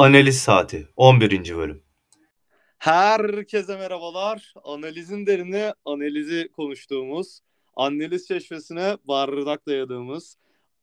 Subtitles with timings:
[0.00, 1.56] Analiz Saati 11.
[1.56, 1.82] bölüm.
[2.78, 4.54] Herkese merhabalar.
[4.64, 7.40] Analizin derini analizi konuştuğumuz,
[7.76, 10.36] analiz çeşmesine bardak dayadığımız,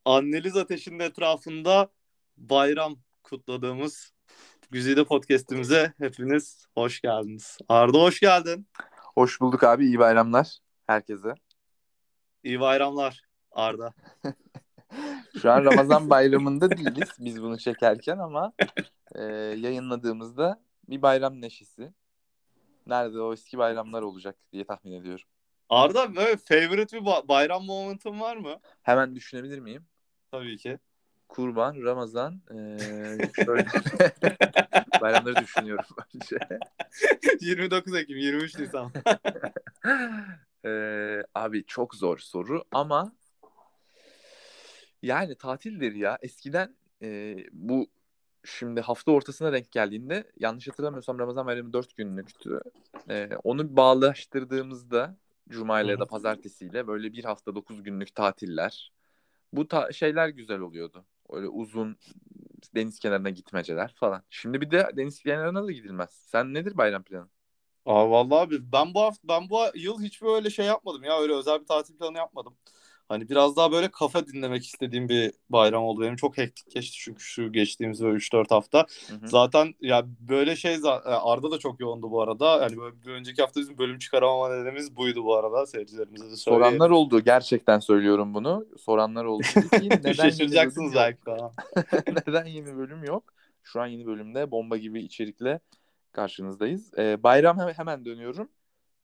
[0.05, 1.89] analiz ateşinin etrafında
[2.38, 4.13] bayram kutladığımız
[4.71, 7.57] Güzide Podcast'imize hepiniz hoş geldiniz.
[7.70, 8.67] Arda hoş geldin.
[9.15, 9.85] Hoş bulduk abi.
[9.85, 10.57] İyi bayramlar
[10.88, 11.34] herkese.
[12.43, 13.21] İyi bayramlar
[13.52, 13.93] Arda.
[15.42, 18.53] Şu an Ramazan bayramında değiliz biz bunu çekerken ama
[19.16, 19.23] e,
[19.57, 21.94] yayınladığımızda bir bayram neşesi.
[22.88, 25.25] Nerede o eski bayramlar olacak diye tahmin ediyorum.
[25.70, 28.55] Arda böyle favorite bir ba- bayram momentum var mı?
[28.81, 29.85] Hemen düşünebilir miyim?
[30.31, 30.80] Tabii ki.
[31.30, 32.55] Kurban, Ramazan, e,
[33.45, 33.66] şöyle
[35.02, 35.85] bayramları düşünüyorum
[36.16, 36.38] önce.
[37.41, 38.91] 29 Ekim, 23 Nisan.
[40.66, 43.11] E, abi çok zor soru ama
[45.01, 46.17] yani tatildir ya.
[46.21, 47.88] Eskiden e, bu
[48.45, 52.61] şimdi hafta ortasına denk geldiğinde yanlış hatırlamıyorsam Ramazan bayramı 4 günlüktü.
[53.09, 55.17] E, onu bağlaştırdığımızda
[55.49, 58.91] Cuma ile ya da pazartesiyle böyle bir hafta 9 günlük tatiller.
[59.53, 61.05] Bu ta- şeyler güzel oluyordu.
[61.29, 61.97] Öyle uzun
[62.75, 64.23] deniz kenarına gitmeceler falan.
[64.29, 66.09] Şimdi bir de deniz kenarına da gidilmez.
[66.11, 67.29] Sen nedir bayram planın?
[67.85, 71.33] Aa vallahi abi ben bu hafta ben bu yıl hiç böyle şey yapmadım ya öyle
[71.33, 72.57] özel bir tatil planı yapmadım.
[73.09, 76.02] Hani biraz daha böyle kafa dinlemek istediğim bir bayram oldu.
[76.02, 78.86] Benim çok hektik geçti çünkü şu geçtiğimiz böyle 3-4 hafta.
[79.08, 79.27] Hı hı.
[79.27, 82.61] Zaten ya böyle şey za- Arda da çok yoğundu bu arada.
[82.61, 85.66] Yani böyle bir önceki hafta bizim bölüm çıkaramama nedenimiz buydu bu arada.
[85.66, 86.66] Seyircilerimize de söyleyeyim.
[86.66, 87.19] Soranlar oldu.
[87.19, 88.67] Gerçekten söylüyorum bunu.
[88.78, 89.44] Soranlar oldu.
[89.44, 91.52] Ki, neden Şaşıracaksınız belki falan.
[92.28, 93.33] Neden yeni bölüm yok?
[93.63, 95.59] Şu an yeni bölümde bomba gibi içerikle
[96.11, 96.91] karşınızdayız.
[96.97, 98.50] Ee, bayram he- hemen dönüyorum.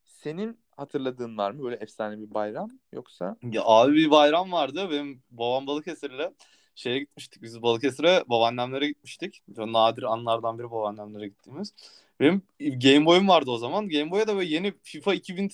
[0.06, 3.36] Senin hatırladığın var mı böyle efsane bir bayram yoksa?
[3.44, 4.88] Ya abi bir bayram vardı.
[4.92, 6.32] Benim babam Balıkesir'le
[6.76, 7.42] şeye gitmiştik.
[7.44, 9.42] Biz Balıkesir'e babaannemlere gitmiştik.
[9.56, 11.74] Çok nadir anlardan biri babaannemlere gittiğimiz.
[12.20, 13.90] Benim Game Boy'um vardı o zaman.
[13.90, 15.50] Game Boy'a da böyle yeni FIFA 2000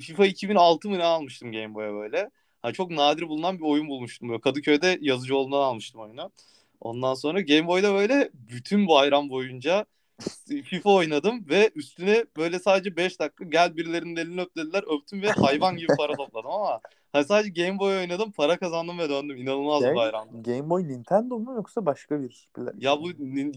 [0.00, 2.30] FIFA 2006 mı ne almıştım Game Boy'a böyle.
[2.62, 4.28] Ha çok nadir bulunan bir oyun bulmuştum.
[4.28, 6.30] Böyle Kadıköy'de Yazıcıoğlu'ndan almıştım oyunu.
[6.80, 9.86] Ondan sonra Game Boy'da böyle bütün bayram boyunca
[10.64, 15.30] FIFA oynadım ve üstüne böyle sadece 5 dakika gel birilerinin elini öp dediler öptüm ve
[15.30, 16.80] hayvan gibi para topladım ama
[17.12, 20.42] hani sadece Game Boy oynadım para kazandım ve döndüm inanılmaz bir bayramdı.
[20.42, 22.48] Game Boy Nintendo mu yoksa başka bir?
[22.78, 23.08] Ya bu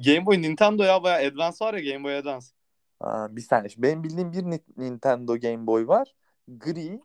[0.06, 2.46] Game Boy Nintendo ya bayağı Advance var ya Game Boy Advance.
[3.00, 3.70] Aa, bir saniye.
[3.78, 6.16] Benim bildiğim bir Ni- Nintendo Game Boy var.
[6.48, 7.02] Gri,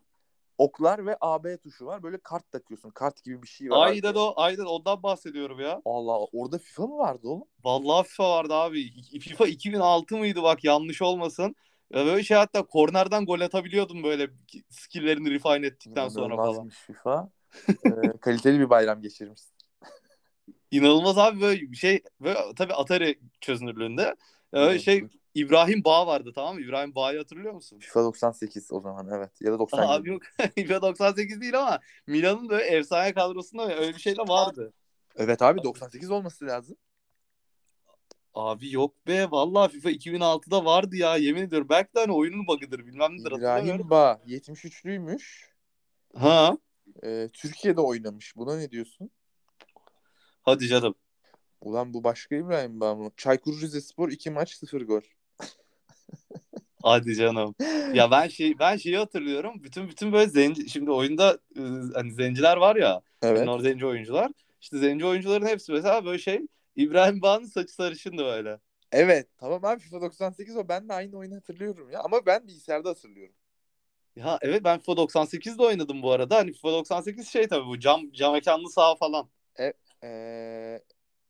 [0.61, 2.03] oklar ve AB tuşu var.
[2.03, 2.89] Böyle kart takıyorsun.
[2.89, 3.87] Kart gibi bir şey var.
[3.87, 5.81] Aynen o aynen ondan bahsediyorum ya.
[5.85, 7.47] Allah orada FIFA mı vardı oğlum?
[7.63, 8.91] Vallahi FIFA vardı abi.
[9.19, 11.55] FIFA 2006 mıydı bak yanlış olmasın.
[11.93, 14.29] Böyle şey hatta kornerden gol atabiliyordum böyle
[14.69, 16.69] skill'lerini refine ettikten sonra falan.
[16.69, 17.29] FIFA.
[17.85, 19.51] Ee, kaliteli bir bayram geçirmişsin.
[20.71, 24.15] İnanılmaz abi böyle şey ve tabii Atari çözünürlüğünde
[24.53, 24.81] böyle Evet.
[24.81, 25.03] şey
[25.33, 26.61] İbrahim Bağ vardı tamam mı?
[26.61, 27.79] İbrahim Bağ'ı hatırlıyor musun?
[27.79, 29.41] FIFA 98 o zaman evet.
[29.41, 29.91] Ya da 97.
[29.91, 30.21] Abi yok
[30.55, 34.73] FIFA 98 değil ama Milan'ın böyle efsane kadrosunda öyle bir şey de vardı.
[35.15, 36.77] Evet abi 98 olması lazım.
[38.33, 41.67] Abi yok be vallahi FIFA 2006'da vardı ya yemin ediyorum.
[41.69, 43.31] Belki de hani oyunun bug'ıdır bilmem nedir.
[43.31, 45.51] İbrahim Ba 73'lüymüş.
[46.15, 46.57] Ha
[47.03, 48.35] Ee, Türkiye'de oynamış.
[48.35, 49.11] Buna ne diyorsun?
[50.41, 50.95] hadi canım.
[51.61, 53.11] Ulan bu başka İbrahim Ba mı?
[53.17, 55.01] Çaykur Rizespor 2 maç 0 gol.
[56.83, 57.55] Hadi canım.
[57.91, 59.63] Ya ben şey ben şeyi hatırlıyorum.
[59.63, 61.61] Bütün bütün böyle zenci şimdi oyunda e,
[61.93, 63.01] hani zenciler var ya.
[63.21, 63.45] Evet.
[63.45, 64.31] Nor zenci oyuncular.
[64.61, 66.41] İşte zenci oyuncuların hepsi mesela böyle şey
[66.75, 68.59] İbrahim Bağ'ın saçı sarışındı böyle.
[68.91, 70.67] Evet tamam abi FIFA 98 o.
[70.67, 71.99] Ben de aynı oyunu hatırlıyorum ya.
[71.99, 73.35] Ama ben bilgisayarda hatırlıyorum.
[74.15, 76.35] Ya evet ben FIFA 98'de oynadım bu arada.
[76.35, 79.29] Hani FIFA 98 şey tabii bu cam cam mekanlı saha falan.
[80.03, 80.81] Ee,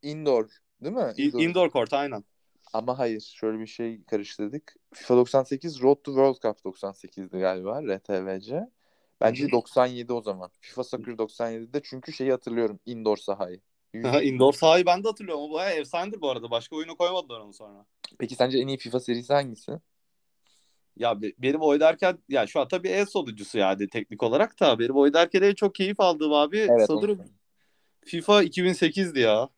[0.01, 0.49] indoor
[0.81, 1.13] değil mi?
[1.17, 2.23] İ- Indoor court aynen.
[2.73, 4.75] Ama hayır şöyle bir şey karıştırdık.
[4.93, 8.69] FIFA 98 Road to World Cup 98'di galiba RTVC.
[9.21, 9.51] Bence Hı hı.
[9.51, 10.51] 97 o zaman.
[10.59, 12.79] FIFA Soccer 97'de çünkü şeyi hatırlıyorum.
[12.85, 13.61] Indoor sahayı.
[14.05, 15.43] Aha, Indoor sahayı ben de hatırlıyorum.
[15.43, 16.51] O bayağı efsanedir bu arada.
[16.51, 17.85] Başka oyuna koymadılar onu sonra.
[18.19, 19.71] Peki sence en iyi FIFA serisi hangisi?
[20.97, 24.95] Ya be- benim oynarken ya şu an tabii en sonuncusu yani teknik olarak da benim
[24.95, 27.21] oynarken en çok keyif aldığım abi Evet, sanırım
[28.05, 29.49] FIFA 2008'di ya.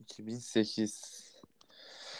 [0.00, 1.19] 2008.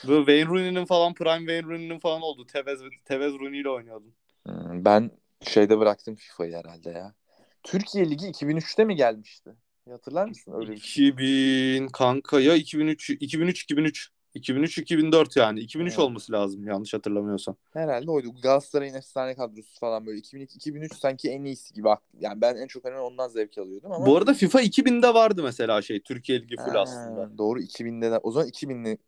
[0.09, 2.47] Böyle Wayne Rooney'nin falan Prime Wayne Rooney'nin falan oldu.
[2.47, 4.13] Tevez Tevez Rooney ile oynuyordum.
[4.47, 5.11] Hmm, ben
[5.43, 7.15] şeyde bıraktım FIFA'yı herhalde ya.
[7.63, 9.51] Türkiye Ligi 2003'te mi gelmişti?
[9.91, 11.09] Hatırlar mısın öyle bir şey?
[11.09, 15.99] 2000 kanka ya 2003 2003 2003 2003 2004 yani 2003 Evet.
[15.99, 17.57] olması lazım yanlış hatırlamıyorsam.
[17.73, 18.35] Herhalde oydu.
[18.43, 21.89] Galatasaray'ın efsane kadrosu falan böyle 2002 2003 sanki en iyisi gibi.
[22.21, 25.83] Yani ben en çok hani ondan zevk alıyordum ama Bu arada FIFA 2000'de vardı mesela
[25.83, 27.39] şey Türkiye Ligi full Ha, aslında.
[27.39, 28.19] Doğru 2000'de de.
[28.19, 28.99] O zaman 2000'li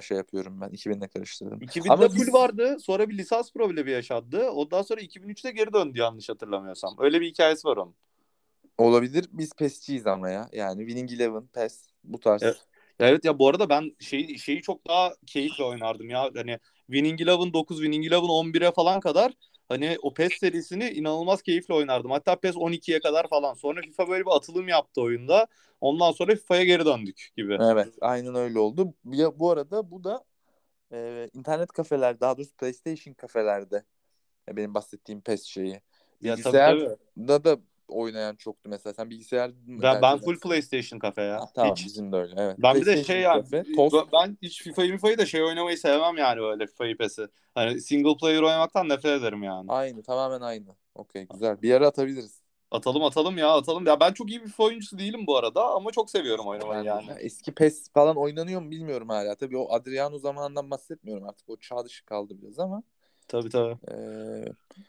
[0.00, 0.68] şey yapıyorum ben.
[0.68, 1.58] 2000'le karıştırdım.
[1.62, 2.76] 2000'de Ama full biz- vardı.
[2.80, 4.50] Sonra bir lisans problemi yaşadı.
[4.50, 6.96] Ondan sonra 2003'te geri döndü yanlış hatırlamıyorsam.
[6.98, 7.94] Öyle bir hikayesi var onun.
[8.78, 9.24] Olabilir.
[9.32, 10.48] Biz PES'ciyiz ama ya.
[10.52, 12.42] Yani Winning Eleven, PES bu tarz.
[12.42, 12.56] Evet.
[12.98, 16.30] Ya evet ya bu arada ben şeyi şeyi çok daha keyifle oynardım ya.
[16.36, 19.32] Hani Winning Eleven 9, Winning Eleven 11'e falan kadar
[19.68, 22.10] hani o PES serisini inanılmaz keyifle oynardım.
[22.10, 23.54] Hatta PES 12'ye kadar falan.
[23.54, 25.46] Sonra FIFA böyle bir atılım yaptı oyunda.
[25.80, 27.58] Ondan sonra FIFA'ya geri döndük gibi.
[27.60, 28.94] Evet, aynen öyle oldu.
[29.04, 30.24] Ya, bu arada bu da
[30.92, 33.84] e, internet kafeler, daha doğrusu PlayStation kafelerde
[34.48, 35.80] e, benim bahsettiğim PES şeyi.
[36.20, 37.44] Ya tabii, Bilgisayarda tabii.
[37.44, 37.58] da
[37.94, 38.94] oynayan çoktu mesela.
[38.94, 40.38] Sen bilgisayar mı Ben, ben full?
[40.40, 41.40] PlayStation kafe ya.
[41.40, 41.86] Ha, tamam Hiç.
[41.86, 42.34] bizim de öyle.
[42.38, 42.56] Evet.
[42.58, 43.96] Ben bir de şey kafe, tost.
[44.12, 47.26] ben- hiç FIFA'yı MIFA'yı da şey oynamayı sevmem yani böyle FIFA'yı PES'i.
[47.54, 49.72] Hani single player oynamaktan nefret ederim yani.
[49.72, 50.76] Aynı, tamamen aynı.
[50.94, 51.62] Okey, güzel.
[51.62, 52.44] Bir ara atabiliriz.
[52.70, 53.86] Atalım atalım ya atalım.
[53.86, 56.88] Ya ben çok iyi bir FIFA oyuncusu değilim bu arada ama çok seviyorum oynamayı Yani,
[56.88, 57.10] yani.
[57.10, 59.34] ya eski PES falan oynanıyor mu bilmiyorum hala.
[59.34, 61.50] Tabii o Adriano zamanından bahsetmiyorum artık.
[61.50, 62.82] O çağ dışı kaldı biraz ama.
[63.28, 63.76] Tabii tabii.
[63.90, 63.94] e,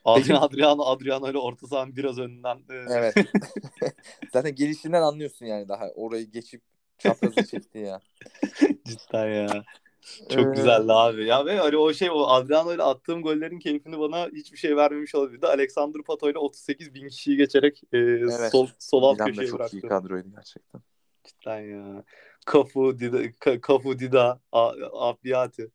[0.05, 2.59] Adriano Adriano Adriano öyle orta sahanın biraz önünden.
[2.69, 3.15] evet.
[4.33, 5.89] Zaten gelişinden anlıyorsun yani daha.
[5.95, 6.61] Orayı geçip
[6.97, 8.01] çaprazı çekti ya.
[8.85, 9.63] Cidden ya.
[10.29, 11.25] Çok Ee, güzeldi abi.
[11.25, 15.15] Ya ve hani o şey o Adriano ile attığım gollerin keyfini bana hiçbir şey vermemiş
[15.15, 15.37] olabilir.
[15.37, 18.19] Bir de Alexander Pato ile 38 bin kişiyi geçerek e,
[18.51, 19.77] sol, sol alt Milan da köşeye çok bıraktı.
[19.77, 20.81] iyi kadroydu gerçekten.
[21.23, 22.03] Cidden ya.
[22.45, 24.73] Kafu, Dida, Ka- Kafu, Dida, A-
[25.09, 25.71] Abiyati,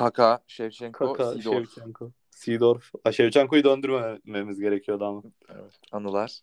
[0.00, 1.52] Kaka, Shevchenko, Kaka, Sidor.
[1.52, 2.10] Şevçenko.
[2.30, 2.92] Sidorf.
[3.12, 5.22] Şevçenko'yu döndürmememiz gerekiyordu ama.
[5.48, 6.40] Evet, anılar.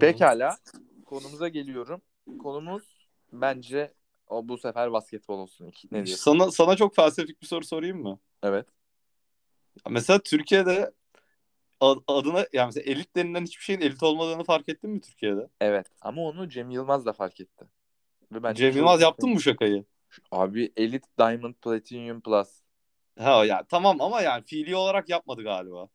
[0.00, 0.56] Pekala.
[1.04, 2.02] Konumuza geliyorum.
[2.38, 3.92] Konumuz bence
[4.28, 5.72] o bu sefer basketbol olsun.
[5.92, 6.32] Ne diyorsun?
[6.32, 8.18] Sana, sana çok felsefik bir soru sorayım mı?
[8.42, 8.66] Evet.
[9.88, 10.92] Mesela Türkiye'de
[11.80, 15.48] ad- adına yani mesela elit denilen hiçbir şeyin elit olmadığını fark ettin mi Türkiye'de?
[15.60, 15.86] Evet.
[16.00, 17.64] Ama onu Cem Yılmaz da fark etti.
[18.32, 19.84] Ve bence Cem Yılmaz yaptın mı bu şakayı?
[20.30, 22.48] Abi Elite Diamond Platinum Plus.
[23.18, 25.88] Ha ya tamam ama yani fiili olarak yapmadı galiba.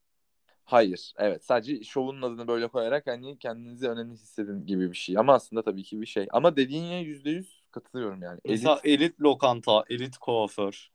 [0.65, 1.13] Hayır.
[1.17, 1.45] Evet.
[1.45, 5.17] Sadece şovunun adını böyle koyarak hani kendinizi önemli hissedin gibi bir şey.
[5.17, 6.27] Ama aslında tabii ki bir şey.
[6.31, 8.39] Ama dediğine yüzde yüz katılıyorum yani.
[8.45, 10.91] Mesela Elit elit lokanta, elit kuaför.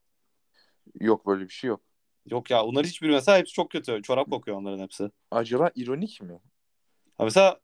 [1.00, 1.80] yok böyle bir şey yok.
[2.26, 4.02] Yok ya onlar hiçbiri mesela hepsi çok kötü.
[4.02, 5.10] Çorap kokuyor onların hepsi.
[5.31, 6.40] Acaba ironik mi?
[7.19, 7.60] Ha mesela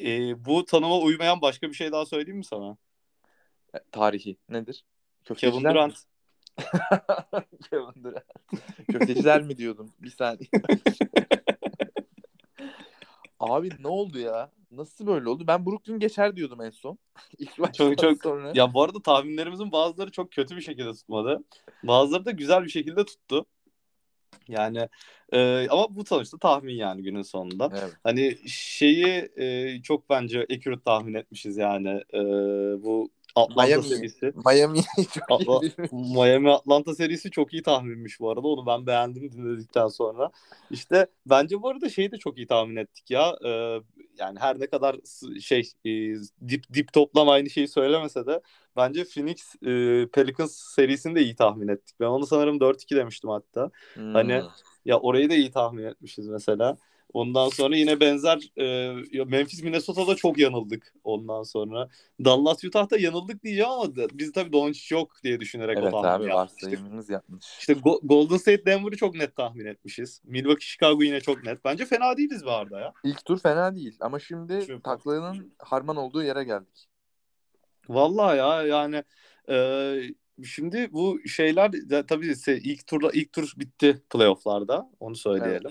[0.00, 2.76] e, bu tanıma uymayan başka bir şey daha söyleyeyim mi sana?
[3.74, 4.84] E, Tarihi nedir?
[5.34, 5.92] Kevin Köfteciler mi?
[7.70, 8.24] Kevin Durant.
[8.92, 9.92] Köfteciler mi diyordum?
[10.02, 10.48] Bir saniye.
[13.40, 14.50] Abi ne oldu ya?
[14.70, 15.44] Nasıl böyle oldu?
[15.46, 16.98] Ben Brooklyn geçer diyordum en son.
[17.38, 18.52] İlk baştan Çok çok sonra.
[18.54, 21.44] ya bu arada tahminlerimizin bazıları çok kötü bir şekilde tutmadı.
[21.82, 23.46] Bazıları da güzel bir şekilde tuttu.
[24.48, 24.88] Yani
[25.32, 27.70] e, ama bu sonuçta tahmin yani günün sonunda.
[27.72, 27.92] Evet.
[28.04, 32.02] Hani şeyi e, çok bence accurate tahmin etmişiz yani.
[32.14, 32.20] E,
[32.82, 33.82] bu Atlanta Miami.
[33.88, 34.32] serisi.
[34.46, 34.84] Miami'yi
[35.14, 35.72] çok Atla- iyi.
[36.14, 38.48] Miami Atlanta serisi çok iyi tahminmiş bu arada.
[38.48, 40.30] Onu ben beğendim dinledikten sonra.
[40.70, 43.36] İşte bence bu arada şeyi de çok iyi tahmin ettik ya.
[43.44, 43.80] Ee,
[44.18, 44.96] yani her ne kadar
[45.40, 45.90] şey e,
[46.48, 48.40] dip dip toplam aynı şeyi söylemese de
[48.76, 49.68] bence Phoenix e,
[50.12, 51.96] Pelicans serisini de iyi tahmin ettik.
[52.00, 53.70] Ben onu sanırım 4-2 demiştim hatta.
[53.94, 54.48] Hani Hmm.
[54.84, 56.76] ya orayı da iyi tahmin etmişiz mesela.
[57.16, 58.50] Ondan sonra yine benzer
[59.16, 61.88] e, Memphis Minnesota'da çok yanıldık ondan sonra.
[62.24, 66.32] Dallas Utah'ta yanıldık diyeceğim ama da- biz tabii Doncic yok diye düşünerek Evet o tahmini
[66.32, 66.62] abi yapmıştık.
[66.72, 67.44] varsayımımız yapmış.
[67.60, 70.20] İşte Go- Golden State Denver'ı çok net tahmin etmişiz.
[70.24, 71.64] Milwaukee Chicago yine çok net.
[71.64, 72.92] Bence fena değiliz bu arada ya.
[73.04, 76.88] İlk tur fena değil ama şimdi Çok- taklanın harman olduğu yere geldik.
[77.88, 79.02] Vallahi ya yani
[79.48, 81.72] e, şimdi bu şeyler
[82.08, 84.90] tabii ilk turda ilk tur bitti playoff'larda.
[85.00, 85.70] Onu söyleyelim.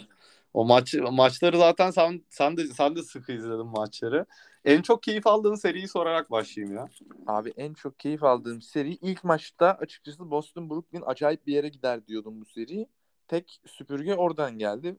[0.55, 4.25] O maç maçları zaten sen sen de sen de sıkı izledin maçları.
[4.65, 6.88] En çok keyif aldığın seriyi sorarak başlayayım ya.
[7.27, 12.07] Abi en çok keyif aldığım seri ilk maçta açıkçası Boston Brooklyn acayip bir yere gider
[12.07, 12.88] diyordum bu seri.
[13.27, 14.95] Tek süpürge oradan geldi.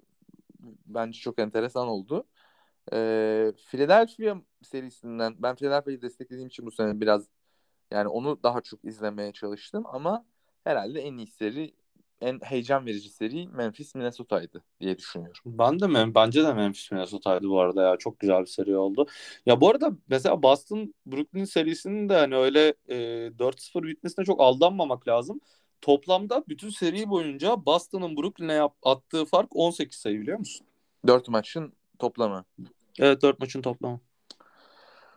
[0.86, 2.24] Bence çok enteresan oldu.
[2.92, 7.28] Ee, Philadelphia serisinden ben Philadelphia'yı desteklediğim için bu sene biraz
[7.90, 10.24] yani onu daha çok izlemeye çalıştım ama
[10.64, 11.74] herhalde en iyi seri
[12.20, 15.40] en heyecan verici seri Memphis Minnesota'ydı diye düşünüyorum.
[15.46, 17.96] Ben de Mem- bence de Memphis Minnesota'ydı bu arada ya.
[17.96, 19.06] Çok güzel bir seri oldu.
[19.46, 22.96] Ya bu arada mesela Boston Brooklyn serisinin de hani öyle e,
[23.38, 25.40] 4-0 bitmesine çok aldanmamak lazım.
[25.80, 30.66] Toplamda bütün seri boyunca Boston'ın Brooklyn'e yap- attığı fark 18 sayı biliyor musun?
[31.06, 32.44] Dört maçın toplamı.
[32.98, 34.00] Evet 4 maçın toplamı.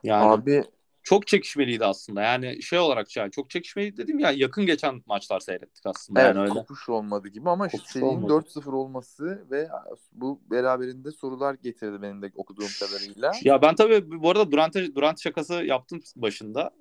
[0.04, 0.64] Yani Abi
[1.10, 2.22] çok çekişmeliydi aslında.
[2.22, 6.42] Yani şey olarak yani çok çekişmeliydi dedim ya yakın geçen maçlar seyrettik aslında evet yani
[6.42, 6.54] öyle.
[6.54, 8.34] kopuş olmadı gibi ama Kopuş serinin olmadı.
[8.34, 9.70] 4-0 olması ve
[10.12, 13.32] bu beraberinde sorular getirdi benim de okuduğum kadarıyla.
[13.44, 16.72] Ya ben tabii bu arada Durant, Durant şakası yaptım başında.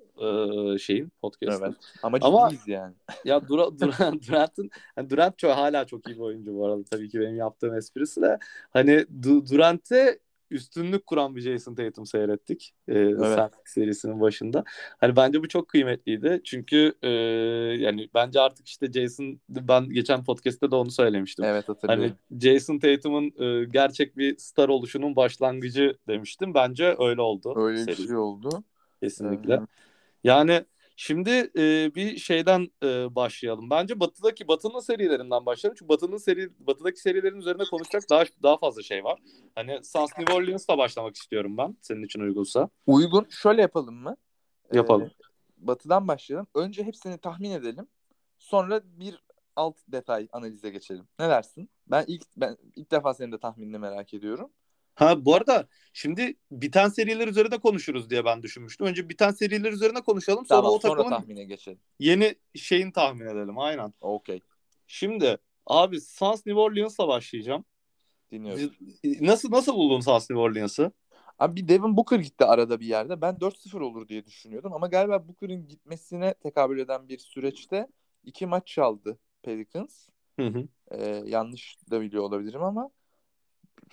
[0.79, 1.65] şeyin podcast'ın.
[1.65, 1.75] Evet.
[2.03, 2.93] Ama Ama- ciddiyiz yani.
[3.25, 7.09] Ya Dura, Durant, Durant'ın yani Durant çok, hala çok iyi bir oyuncu bu arada tabii
[7.09, 8.37] ki benim yaptığım esprisi de.
[8.73, 10.19] Hani Du- Durant'e
[10.51, 12.73] üstünlük kuran bir Jason Tatum seyrettik.
[12.87, 14.63] E, Celtics serisinin başında.
[14.97, 16.41] Hani bence bu çok kıymetliydi.
[16.43, 17.09] Çünkü e,
[17.79, 21.45] yani bence artık işte Jason ben geçen podcast'te de onu söylemiştim.
[21.45, 22.15] Evet hatırlıyorum.
[22.31, 26.53] Hani Jason Tatum'un e, gerçek bir star oluşunun başlangıcı demiştim.
[26.53, 27.53] Bence öyle oldu.
[27.57, 28.07] Öyle bir seri.
[28.07, 28.63] şey oldu.
[29.03, 29.53] Kesinlikle.
[29.53, 29.59] Ee,
[30.23, 30.65] Yani
[30.99, 33.69] şimdi e, bir şeyden e, başlayalım.
[33.69, 35.75] Bence Batı'daki Batı'nın serilerinden başlayalım.
[35.79, 39.19] Çünkü Batı'nın seri Batı'daki serilerin üzerine konuşacak daha daha fazla şey var.
[39.55, 41.77] Hani Suns New Orleans'la başlamak istiyorum ben.
[41.81, 42.69] Senin için uygunsa.
[42.87, 43.27] Uygun.
[43.29, 44.17] Şöyle yapalım mı?
[44.73, 45.07] Yapalım.
[45.07, 46.47] Ee, batı'dan başlayalım.
[46.55, 47.87] Önce hepsini tahmin edelim.
[48.37, 49.23] Sonra bir
[49.55, 51.07] alt detay analize geçelim.
[51.19, 51.69] Ne dersin?
[51.87, 54.51] Ben ilk ben ilk defa senin de tahminini merak ediyorum.
[54.99, 58.87] Ha bu arada şimdi biten seriler üzerine konuşuruz diye ben düşünmüştüm.
[58.87, 60.45] Önce biten seriler üzerine konuşalım.
[60.45, 61.79] Sonra Tamam, o sonra takımın tahmine geçelim.
[61.99, 63.59] yeni şeyini tahmin edelim.
[63.59, 63.93] Aynen.
[64.01, 64.41] Okey.
[64.87, 67.65] Şimdi abi Suns New Orleans'la başlayacağım.
[68.31, 68.75] Dinliyorum.
[69.21, 70.91] Nasıl nasıl buldun Suns New Orleans'ı?
[71.39, 73.21] Abi bir Devin Booker gitti arada bir yerde.
[73.21, 77.87] Ben 4-0 olur diye düşünüyordum ama galiba Booker'ın gitmesine tekabül eden bir süreçte
[78.23, 80.09] iki maç çaldı Pelicans.
[80.39, 80.67] Hı hı.
[80.91, 82.89] Ee, yanlış da biliyor olabilirim ama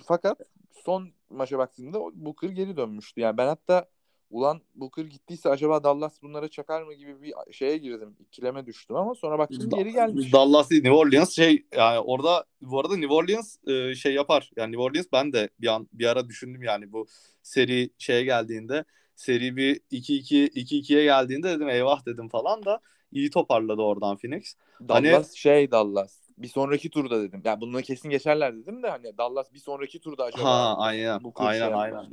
[0.05, 0.41] fakat
[0.85, 3.21] son maça baktığımda Booker geri dönmüştü.
[3.21, 3.89] Yani ben hatta
[4.31, 8.17] ulan Booker gittiyse acaba Dallas bunlara çakar mı gibi bir şeye girdim.
[8.21, 10.33] İkileme düştüm ama sonra baktım geri gelmiş.
[10.33, 14.51] Dallas değil, New Orleans şey yani orada bu arada New Orleans e, şey yapar.
[14.57, 17.07] Yani New Orleans ben de bir an bir ara düşündüm yani bu
[17.43, 22.81] seri şeye geldiğinde seri bir 2-2 2-2'ye geldiğinde dedim eyvah dedim falan da
[23.13, 24.55] iyi toparladı oradan Phoenix.
[24.89, 26.26] Hani- Dallas şey Dallas.
[26.39, 27.43] Bir sonraki turda dedim.
[27.45, 31.19] Yani bunu kesin geçerler dedim de hani Dallas bir sonraki turda acaba Ha aynen.
[31.19, 32.07] Şey aynen yapar aynen.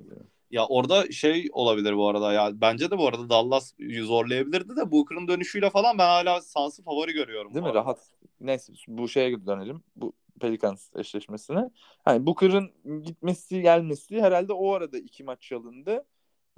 [0.52, 5.28] Ya orada şey olabilir bu arada ya bence de bu arada Dallas zorlayabilirdi de Booker'ın
[5.28, 7.54] dönüşüyle falan ben hala Suns'ı favori görüyorum.
[7.54, 7.72] Değil bu mi?
[7.72, 7.80] arada.
[7.80, 8.12] Rahat.
[8.42, 9.84] Neyse bu şeye dönelim.
[9.96, 11.70] Bu Pelicans eşleşmesine.
[12.06, 12.72] Hani Booker'ın
[13.04, 16.06] gitmesi gelmesi herhalde o arada iki maç çalındı.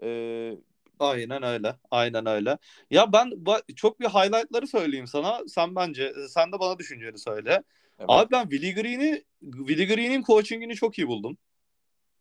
[0.04, 0.58] Ee,
[1.00, 1.76] Aynen öyle.
[1.92, 2.58] Aynen öyle.
[2.92, 3.32] Ya ben
[3.76, 5.42] çok bir highlight'ları söyleyeyim sana.
[5.48, 7.64] Sen bence sen de bana düşünceni söyle.
[8.00, 8.08] evet.
[8.08, 11.38] Abi ben Willie Green'i Willie Green'in coaching'ini çok iyi buldum.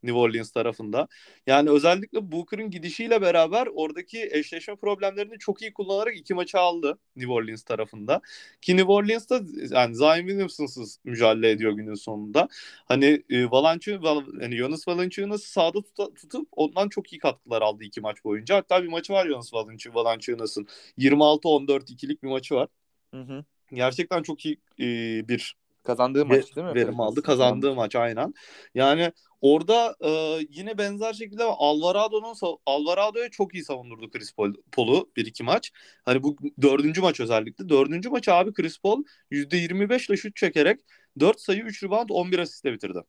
[0.05, 1.09] New Orleans tarafında.
[1.47, 7.33] Yani özellikle Booker'ın gidişiyle beraber oradaki eşleşme problemlerini çok iyi kullanarak iki maçı aldı New
[7.33, 8.21] Orleans tarafında.
[8.61, 12.49] Ki New Orleans'ta yani Zion Williamson'sız mücadele ediyor günün sonunda.
[12.87, 17.85] Hani e, Valanciunas, Val- yani Jonas Valanciunas'ı sahada tuta- tutup ondan çok iyi katkılar aldı
[17.85, 18.57] iki maç boyunca.
[18.57, 20.67] Hatta bir maçı var Jonas Valanciunas- Valanciunas'ın.
[20.97, 22.69] 26-14 ikilik bir maçı var.
[23.15, 23.45] Hı hı.
[23.73, 24.85] Gerçekten çok iyi e,
[25.29, 26.75] bir Kazandığı maç değil mi?
[26.75, 27.23] verim aldı.
[27.23, 28.35] Kazandığı maç aynen.
[28.75, 30.11] Yani orada e,
[30.51, 32.35] yine benzer şekilde Alvarado'nun
[32.67, 35.73] Alvarado'ya çok iyi savundurdu Chris Paul, Paul'u bir iki maç.
[36.05, 37.69] Hani bu dördüncü maç özellikle.
[37.69, 40.81] Dördüncü maçı abi Chris Paul %25 ile şut çekerek
[41.21, 43.01] 4 sayı 3 rebound 11 asistle bitirdi.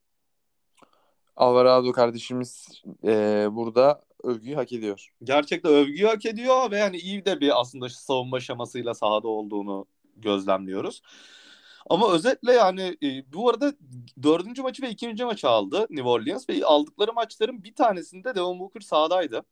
[1.35, 5.09] Alvarado kardeşimiz e, burada övgüyü hak ediyor.
[5.23, 9.85] Gerçekten övgüyü hak ediyor ve yani iyi de bir aslında savunma şemasıyla sahada olduğunu
[10.17, 11.01] gözlemliyoruz.
[11.89, 13.73] Ama özetle yani e, bu arada
[14.23, 18.81] dördüncü maçı ve ikinci maçı aldı New Orleans ve aldıkları maçların bir tanesinde Devin Booker
[18.81, 19.43] sahadaydı.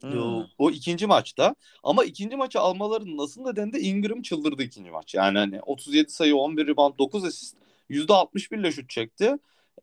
[0.00, 0.44] Hmm.
[0.58, 1.54] O, ikinci maçta.
[1.82, 5.14] Ama ikinci maçı almalarının nasıl nedeni de Ingram çıldırdı ikinci maç.
[5.14, 7.56] Yani hani 37 sayı, 11 rebound, 9 asist,
[7.90, 9.36] %61 ile şut çekti.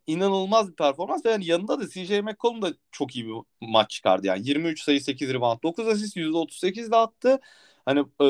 [0.06, 4.26] İnanılmaz bir performans ve yani yanında da CJ McCollum da çok iyi bir maç çıkardı.
[4.26, 7.40] Yani 23 sayı, 8 rebound, 9 asist, %38 de attı.
[7.84, 8.26] Hani e,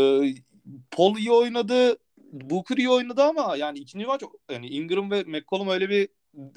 [0.91, 1.97] Paul iyi oynadı,
[2.33, 6.09] Booker iyi oynadı ama yani ikinci maç yani Ingram ve McCollum öyle bir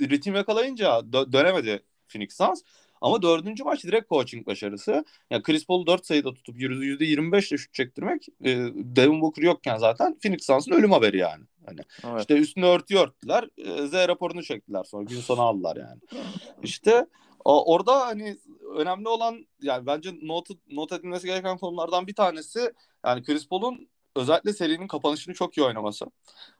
[0.09, 2.61] ritim yakalayınca dö- dönemedi Phoenix Suns.
[3.01, 5.05] Ama dördüncü maç direkt coaching başarısı.
[5.29, 10.19] Ya Chris Paul'u 4 sayıda tutup %25 ile şut çektirmek e, Devin Booker yokken zaten
[10.19, 11.43] Phoenix Suns'ın ölüm haberi yani.
[11.65, 12.21] Hani Evet.
[12.21, 13.49] işte üstüne örtü örttüler.
[13.57, 15.99] E, Z raporunu çektiler sonra gün sonu aldılar yani.
[16.63, 17.05] İşte
[17.45, 18.37] o- orada hani
[18.75, 22.71] önemli olan yani bence not, not edilmesi gereken konulardan bir tanesi
[23.05, 26.05] yani Chris Paul'un özellikle serinin kapanışını çok iyi oynaması.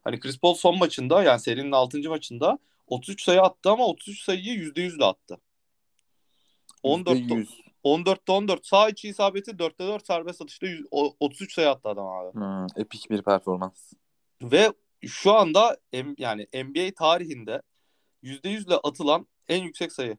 [0.03, 2.10] Hani Chris Paul son maçında yani serinin 6.
[2.10, 5.38] maçında 33 sayı attı ama 33 sayıyı %100 ile attı.
[6.84, 7.48] 14 %100.
[7.84, 12.08] 14'te 14 sağ içi isabeti 4'te 4 serbest atışta 100 o- 33 sayı attı adam
[12.08, 12.34] abi.
[12.34, 13.93] Hmm, epik bir performans.
[14.41, 14.74] Ve
[15.08, 15.77] şu anda
[16.17, 17.62] yani NBA tarihinde
[18.24, 20.17] %100 ile atılan en yüksek sayı.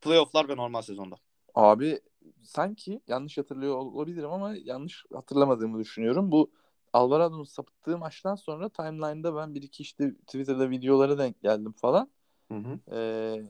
[0.00, 1.16] Playoff'lar ve normal sezonda.
[1.54, 2.00] Abi
[2.42, 6.32] sanki yanlış hatırlıyor olabilirim ama yanlış hatırlamadığımı düşünüyorum.
[6.32, 6.50] Bu
[6.96, 12.10] Alvarado'nun sapıttığı maçtan sonra timeline'da ben bir iki işte Twitter'da videolara denk geldim falan.
[12.52, 12.96] Hı hı.
[12.96, 13.42] Ee,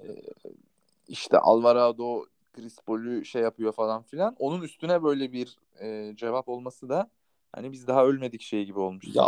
[1.08, 4.36] işte Alvarado Chris Paul'ü şey yapıyor falan filan.
[4.38, 7.10] Onun üstüne böyle bir e, cevap olması da
[7.56, 9.04] hani biz daha ölmedik şey gibi olmuş.
[9.14, 9.24] Ya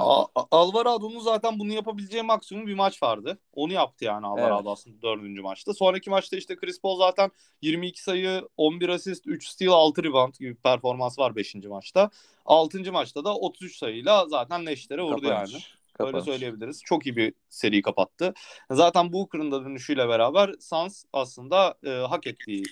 [0.50, 3.38] Alvarado'nun zaten bunu yapabileceği maksimum bir maç vardı.
[3.52, 4.66] Onu yaptı yani Alvarado Evet.
[4.66, 5.74] aslında dördüncü maçta.
[5.74, 7.30] Sonraki maçta işte Chris Paul zaten
[7.62, 11.54] 22 sayı, 11 asist, 3 steal, 6 rebound gibi bir performans var 5.
[11.54, 12.10] maçta.
[12.46, 12.92] 6.
[12.92, 15.52] maçta da 33 sayıyla zaten neştere vurdu Kapanış.
[15.52, 15.62] yani.
[15.94, 16.14] Kapanış.
[16.14, 16.82] Öyle söyleyebiliriz.
[16.84, 18.34] Çok iyi bir seri kapattı.
[18.70, 22.62] Zaten Booker'ın da dönüşüyle beraber Suns aslında e, hak ettiği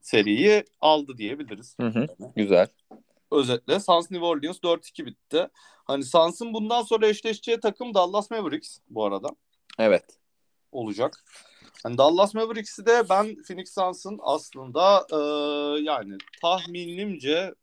[0.00, 1.76] seriyi aldı diyebiliriz.
[1.80, 2.06] Hı hı.
[2.36, 2.68] Güzel.
[3.30, 5.48] Özetle Suns New Orleans 4-2 bitti.
[5.84, 9.28] Hani Suns'ın bundan sonra eşleşeceği takım Dallas Mavericks bu arada
[9.78, 10.04] Evet.
[10.72, 11.24] olacak.
[11.82, 15.16] Hani Dallas Mavericks'i de ben Phoenix Suns'ın aslında e,
[15.82, 17.54] yani tahminimce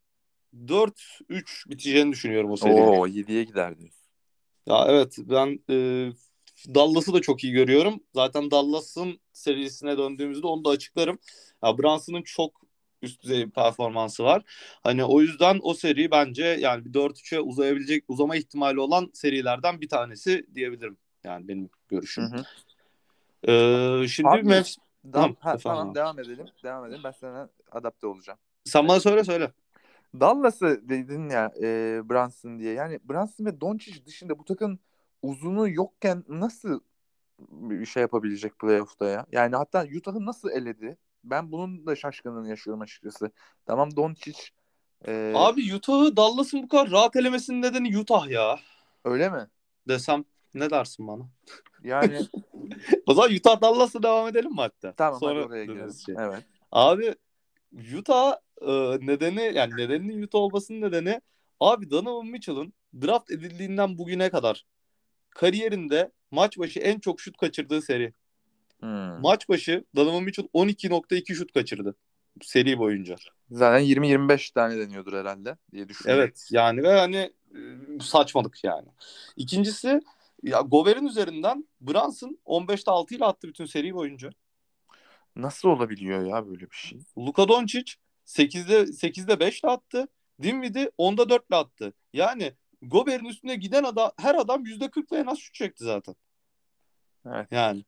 [0.68, 2.88] 4-3 biteceğini düşünüyorum o serinin.
[2.88, 4.02] Oo 7'ye gider diyorsun.
[4.66, 5.76] Ya evet ben e,
[6.76, 8.00] Dallas'ı da çok iyi görüyorum.
[8.14, 11.20] Zaten Dallas'ın serisine döndüğümüzde onu da açıklarım.
[11.64, 12.62] Ya Brunson'ın çok
[13.02, 14.44] üst düzey bir performansı var.
[14.84, 19.90] Hani o yüzden o seri bence yani bir 4-3'e uzayabilecek uzama ihtimali olan serilerden bir
[19.90, 20.98] tanesi diyebilirim.
[21.24, 22.24] Yani benim görüşüm.
[22.24, 22.44] Hı hı.
[23.52, 24.64] Ee, şimdi Abi,
[25.06, 26.46] Da- Tamam, ha, tamam devam edelim.
[26.64, 27.02] Devam edelim.
[27.04, 28.40] Ben sana adapte olacağım.
[28.66, 29.52] sen bana söyle söyle.
[30.20, 32.74] Dallas'ı dedin ya e, Brunson diye.
[32.74, 34.80] Yani Brunson ve Doncic dışında bu takım
[35.22, 36.80] uzunu yokken nasıl
[37.40, 39.26] bir şey yapabilecek playoff'ta ya?
[39.32, 40.98] Yani hatta Utah'ı nasıl eledi?
[41.30, 43.32] Ben bunun da şaşkınlığını yaşıyorum açıkçası.
[43.66, 44.40] Tamam Doncic
[45.08, 48.60] e, Abi Utah'ı Dallas'ın bu kadar rahat elemesinin nedeni Utah ya.
[49.06, 49.48] öyle mi?
[49.88, 51.24] Desem ne dersin bana?
[51.84, 52.20] Yani
[53.06, 54.94] O zaman Utah Dallas'la devam edelim mi hatta?
[54.94, 55.94] tamam Sonra hadi oraya girelim.
[56.06, 56.16] şey.
[56.20, 56.44] Evet.
[56.72, 57.16] Abi
[57.98, 58.72] Utah e,
[59.08, 61.22] nedeni yani nedeninin Utah olmasının nedeni
[61.60, 64.66] abi Donovan Mitchell'ın draft edildiğinden bugüne kadar
[65.30, 68.14] kariyerinde maç başı en çok şut kaçırdığı seri.
[68.86, 69.22] Hmm.
[69.22, 71.96] Maç başı Donovan Mitchell 12.2 şut kaçırdı
[72.42, 73.16] seri boyunca.
[73.52, 76.24] Zaten 20-25 tane deniyordur herhalde diye düşünüyorum.
[76.24, 77.60] Evet yani ve hani e,
[78.02, 78.88] saçmalık yani.
[79.36, 80.02] İkincisi
[80.44, 84.30] ya Gober'in üzerinden Brunson 15'te 6 ile attı bütün seri boyunca.
[85.36, 87.00] Nasıl olabiliyor ya böyle bir şey?
[87.18, 87.94] Luka Doncic
[88.26, 90.08] 8'de 8'de 5 ile attı.
[90.42, 91.94] Dinwiddie 10'da 4 ile attı.
[92.14, 96.16] Yani Gober'in üstüne giden adam her adam %40'la en az şut çekti zaten.
[97.26, 97.48] Evet.
[97.52, 97.84] Yani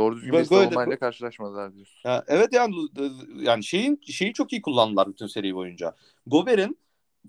[0.00, 2.00] Doğru düzgün bir savunmayla karşılaşmadılar diyorsun.
[2.04, 2.74] ya evet yani
[3.36, 5.94] yani şeyin şeyi çok iyi kullandılar bütün seri boyunca.
[6.26, 6.78] Gober'in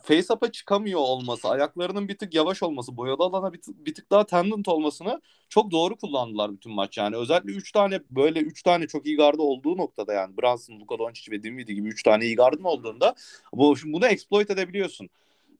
[0.03, 4.11] face up'a çıkamıyor olması, ayaklarının bir tık yavaş olması, boyalı alana bir tık, bir tık
[4.11, 6.97] daha tendent olmasını çok doğru kullandılar bütün maç.
[6.97, 10.99] Yani özellikle 3 tane böyle 3 tane çok iyi gardı olduğu noktada yani Brunson, Luka
[10.99, 13.15] Doncic ve Dinwiddie gibi 3 tane iyi gardın olduğunda
[13.53, 15.09] bu şimdi bunu exploit edebiliyorsun.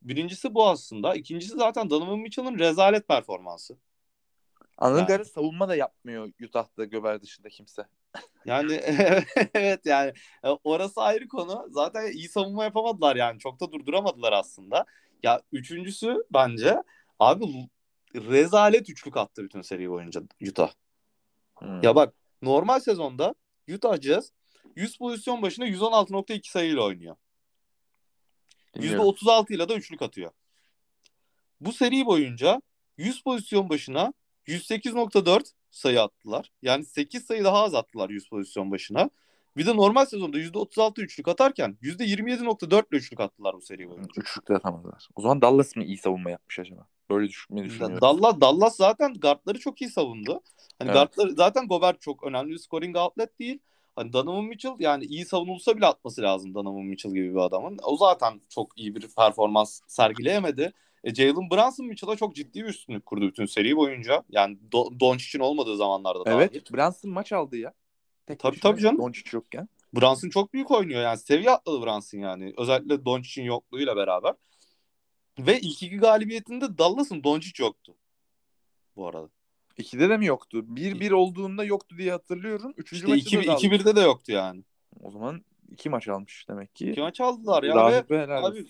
[0.02, 1.16] Birincisi bu aslında.
[1.16, 3.78] İkincisi zaten Donovan Mitchell'ın rezalet performansı.
[4.82, 7.86] Anladığım kadarıyla savunma da yapmıyor Utah'ta Göber dışında kimse.
[8.46, 8.74] Yani
[9.54, 10.14] evet yani
[10.44, 11.68] e, orası ayrı konu.
[11.70, 13.40] Zaten iyi savunma yapamadılar yani.
[13.40, 14.86] Çok da durduramadılar aslında.
[15.24, 16.84] Ya üçüncüsü bence
[17.20, 17.70] abi
[18.16, 20.72] rezalet üçlük attı bütün seri boyunca Utah.
[21.56, 21.84] Hmm.
[21.84, 23.36] Ya bak normal sezonda
[23.74, 24.32] Utah Jazz
[24.76, 27.16] 100 pozisyon başına 116.2 sayıyla oynuyor.
[28.76, 29.06] Dinliyorum.
[29.06, 30.32] %36 ile de üçlük atıyor.
[31.60, 32.62] Bu seri boyunca
[32.98, 34.14] 100 pozisyon başına
[34.48, 36.52] 108.4 sayı attılar.
[36.62, 39.10] Yani 8 sayı daha az attılar 100 pozisyon başına.
[39.58, 44.10] Bir de normal sezonda %36 üçlük atarken %27.4 ile üçlük attılar bu seri boyunca.
[44.18, 45.08] Üçlükte atamadılar.
[45.16, 46.88] O zaman Dallas mı iyi savunma yapmış acaba?
[47.10, 48.02] Böyle düşünmeyi düşünüyorum.
[48.02, 50.42] Dallas, Dallas zaten guardları çok iyi savundu.
[50.80, 50.94] Hani Evet.
[50.94, 53.60] guardları zaten Gobert çok önemli bir scoring outlet değil.
[53.96, 57.78] Hani Donovan Mitchell yani iyi savunulsa bile atması lazım Donovan Mitchell gibi bir adamın.
[57.84, 60.74] O zaten çok iyi bir performans sergileyemedi.
[61.04, 64.24] E, Jalen Brunson Mitchell'a çok ciddi bir üstünlük kurdu bütün seri boyunca.
[64.30, 66.38] Yani Do- Doncic'in olmadığı zamanlarda dahil.
[66.38, 66.74] Evet.
[66.74, 67.74] Brunson maç aldı ya.
[68.28, 68.98] Tek Tabii, tabii canım.
[68.98, 69.70] Doncic yokken.
[69.94, 71.18] Brunson çok büyük oynuyor yani.
[71.18, 72.54] Seviye atladı Brunson yani.
[72.58, 74.34] Özellikle Doncic'in yokluğuyla beraber.
[75.40, 77.96] Ve ilk iki galibiyetinde Dallas'ın Doncic yoktu.
[78.96, 79.30] Bu arada.
[79.78, 80.66] İkide de mi yoktu?
[80.68, 82.74] 1-1 olduğunda yoktu diye hatırlıyorum.
[82.78, 83.66] Üçüncü İşte maçta 2 da aldı.
[83.66, 84.64] 2-1'de de yoktu yani.
[85.00, 86.92] O zaman iki maç almış demek ki.
[86.92, 88.66] İki maç aldılar ya Rahip ve abi.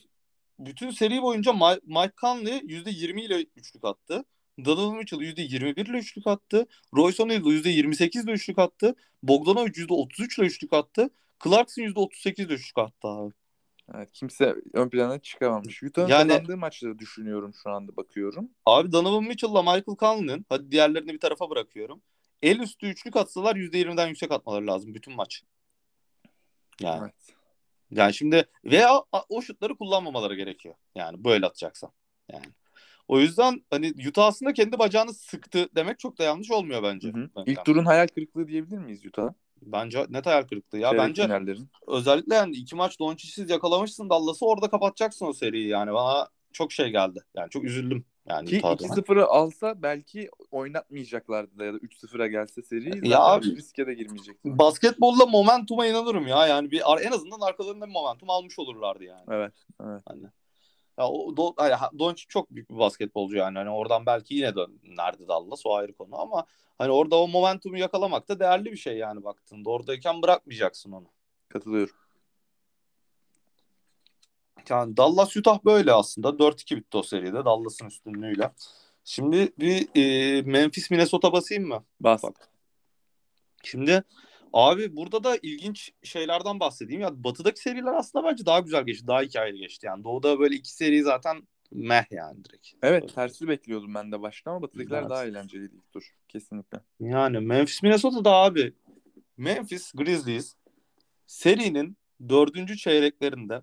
[0.65, 4.26] Bütün seri boyunca Mike Conley %20 ile üçlük attı.
[4.65, 6.67] Donovan Mitchell %21 ile üçlük attı.
[6.93, 8.95] Royce O'Neal %28 ile üçlük attı.
[9.24, 11.10] Bogdanovic %33 ile üçlük attı.
[11.43, 13.34] Clarkson %38 ile üçlük attı abi.
[13.95, 15.84] Evet, kimse ön plana çıkamamış.
[15.84, 18.50] Utah'ın Yani- kazandığı maçları düşünüyorum şu anda bakıyorum.
[18.65, 22.02] Abi Donovan Mitchell'la Michael Conley'nin hadi diğerlerini bir tarafa bırakıyorum.
[22.41, 25.43] El üstü üçlük atsalar %20'den yüksek atmaları lazım bütün maç.
[26.82, 27.40] Yani Evet.
[27.91, 30.75] Yani şimdi veya o şutları kullanmamaları gerekiyor.
[30.95, 31.91] Yani böyle atacaksan.
[32.32, 32.45] Yani
[33.08, 37.08] o yüzden hani Utah aslında kendi bacağını sıktı demek çok da yanlış olmuyor bence.
[37.08, 37.30] Hı hı.
[37.36, 39.34] Ben- İlk turun hayal kırıklığı diyebilir miyiz Utah'a?
[39.62, 40.77] Bence net hayal kırıklığı.
[40.77, 41.69] Ya Çeyrek bence finallerin.
[41.88, 45.93] özellikle yani iki maç Doncic'siz yakalamışsın Dallas'ı orada kapatacaksın o seriyi yani.
[45.93, 47.19] Bana çok şey geldi.
[47.36, 48.06] Yani çok üzüldüm.
[48.29, 48.88] Yani Ki tadına.
[48.88, 54.57] 2-0'ı alsa belki oynatmayacaklardı da ya da 3-0'a gelse seri Ya abi- riske de girmeyecekti.
[54.57, 56.47] Basketbolda momentuma inanırım ya.
[56.47, 59.23] Yani bir en azından arkalarında bir momentum almış olurlardı yani.
[59.31, 59.53] Evet.
[59.84, 60.01] evet.
[60.07, 60.23] Hani.
[60.97, 63.57] Ya o Do hani ha- Doncic çok büyük bir basketbolcu yani.
[63.57, 66.45] Hani oradan belki yine dönerdi Dallas o ayrı konu ama
[66.77, 69.69] hani orada o momentumu yakalamak da değerli bir şey yani baktığında.
[69.69, 71.07] Oradayken bırakmayacaksın onu.
[71.49, 71.95] Katılıyorum.
[74.69, 76.39] Yani Dallas Utah böyle aslında.
[76.39, 78.52] 4-2 bitti o seride Dallas'ın üstünlüğüyle.
[79.04, 81.84] Şimdi bir e, Memphis Minnesota basayım mı?
[82.00, 82.24] Bas.
[82.24, 82.50] Bak.
[83.63, 84.04] Şimdi
[84.54, 87.02] abi burada da ilginç şeylerden bahsedeyim.
[87.02, 89.08] Ya batıdaki seriler aslında bence daha güzel geçti.
[89.08, 89.86] Daha hikayeli geçti.
[89.86, 92.67] Yani doğuda böyle iki seri zaten meh yani direkt.
[92.82, 95.10] Evet tersi bekliyordum ben de başta ama Batı'dakiler Evet.
[95.10, 96.12] daha eğlenceliydi ilk tur.
[96.28, 96.80] Kesinlikle.
[97.00, 98.74] Yani Memphis Minnesota'da abi
[99.38, 100.56] Memphis Grizzlies
[101.28, 101.97] serinin
[102.30, 103.62] dördüncü çeyreklerinde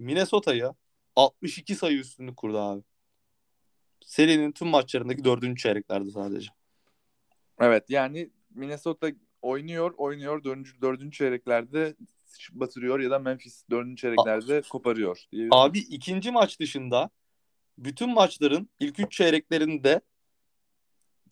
[0.00, 0.74] Minnesota'ya
[1.16, 2.82] 62 sayı üstünlük kurdu abi.
[4.04, 6.48] Serinin tüm maçlarındaki dördüncü çeyreklerde sadece.
[7.60, 9.10] Evet yani Minnesota
[9.42, 11.94] oynuyor oynuyor dördüncü, dördüncü çeyreklerde
[12.52, 15.18] batırıyor ya da Memphis dördüncü çeyreklerde koparıyor.
[15.32, 15.58] diyebilirim.
[15.58, 17.10] Abi ikinci maç dışında
[17.78, 20.00] bütün maçların ilk üç çeyreklerinde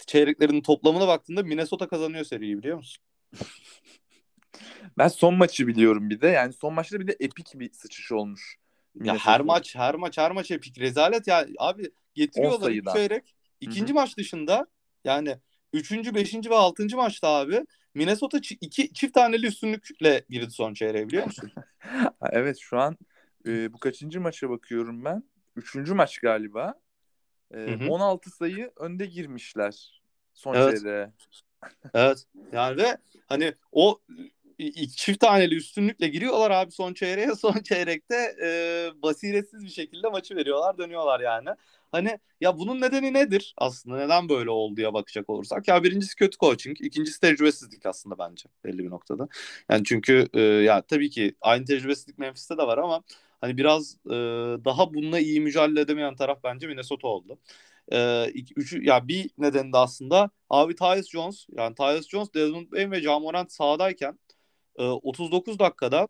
[0.06, 3.04] çeyreklerin toplamına baktığında Minnesota kazanıyor seriyi biliyor musun?
[4.98, 6.28] Ben son maçı biliyorum bir de.
[6.28, 8.56] Yani son maçta bir de epik bir sıçış olmuş.
[9.04, 13.34] Ya her maç her maç her maç epik rezalet ya abi getiriyorlar üç çeyrek.
[13.60, 14.66] İkinci maç dışında
[15.04, 15.36] yani
[15.72, 21.26] üçüncü, beşinci ve altıncı maçta abi Minnesota iki çift taneli üstünlükle girdi son çeyreğe biliyor
[21.26, 21.52] musun?
[22.30, 22.96] Evet şu an
[23.46, 25.22] e, bu kaçıncı maça bakıyorum ben.
[25.56, 26.74] Üçüncü maç galiba.
[27.54, 27.90] E, Hı hı.
[27.90, 30.00] 16 sayı önde girmişler
[30.34, 30.80] son Evet.
[30.80, 31.12] çeyreğe.
[31.94, 32.26] evet.
[32.52, 34.00] Yani ve hani o
[34.96, 37.34] çift taneli üstünlükle giriyorlar abi son çeyreğe.
[37.34, 41.48] Son çeyrekte e, basiretsiz bir şekilde maçı veriyorlar, dönüyorlar yani.
[41.92, 43.96] Hani ya bunun nedeni nedir aslında?
[43.98, 45.68] Neden böyle oldu diye bakacak olursak.
[45.68, 49.28] Ya birincisi kötü coaching, ikincisi tecrübesizlik aslında bence belli bir noktada.
[49.70, 53.02] Yani çünkü e, ya tabii ki aynı tecrübesizlik Memphis'te de var ama
[53.40, 54.10] hani biraz e,
[54.64, 57.38] daha bununla iyi mücadele edemeyen taraf bence Minnesota oldu.
[57.92, 62.72] E, iki- üçü, ya bir nedeni de aslında abi Tyus Jones yani Tyus Jones, Desmond
[62.72, 64.18] Bain ve Ja Morant sahadayken
[64.78, 66.08] e, 39 dakikada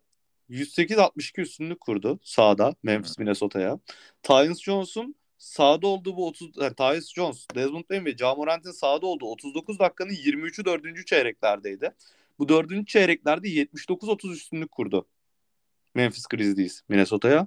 [0.50, 3.78] 108-62 üstünlük kurdu sahada Memphis Minnesota'ya.
[4.22, 9.06] Tyus Jones'un sahada olduğu bu 30 yani Tyus Jones, Desmond Bain ve Ja Morant'in sahada
[9.06, 11.06] olduğu 39 dakikanın 23'ü 4.
[11.06, 11.94] çeyreklerdeydi.
[12.38, 12.88] Bu 4.
[12.88, 15.06] çeyreklerde 79-30 üstünlük kurdu.
[15.94, 17.46] Memphis Grizzlies Minnesota'ya.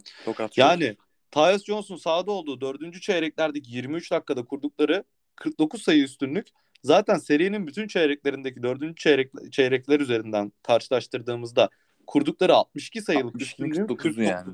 [0.55, 0.97] Yani
[1.31, 3.01] Tyus Jones'un sahada olduğu 4.
[3.01, 5.03] çeyreklerdeki 23 dakikada kurdukları
[5.35, 6.47] 49 sayı üstünlük
[6.83, 8.97] zaten serinin bütün çeyreklerindeki 4.
[8.97, 11.69] çeyrek, çeyrekler üzerinden karşılaştırdığımızda
[12.07, 14.23] kurdukları 62 sayılık 62'nin üstünlüğün 49'u 49'u.
[14.23, 14.53] yani.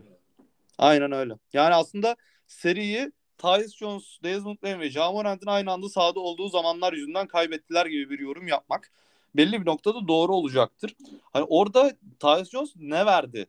[0.78, 1.34] Aynen öyle.
[1.54, 2.16] Yani aslında
[2.48, 7.86] seriyi Tyus Jones, Desmond Bain ve Ja Morant'in aynı anda sahada olduğu zamanlar yüzünden kaybettiler
[7.86, 8.92] gibi bir yorum yapmak
[9.36, 10.96] belli bir noktada doğru olacaktır.
[11.34, 13.46] Hani orada Tyus Jones ne verdi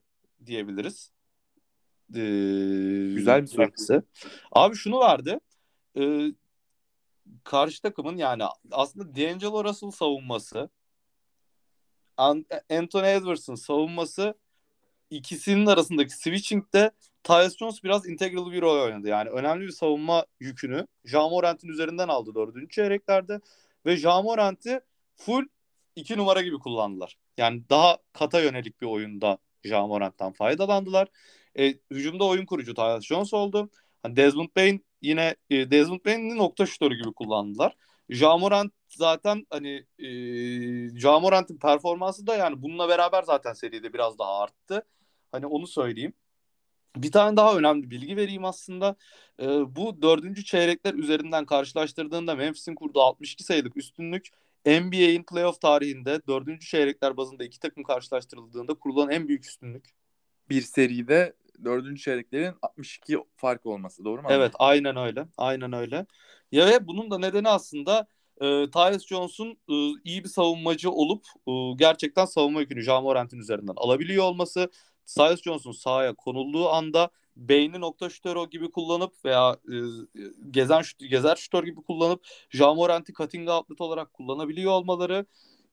[0.46, 1.10] diyebiliriz.
[2.14, 2.20] Ee,
[3.14, 3.60] Güzel bir soru.
[3.60, 4.02] Memphis'e.
[4.52, 5.40] Abi şunu verdi.
[5.98, 6.32] Ee,
[7.44, 10.70] karşı takımın yani aslında D'Angelo Russell savunması
[12.16, 14.34] An- Anthony Edwards'ın savunması
[15.10, 16.90] ikisinin arasındaki switching'de
[17.24, 19.08] Tyus Jones biraz integral bir rol oynadı.
[19.08, 23.40] Yani önemli bir savunma yükünü Ja Morant'in üzerinden aldı dördüncü çeyreklerde
[23.86, 24.80] ve Ja Morant'i
[25.16, 25.44] full
[25.96, 27.18] iki numara gibi kullandılar.
[27.36, 31.08] Yani daha kata yönelik bir oyunda Ja Morant'tan faydalandılar.
[31.58, 33.70] E, hücumda oyun kurucu Tyus Jones oldu.
[34.02, 37.76] Hani Desmond Bain yine e, Desmond Bain'i nokta şutörü gibi kullandılar.
[38.10, 40.08] Ja Morant zaten hani e,
[40.98, 44.86] Ja Morant'in performansı da yani bununla beraber zaten seride biraz daha arttı.
[45.32, 46.12] Hani onu söyleyeyim.
[46.96, 48.96] Bir tane daha önemli bilgi vereyim aslında.
[49.40, 54.28] Ee, bu dördüncü çeyrekler üzerinden karşılaştırdığında Memphis'in kurduğu 62 sayılık üstünlük
[54.66, 59.84] NBA'in playoff tarihinde dördüncü çeyrekler bazında iki takım karşılaştırıldığında kurulan en büyük üstünlük.
[60.50, 61.34] Bir seride
[61.64, 64.28] dördüncü çeyreklerin 62 fark olması doğru mu?
[64.30, 65.26] Evet aynen öyle.
[65.36, 66.06] Aynen öyle.
[66.52, 68.06] Ya ve bunun da nedeni aslında
[68.40, 73.74] e, Tyus Jones'un e, iyi bir savunmacı olup e, gerçekten savunma yükünü Ja Morant'in üzerinden
[73.76, 74.70] alabiliyor olması.
[75.06, 79.76] Tyus Jones'un sahaya konulduğu anda beyni nokta şutörü gibi kullanıp veya e,
[80.50, 85.26] gezen şut, gezer şutör gibi kullanıp Ja Morant'i cutting outlet olarak kullanabiliyor olmaları.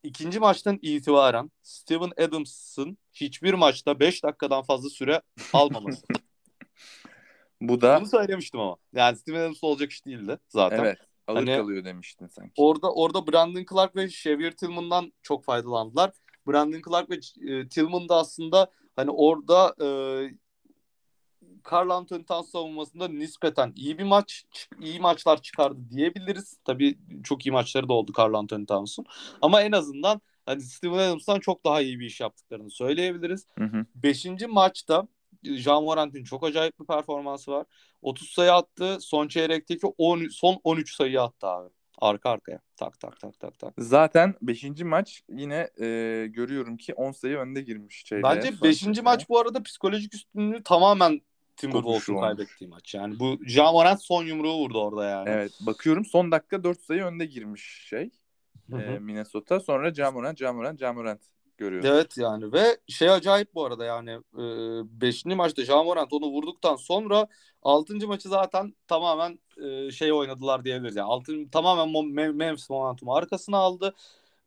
[0.05, 5.21] İkinci maçtan itibaren Steven Adams'ın hiçbir maçta 5 dakikadan fazla süre
[5.53, 6.05] almaması.
[7.61, 8.75] Bu da Bunu söylemiştim ama.
[8.93, 10.79] Yani Steven Adams olacak iş değildi zaten.
[10.79, 12.51] evet alır Hani- kalıyor demiştin sanki.
[12.57, 16.11] Orada orada Brandon Clark ve Xavier Tillman'dan çok faydalandılar.
[16.47, 17.15] Brandon Clark ve
[17.51, 19.87] e, Tillman da aslında hani orada e,
[21.71, 24.45] Carl Anthony Towns savunmasında nispeten iyi bir maç,
[24.81, 26.57] iyi maçlar çıkardı diyebiliriz.
[26.65, 29.05] Tabii çok iyi maçları da oldu Carl Anthony Towns'un.
[29.41, 33.47] Ama en azından hani Steven Adams'tan çok daha iyi bir iş yaptıklarını söyleyebiliriz.
[33.57, 33.85] Hı hı.
[33.95, 35.07] Beşinci maçta
[35.43, 37.65] Jean Morant'in çok acayip bir performansı var.
[38.01, 38.97] 30 sayı attı.
[38.99, 41.69] Son çeyrekteki 10, son 13 sayı attı abi.
[41.97, 42.59] Arka arkaya.
[42.77, 43.73] Tak tak tak tak tak.
[43.77, 44.63] Zaten 5.
[44.83, 45.87] maç yine e,
[46.29, 48.23] görüyorum ki 10 sayı önde girmiş çeyreğe.
[48.23, 49.01] Bence 5.
[49.01, 51.21] maç bu arada psikolojik üstünlüğü tamamen
[51.63, 52.21] Olmuş.
[52.21, 52.93] kaybettiği maç.
[52.93, 55.29] Yani bu Jean Morant son yumruğu vurdu orada yani.
[55.29, 58.09] Evet bakıyorum son dakika 4 sayı önde girmiş şey
[58.69, 58.81] Hı hı.
[58.81, 59.59] e, Minnesota.
[59.59, 61.21] Sonra Camorant, Camorant, Camorant
[61.57, 61.89] görüyorum.
[61.93, 64.19] Evet yani ve şey acayip bu arada yani
[65.01, 65.25] 5.
[65.25, 67.27] maçta Jean Morant onu vurduktan sonra
[67.61, 68.07] 6.
[68.07, 70.95] maçı zaten tamamen e, şey oynadılar diyebiliriz.
[70.95, 73.95] Yani altın, tamamen Mo- Me- Memphis momentumu arkasına aldı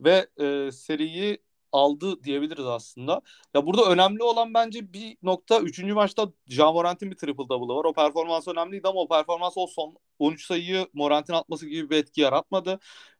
[0.01, 1.38] ve e, seriyi
[1.72, 3.22] aldı diyebiliriz aslında.
[3.54, 5.92] Ya burada önemli olan bence bir nokta 3.
[5.94, 7.85] maçta Jean Morant'in bir triple double'ı var.
[7.85, 12.20] O performans önemliydi ama o performans o son 13 sayıyı Morant'in atması gibi bir etki
[12.20, 12.78] yaratmadı.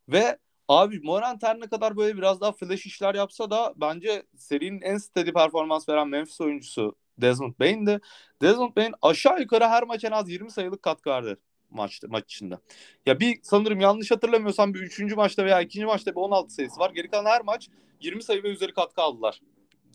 [0.09, 4.81] Ve Abi Morant her ne kadar böyle biraz daha flash işler yapsa da bence serinin
[4.81, 8.01] en steady performans veren Memphis oyuncusu Desmond Bane'di.
[8.43, 11.37] Desmond Bain aşağı yukarı her maç en az 20 sayılık katkı verdi
[11.71, 12.59] maçta, maç içinde.
[13.07, 15.17] Ya bir sanırım yanlış hatırlamıyorsam bir 3.
[15.17, 15.85] maçta veya 2.
[15.85, 16.91] maçta bir 16 sayısı var.
[16.91, 17.69] Geri kalan her maç
[18.01, 19.41] 20 sayı ve üzeri katkı aldılar.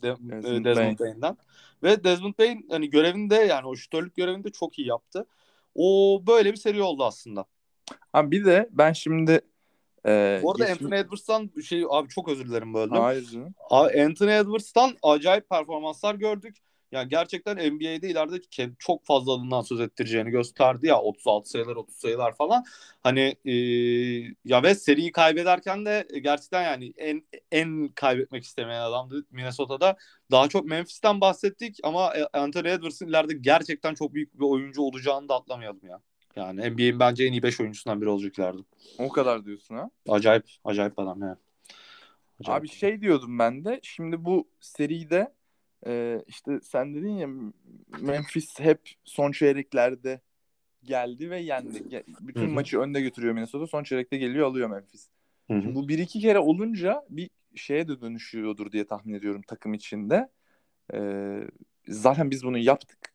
[0.04, 1.12] De, Desmond Desmond, Desmond Bane.
[1.12, 1.38] Bane'den.
[1.84, 5.26] Ve Desmond Bain hani görevinde yani o şütörlük görevinde çok iyi yaptı.
[5.76, 7.46] O böyle bir seri oldu aslında.
[8.14, 9.42] Abi bir de ben şimdi
[10.06, 12.98] e, Bu arada geçim- Anthony Edwards'tan şey abi çok özür dilerim böldüm.
[12.98, 13.34] Hayır.
[13.70, 16.58] Abi Anthony Edwards'tan acayip performanslar gördük.
[16.94, 18.42] Yani gerçekten NBA'de ileride
[18.80, 22.64] çok fazla adından söz ettireceğini gösterdi ya 36 sayılar 30 sayılar falan.
[23.04, 23.54] Hani e,
[24.46, 29.96] ya ve seriyi kaybederken de gerçekten yani en en kaybetmek istemeyen adamdı Minnesota'da.
[30.32, 35.30] Daha çok Memphis'ten bahsettik ama e, Anthony Edwards'ın ileride gerçekten çok büyük bir oyuncu olacağını
[35.30, 36.00] da atlamayalım ya.
[36.36, 38.62] Yani NBA'in bence en iyi 5 oyuncusundan biri olacak ileride.
[39.00, 39.90] O kadar diyorsun ha.
[40.10, 41.38] Acayip acayip adam yani.
[42.40, 42.62] Acayip.
[42.62, 43.80] Abi şey diyordum ben de.
[43.84, 45.34] Şimdi bu seride
[45.88, 47.28] e, işte sen dedin ya
[48.02, 50.22] Memphis hep son çeyreklerde
[50.84, 52.04] geldi ve yendi.
[52.22, 52.50] Bütün Hı hı.
[52.50, 53.68] maçı önde götürüyor Minnesota.
[53.68, 55.10] Son çeyrekte geliyor alıyor Memphis.
[55.48, 60.30] Şimdi bu bir iki kere olunca bir şeye de dönüşüyordur diye tahmin ediyorum takım içinde.
[60.94, 61.40] Ee,
[61.88, 63.14] zaten biz bunu yaptık.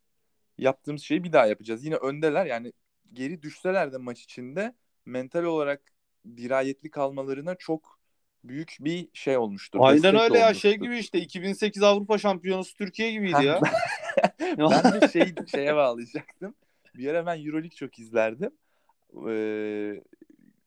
[0.59, 1.85] Yaptığımız şeyi bir daha yapacağız.
[1.85, 2.73] Yine öndeler yani
[3.13, 4.75] geri düşseler de maç içinde
[5.07, 5.83] mental olarak
[6.37, 7.98] dirayetli kalmalarına çok
[8.45, 9.79] büyük bir şey olmuştur.
[9.83, 10.63] Aynen öyle ya olmuştur.
[10.63, 13.61] şey gibi işte 2008 Avrupa Şampiyonası Türkiye gibiydi ya.
[14.41, 16.55] ben de şey şeye bağlayacaktım.
[16.95, 18.51] Bir ara ben Euroleague çok izlerdim.
[19.29, 20.03] Ee,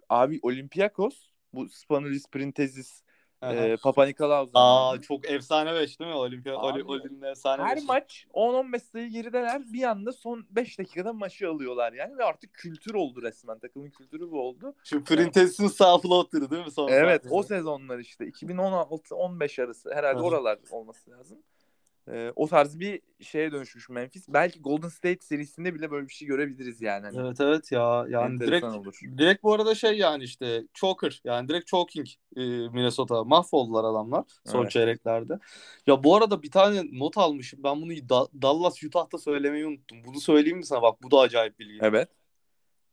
[0.09, 1.15] abi Olympiakos
[1.53, 3.03] bu Spanulis Printezis
[3.41, 6.17] e, Papa Nikolaou Aa çok efsane 5 değil mi?
[6.17, 7.87] Olimpiya Abi, Oli, Oli'nin efsane Her beşi.
[7.87, 9.61] maç 10-15 sayı gerideler.
[9.73, 13.59] Bir anda son 5 dakikada maçı alıyorlar yani ve artık kültür oldu resmen.
[13.59, 14.75] Takımın kültürü bu oldu.
[14.83, 16.71] Şu Printez'in sağ floater'ı değil mi?
[16.71, 21.37] Son Evet o sezonlar işte 2016-15 arası herhalde oralar olması lazım.
[22.07, 24.25] Ee, o tarz bir şeye dönüşmüş Memphis.
[24.29, 27.05] Belki Golden State serisinde bile böyle bir şey görebiliriz yani.
[27.05, 28.99] Hani Evet evet ya yani direkt olur.
[29.17, 34.61] direkt bu arada şey yani işte choker yani direkt choking e, Minnesota mahvoldular adamlar son
[34.63, 34.71] Evet.
[34.71, 35.39] çeyreklerde.
[35.87, 40.03] Ya bu arada bir tane not almışım ben bunu Da- Dallas Utah'ta söylemeyi unuttum.
[40.05, 41.79] Bunu söyleyeyim mi sana bak bu da acayip bilgi.
[41.79, 42.09] Evet.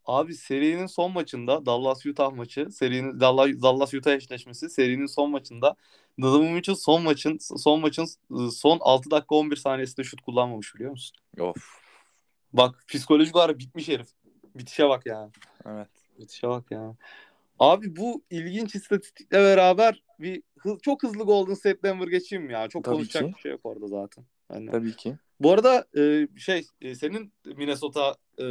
[0.09, 5.77] Abi serinin son maçında Dallas Utah maçı, serinin Dallas Dallas Utah eşleşmesi serinin son maçında
[6.21, 10.91] Donovan Mitchell son maçın son maçın ıı, son 6 dakika 11 saniyesinde şut kullanmamış biliyor
[10.91, 11.17] musun?
[11.41, 11.57] Of.
[12.53, 14.09] Bak psikolojik olarak bitmiş herif.
[14.55, 15.31] Bitişe bak ya.
[15.67, 15.89] Evet.
[16.19, 16.95] Bitişe bak ya.
[17.59, 22.69] Abi bu ilginç istatistikle beraber bir hı- çok hızlı Golden State Denver geçeyim ya.
[22.69, 23.35] Çok Tabii konuşacak ki.
[23.37, 24.25] bir şey yok orada zaten.
[24.53, 25.17] Yani Tabii ki.
[25.41, 28.45] bu arada e, şey e, senin Minnesota e,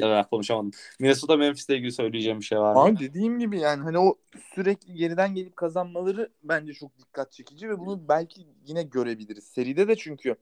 [0.00, 0.70] e, konuşamadım.
[1.00, 2.80] Minnesota Memphis'le ilgili söyleyeceğim bir şey var mı?
[2.80, 4.16] Abi dediğim gibi yani hani o
[4.54, 9.44] sürekli geriden gelip kazanmaları bence çok dikkat çekici ve bunu belki yine görebiliriz.
[9.44, 10.36] Seride de çünkü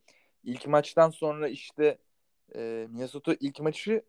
[0.44, 1.98] ilk maçtan sonra işte
[2.54, 4.02] e, Minnesota ilk maçı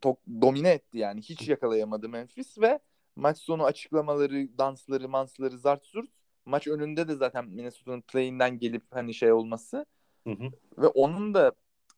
[0.00, 1.20] tok, domine etti yani.
[1.20, 2.78] Hiç yakalayamadı Memphis ve
[3.16, 6.10] maç sonu açıklamaları, dansları, mansları, zart zurt.
[6.46, 9.86] Maç önünde de zaten Minnesota'nın play'inden gelip hani şey olması
[10.26, 10.44] Hı hı.
[10.78, 11.52] ve onun da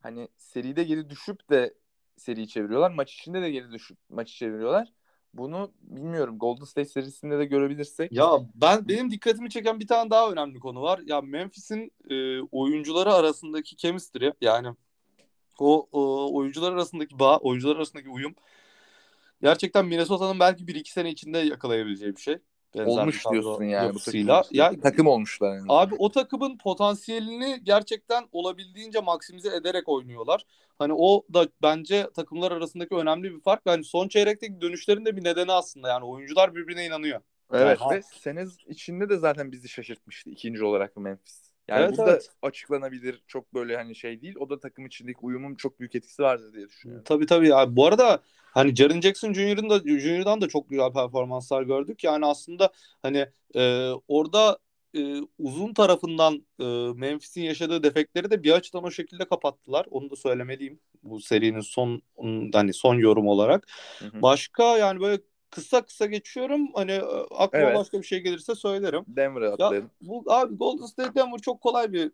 [0.04, 1.74] hani seride geri düşüp de
[2.16, 2.90] seriyi çeviriyorlar.
[2.90, 4.92] Maç içinde de geri düşüp maçı çeviriyorlar.
[5.34, 6.38] Bunu bilmiyorum.
[6.38, 8.12] Golden State serisinde de görebilirsek.
[8.12, 11.00] Ya ben benim dikkatimi çeken bir tane daha önemli konu var.
[11.06, 14.68] Ya Memphis'in e, oyuncuları arasındaki chemistry yani
[15.58, 18.34] o, o oyuncular arasındaki bağ, oyuncular arasındaki uyum
[19.42, 22.38] gerçekten Minnesota'nın belki bir iki sene içinde yakalayabileceği bir şey.
[22.74, 24.42] Benzer Olmuş diyorsun yani bu yapısıyla.
[24.42, 24.58] takım.
[24.58, 25.66] Ya, takım olmuşlar yani.
[25.68, 30.44] Abi o takımın potansiyelini gerçekten olabildiğince maksimize ederek oynuyorlar.
[30.78, 33.62] Hani o da bence takımlar arasındaki önemli bir fark.
[33.66, 35.88] Yani son çeyrekteki dönüşlerin de bir nedeni aslında.
[35.88, 37.20] Yani oyuncular birbirine inanıyor.
[37.52, 41.43] Evet Yani- ve sene içinde de zaten bizi şaşırtmıştı ikinci olarak Memphis.
[41.68, 42.30] Yani Evet, bu da evet.
[42.42, 44.34] açıklanabilir çok böyle hani şey değil.
[44.40, 47.04] O da takım içindeki uyumun çok büyük etkisi vardır diye düşünüyorum.
[47.04, 47.76] Tabii tabii ya.
[47.76, 48.22] Bu arada
[48.52, 52.04] hani Jaren Jackson Jr.'ın da Junior'dan da çok güzel performanslar gördük.
[52.04, 52.72] Yani aslında
[53.02, 54.58] hani e, orada
[54.96, 56.64] e, uzun tarafından e,
[56.96, 59.86] Memphis'in yaşadığı defekleri de bir açıdan o şekilde kapattılar.
[59.90, 60.80] Onu da söylemeliyim.
[61.02, 62.02] Bu serinin son
[62.52, 63.66] hani son yorum olarak.
[63.98, 64.22] Hı hı.
[64.22, 65.22] Başka yani böyle
[65.54, 66.68] kısa kısa geçiyorum.
[66.74, 67.76] Hani e, aklıma Evet.
[67.76, 69.04] başka bir şey gelirse söylerim.
[69.08, 69.90] Denver'a Ya atlayalım.
[70.00, 72.12] bu abi Golden State Denver çok kolay bir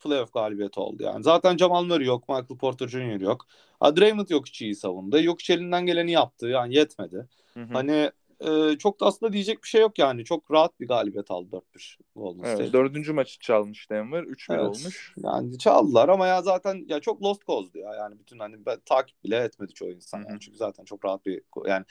[0.00, 1.24] playoff galibiyeti oldu yani.
[1.24, 3.20] Zaten Jamal Murray yok, Michael Porter Jr.
[3.20, 3.46] yok.
[3.80, 5.22] Ha, Draymond yok hiç iyi savundu.
[5.22, 7.28] Yok elinden geleni yaptı yani yetmedi.
[7.54, 7.72] Hı hı.
[7.72, 10.24] Hani e, çok da aslında diyecek bir şey yok yani.
[10.24, 12.72] Çok rahat bir galibiyet aldı 4-1 Golden Evet, State.
[12.72, 14.22] dördüncü maçı çalmış Denver.
[14.22, 14.64] 3-1 Evet.
[14.64, 15.14] olmuş.
[15.16, 17.94] Yani çaldılar ama ya zaten ya çok lost cause'du ya.
[17.94, 20.28] Yani bütün hani ben, takip bile etmedi çoğu insan Hı hı.
[20.28, 20.40] yani.
[20.40, 21.84] Çünkü zaten çok rahat bir yani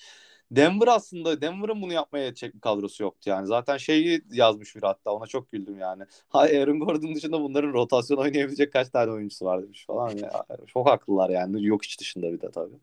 [0.52, 3.48] Denver aslında Denver'ın bunu yapmaya yetecek bir kadrosu yoktu yani.
[3.48, 6.04] Zaten şeyi yazmış bir hatta ona çok güldüm yani.
[6.30, 10.10] Ha Aaron Gordon dışında bunların rotasyon oynayabilecek kaç tane oyuncusu var demiş falan.
[10.10, 11.66] Ya, çok haklılar yani.
[11.66, 12.76] Yok hiç dışında bir de tabii.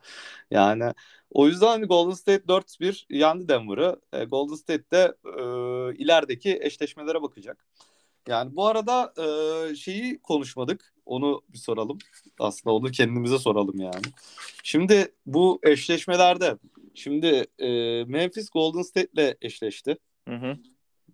[0.50, 0.92] Yani
[1.30, 4.00] o yüzden hani Golden State 4-1 yendi Denver'ı.
[4.12, 5.42] E, Golden State de e,
[5.96, 7.66] ilerideki eşleşmelere bakacak.
[8.28, 10.95] Yani bu arada e, şeyi konuşmadık.
[11.06, 11.98] Onu bir soralım.
[12.38, 14.02] Aslında onu kendimize soralım yani.
[14.62, 16.56] Şimdi bu eşleşmelerde
[16.94, 17.68] şimdi e,
[18.04, 19.98] Memphis Golden State ile eşleşti.
[20.28, 20.58] Hı hı.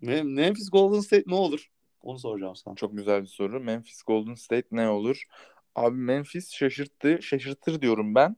[0.03, 1.71] Me- Memphis Golden State ne olur?
[2.01, 2.75] Onu soracağım sana.
[2.75, 3.61] Çok güzel bir soru.
[3.61, 5.25] Memphis Golden State ne olur?
[5.75, 7.19] Abi Memphis şaşırttı.
[7.23, 8.37] Şaşırtır diyorum ben.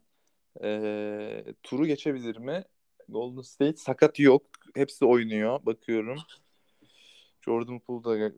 [0.63, 2.65] Ee, turu geçebilir mi?
[3.09, 4.43] Golden State sakat yok.
[4.75, 5.67] Hepsi oynuyor.
[5.67, 6.19] Bakıyorum.
[7.45, 8.33] Jordan Poole da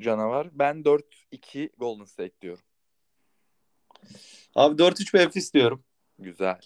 [0.00, 0.58] canavar.
[0.58, 2.64] Ben 4-2 Golden State diyorum.
[4.54, 5.84] Abi 4-3 Memphis diyorum.
[6.18, 6.60] Güzel.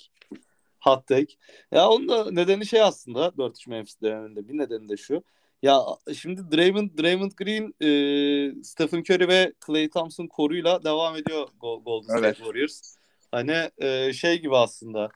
[0.81, 1.35] Hot take.
[1.73, 5.23] Ya onun da nedeni şey aslında 4-3 Memphis döneminde bir nedeni de şu.
[5.63, 5.81] Ya
[6.15, 12.07] şimdi Draymond, Draymond Green, e, Stephen Curry ve Klay Thompson koruyla devam ediyor Go- Golden
[12.07, 12.37] State Evet.
[12.37, 12.97] Warriors.
[13.31, 15.11] Hani e, şey gibi aslında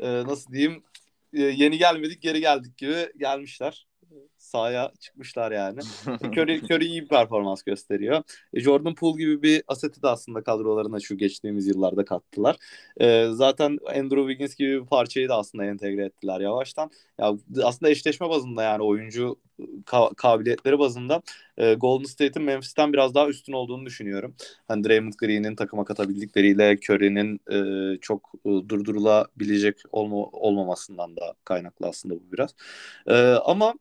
[0.00, 0.82] e, nasıl diyeyim
[1.32, 3.86] e, yeni gelmedik geri geldik gibi gelmişler.
[4.48, 5.80] Sahaya çıkmışlar yani.
[6.22, 8.22] Curry, Curry iyi bir performans gösteriyor.
[8.54, 12.56] E, Jordan Poole gibi bir aseti de aslında kadrolarına şu geçtiğimiz yıllarda kattılar.
[13.00, 16.90] E, zaten Andrew Wiggins gibi bir parçayı da aslında entegre ettiler yavaştan.
[17.18, 19.36] Ya aslında eşleşme bazında yani oyuncu
[19.86, 21.22] ka- kabiliyetleri bazında
[21.58, 24.34] e, Golden State'in Memphis'ten biraz daha üstün olduğunu düşünüyorum.
[24.68, 27.40] Hani Draymond Green'in takıma katabildikleriyle Curry'nin
[27.94, 32.54] e, çok e, durdurulabilecek olma, olmamasından da kaynaklı aslında bu biraz.
[33.06, 33.74] E, ama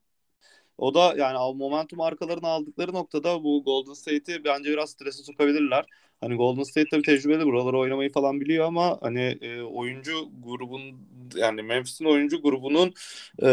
[0.78, 5.86] o da yani momentum arkalarını aldıkları noktada bu Golden State'i bence biraz strese sokabilirler.
[6.22, 10.82] Hani Golden State tabii tecrübeli buraları oynamayı falan biliyor ama hani e, oyuncu grubun
[11.36, 12.94] yani Memphis'in oyuncu grubunun
[13.42, 13.48] e,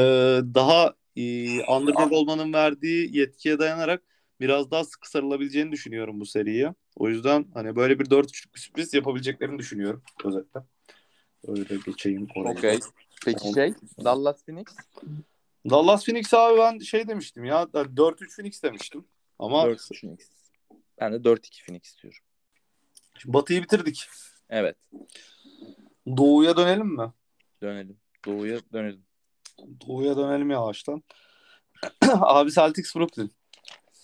[0.54, 1.22] daha e,
[1.64, 4.02] underdog olmanın verdiği yetkiye dayanarak
[4.40, 6.74] biraz daha sıkı sarılabileceğini düşünüyorum bu seriye.
[6.96, 10.60] O yüzden hani böyle bir 4-3'lük bir sürpriz yapabileceklerini düşünüyorum özetle.
[11.48, 12.52] Öyle geçeyim oraya.
[12.52, 12.78] Okey.
[13.24, 14.64] Peki şey Dallas Phoenix
[15.70, 19.04] Dallas Phoenix abi ben şey demiştim ya 4-3 Phoenix demiştim.
[19.38, 20.30] Ama 4 Phoenix.
[21.00, 22.18] Ben de 4-2 Phoenix diyorum.
[23.18, 24.06] şimdi Batı'yı bitirdik.
[24.50, 24.76] Evet.
[26.16, 27.12] Doğu'ya dönelim mi?
[27.62, 28.00] Dönelim.
[28.26, 29.04] Doğuya dönelim.
[29.86, 31.02] Doğu'ya dönelim yavaştan.
[32.10, 33.30] abi Celtics Brooklyn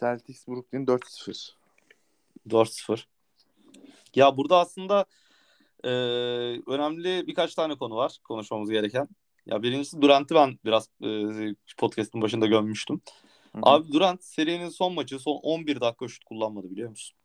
[0.00, 1.52] Celtics Brooklyn 4-0.
[2.48, 3.04] 4-0.
[4.14, 5.04] Ya burada aslında
[5.84, 5.88] e,
[6.66, 9.08] önemli birkaç tane konu var konuşmamız gereken.
[9.50, 13.00] Ya birincisi Durant'ı ben biraz e, podcast'ın başında gömmüştüm.
[13.52, 13.62] Hı hı.
[13.62, 17.16] Abi Durant serinin son maçı son 11 dakika şut kullanmadı biliyor musun?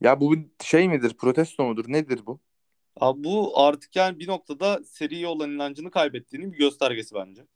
[0.00, 1.14] Ya bu bir şey midir?
[1.14, 1.84] Protesto mudur?
[1.88, 2.40] Nedir bu?
[3.00, 7.46] Abi bu artık yani bir noktada seriye olan inancını kaybettiğinin bir göstergesi bence.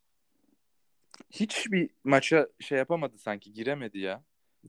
[1.30, 3.52] Hiçbir maça şey yapamadı sanki.
[3.52, 4.24] Giremedi ya.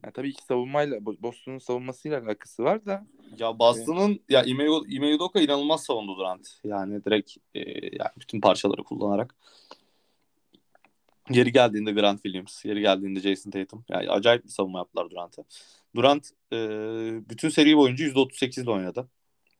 [0.05, 3.05] Ya tabii ki savunmayla Boston'un savunmasıyla alakası var da
[3.39, 6.59] Ya Boston'ın ya Ime Ime Udoka inanılmaz savundu Durant.
[6.63, 7.59] Yani direkt e,
[7.97, 9.35] yani bütün parçaları kullanarak.
[11.29, 13.85] Yeri geldiğinde Grant Williams, yeri geldiğinde Jason Tatum.
[13.89, 15.43] Yani acayip bir savunma yaptılar Durant'a.
[15.95, 16.57] Durant e,
[17.29, 19.07] bütün seri boyunca %38 ile oynadı.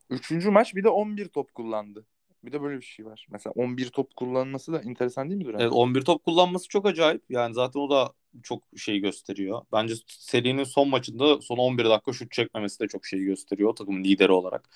[0.10, 2.06] Üçüncü maç bir de 11 top kullandı.
[2.44, 3.28] Bir de böyle bir şey var.
[3.32, 5.62] Mesela 11 top kullanması da enteresan değil mi Durant?
[5.62, 7.24] Evet, 11 top kullanması çok acayip.
[7.30, 8.14] Yani zaten o da
[8.44, 9.62] çok şey gösteriyor.
[9.72, 14.04] Bence serinin son maçında son 11 dakika şut çekmemesi de çok şey gösteriyor o takımın
[14.04, 14.70] lideri olarak.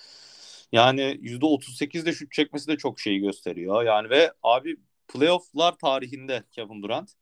[0.71, 3.83] Yani %38'de şut çekmesi de çok şey gösteriyor.
[3.83, 7.13] Yani ve abi playoff'lar tarihinde Kevin Durant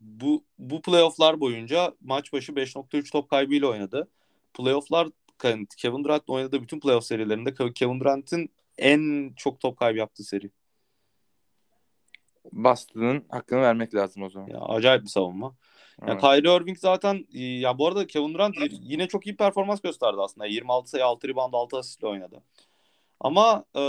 [0.00, 4.08] bu bu playofflar boyunca maç başı 5.3 top kaybıyla oynadı.
[4.54, 5.08] Playofflar
[5.76, 8.48] Kevin Durant'ın oynadığı bütün playoff serilerinde Kevin Durant'ın
[8.78, 10.50] en çok top kaybı yaptığı seri.
[12.52, 14.48] Boston'ın hakkını vermek lazım o zaman.
[14.48, 15.54] Ya, acayip bir savunma.
[16.02, 16.08] Evet.
[16.08, 20.46] Ya Kyrie Irving zaten ya bu arada Kevin Durant yine çok iyi performans gösterdi aslında.
[20.46, 22.42] 26 sayı 6 rebound 6 asistle oynadı.
[23.20, 23.80] Ama e,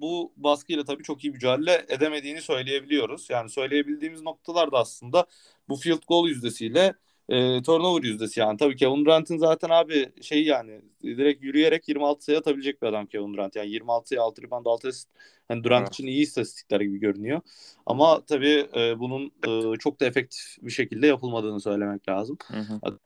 [0.00, 3.30] bu baskıyla tabii çok iyi mücadele edemediğini söyleyebiliyoruz.
[3.30, 5.26] Yani söyleyebildiğimiz noktalar da aslında
[5.68, 6.94] bu field goal yüzdesiyle
[7.28, 8.56] e, turnover yüzdesi yani.
[8.56, 13.34] Tabii Kevin Durant'ın zaten abi şey yani direkt yürüyerek 26 sayı atabilecek bir adam Kevin
[13.34, 13.56] Durant.
[13.56, 15.08] Yani 26 sayı 6 rebound 6 asist.
[15.48, 15.94] Hani Durant evet.
[15.94, 17.40] için iyi istatistikler gibi görünüyor.
[17.86, 22.38] Ama tabii e, bunun e, çok da efektif bir şekilde yapılmadığını söylemek lazım.
[22.46, 22.98] Hı hı.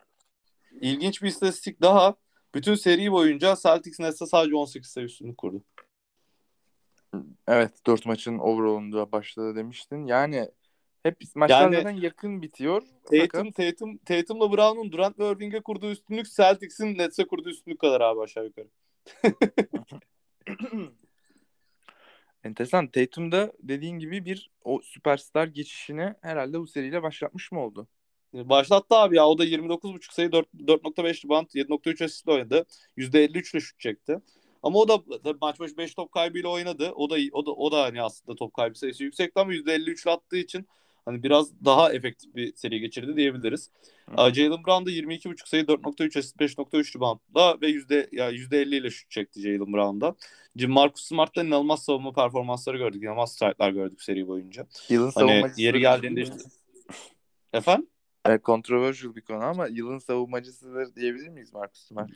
[0.81, 2.15] İlginç bir istatistik daha.
[2.55, 5.63] Bütün seri boyunca Celtics Nets'e sadece 18 sayı üstünlük kurdu.
[7.49, 10.07] Evet 4 maçın overall'unda başladı demiştin.
[10.07, 10.49] Yani
[11.03, 12.83] hep maçlar yani, zaten yakın bitiyor.
[13.11, 13.53] Tatum.
[13.53, 18.45] Tatum, Tatum'la Brown'un Durant ve Irving'e kurduğu üstünlük Celtics'in Nets'e kurduğu üstünlük kadar abi aşağı
[18.45, 18.69] yukarı.
[22.45, 22.89] Enteresan.
[22.89, 27.89] Tatum da dediğin gibi bir o süperstar geçişini herhalde bu seriyle başlatmış mı oldu?
[28.35, 29.29] Başlattı abi ya.
[29.29, 32.67] O da 29.5 sayı 4.5 rebound 7.3 asistle oynadı.
[32.97, 34.21] %53 ile şut çekti.
[34.63, 35.03] Ama o da
[35.41, 36.93] maç başı 5 top kaybıyla oynadı.
[36.97, 40.11] O da o da o da hani aslında top kaybı sayısı yüksekti ama %53 ile
[40.11, 40.67] attığı için
[41.09, 43.71] hani biraz daha efektif bir seri geçirdi diyebiliriz.
[44.11, 44.35] Hı.
[44.35, 49.11] Jalen Brown da 22.5 sayı 4.3 asist 5.3 reboundla ve yüzde ya %50 ile şut
[49.11, 50.15] çekti Jalen Brown'da.
[50.57, 53.03] Jim Marcus Smart'ta inanılmaz savunma performansları gördük.
[53.03, 54.67] İnanılmaz strike'lar gördük seri boyunca.
[54.89, 56.37] Yılın hani yeri geldiğinde işte...
[57.53, 57.89] Efendim?
[58.27, 62.11] Evet, controversial bir konu ama yılın savunmacısıdır diyebilir miyiz Marcus Smart?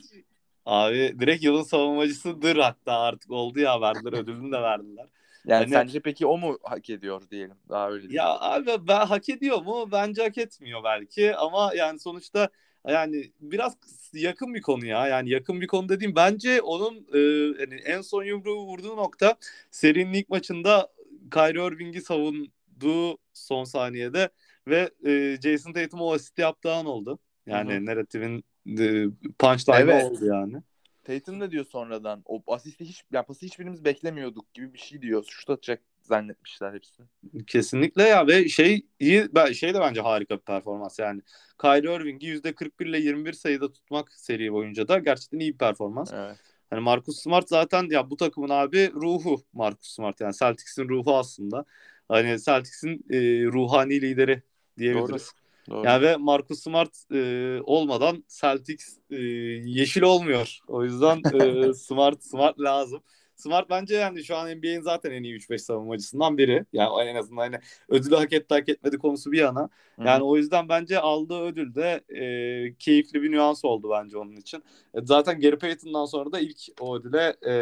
[0.66, 5.06] Abi direkt yılın savunmacısıdır hatta artık oldu ya verdiler ödülünü de verdiler.
[5.46, 8.16] Yani hani, sence peki o mu hak ediyor diyelim daha öyle diyelim.
[8.16, 9.88] Ya abi ben hak ediyor mu?
[9.92, 12.48] Bence hak etmiyor belki ama yani sonuçta
[12.88, 13.76] yani biraz
[14.12, 15.06] yakın bir konu ya.
[15.06, 17.18] Yani yakın bir konu dediğim bence onun e,
[17.60, 19.36] yani en son yumruğu vurduğu nokta
[19.70, 20.88] serinin ilk maçında
[21.30, 24.28] Kyrie Irving'i savunduğu son saniyede
[24.68, 27.18] ve e, Jason Tatum o asist yaptığı an oldu.
[27.46, 27.86] Yani Hı-hı.
[27.86, 28.44] narratifin
[28.78, 29.04] e,
[29.38, 30.04] punchline evet.
[30.04, 30.62] oldu yani.
[31.04, 35.24] Tatum da diyor sonradan o asisti hiç ya pası hiçbirimiz beklemiyorduk gibi bir şey diyor.
[35.28, 37.02] Şut atacak zannetmişler hepsi.
[37.46, 41.22] Kesinlikle ya ve şey iyi şey de bence harika bir performans yani.
[41.60, 46.12] Kyrie Irving'i %41 ile 21 sayıda tutmak seri boyunca da gerçekten iyi bir performans.
[46.12, 46.36] Evet.
[46.70, 51.64] Hani Marcus Smart zaten ya bu takımın abi ruhu Marcus Smart yani Celtics'in ruhu aslında.
[52.08, 54.42] Hani Celtics'in e, ruhani lideri
[54.78, 55.32] diyebiliriz.
[55.70, 55.86] Doğru.
[55.86, 59.16] Yani ve Marcus Smart e, olmadan Celtics e,
[59.64, 60.58] yeşil olmuyor.
[60.68, 63.02] O yüzden e, Smart Smart lazım.
[63.36, 66.64] Smart bence yani şu an NBA'in zaten en iyi 3-5 savunmacısından biri.
[66.72, 67.58] Yani en azından hani
[67.88, 69.68] ödülü hak etti hak etmedi konusu bir yana.
[69.98, 70.24] Yani Hı-hı.
[70.24, 74.64] o yüzden bence aldığı ödül de e, keyifli bir nüans oldu bence onun için.
[74.94, 77.52] E, zaten Gary Payton'dan sonra da ilk o ödüle e,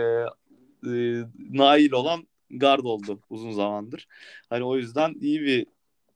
[0.86, 4.08] e, nail olan guard oldu uzun zamandır.
[4.50, 5.66] Hani o yüzden iyi bir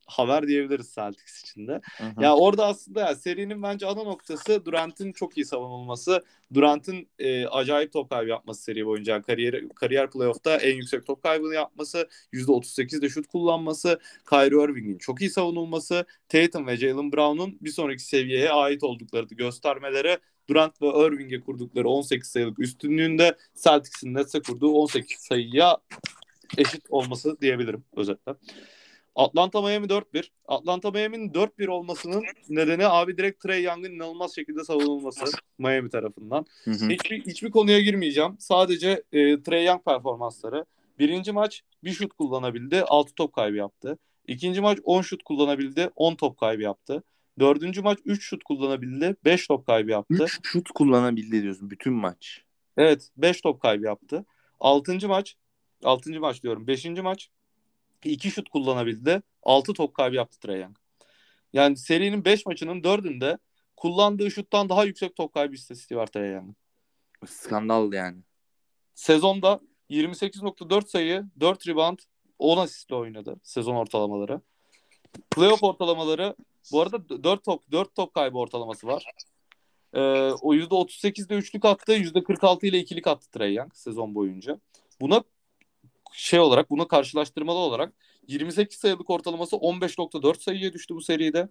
[0.05, 1.81] haber diyebiliriz Celtics için de.
[1.97, 2.23] Hı hı.
[2.23, 6.23] Ya orada aslında ya serinin bence ana noktası Durant'in çok iyi savunulması.
[6.53, 9.21] Durant'in e, acayip top kaybı yapması seri boyunca.
[9.21, 13.99] Kariyer kariyer playoff'ta en yüksek top kaybını yapması, %38'de şut kullanması,
[14.29, 20.17] Kyrie Irving'in çok iyi savunulması, Tatum ve Jalen Brown'un bir sonraki seviyeye ait olduklarını göstermeleri
[20.49, 25.77] Durant ve Irving'e kurdukları 18 sayılık üstünlüğünde Celtics'in Nets'e kurduğu 18 sayıya
[26.57, 28.33] eşit olması diyebilirim özetle.
[29.15, 30.29] Atlanta Miami 4-1.
[30.47, 35.25] Atlanta Miami'nin 4-1 olmasının nedeni abi direkt Trey Young'ın inanılmaz şekilde savunulması
[35.57, 36.45] Miami tarafından.
[36.63, 36.89] Hı hı.
[36.89, 38.35] Hiçbir, hiçbir konuya girmeyeceğim.
[38.39, 40.65] Sadece e, Trey Young performansları.
[40.99, 42.83] Birinci maç bir şut kullanabildi.
[42.83, 43.97] 6 top kaybı yaptı.
[44.27, 45.89] İkinci maç 10 şut kullanabildi.
[45.95, 47.03] 10 top kaybı yaptı.
[47.39, 49.15] Dördüncü maç 3 şut kullanabildi.
[49.25, 50.23] 5 top kaybı yaptı.
[50.23, 52.41] 3 şut kullanabildi diyorsun bütün maç.
[52.77, 54.25] Evet 5 top kaybı yaptı.
[54.59, 55.35] Altıncı maç
[55.83, 56.67] altıncı maç diyorum.
[56.67, 57.29] Beşinci maç
[58.09, 59.21] 2 şut kullanabildi.
[59.43, 60.77] 6 top kaybı yaptı Trae Young.
[61.53, 63.37] Yani serinin 5 maçının 4'ünde
[63.77, 66.55] kullandığı şuttan daha yüksek top kaybı istatistiği var Trae Young'ın.
[67.25, 68.17] Skandal yani.
[68.95, 71.99] Sezonda 28.4 sayı, 4 rebound,
[72.39, 74.41] 10 asistle oynadı sezon ortalamaları.
[75.31, 76.35] Playoff ortalamaları
[76.71, 79.05] bu arada 4 top 4 top kaybı ortalaması var.
[79.93, 79.99] Ee,
[80.41, 84.59] o %38'de üçlük attı, %46 ile ikilik attı Trae Young sezon boyunca.
[85.01, 85.23] Buna
[86.15, 87.93] şey olarak bunu karşılaştırmalı olarak
[88.27, 91.49] 28 sayılık ortalaması 15.4 sayıya düştü bu seride.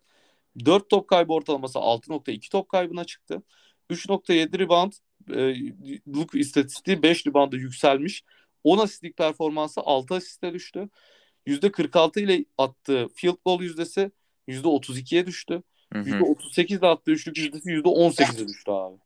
[0.64, 3.42] 4 top kaybı ortalaması 6.2 top kaybına çıktı.
[3.90, 4.92] 3.7 rebound
[5.34, 8.24] e, istatistiği 5 rebound'a yükselmiş.
[8.64, 10.88] 10 asistlik performansı 6 asiste düştü.
[11.46, 14.10] %46 ile attığı field goal yüzdesi
[14.48, 15.62] %32'ye düştü.
[15.92, 16.10] Hı hı.
[16.10, 18.96] %38'de attığı üçlük yüzdesi %18'e düştü abi.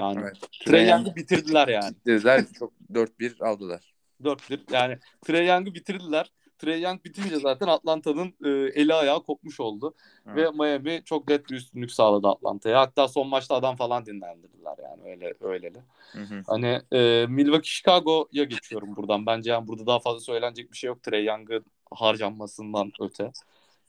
[0.00, 0.36] Yani Evet.
[0.66, 1.96] Trey Young'ı bitirdiler yani.
[1.96, 2.44] Bitirdiler.
[2.58, 3.95] Çok 4-1 aldılar.
[4.24, 4.60] 4-1.
[4.72, 6.32] Yani Trey Young'ı bitirdiler.
[6.58, 8.48] Trey Young bitince zaten Atlanta'nın e,
[8.80, 9.94] eli ayağı kopmuş oldu.
[10.26, 10.36] Evet.
[10.36, 12.80] Ve Miami çok net bir üstünlük sağladı Atlanta'ya.
[12.80, 15.78] Hatta son maçta adam falan dinlendirdiler yani öyle öyleli.
[16.12, 16.42] Hı hı.
[16.46, 19.26] Hani e, Milwaukee Chicago'ya geçiyorum buradan.
[19.26, 23.32] Bence yani burada daha fazla söylenecek bir şey yok Trey Young'ın harcanmasından öte.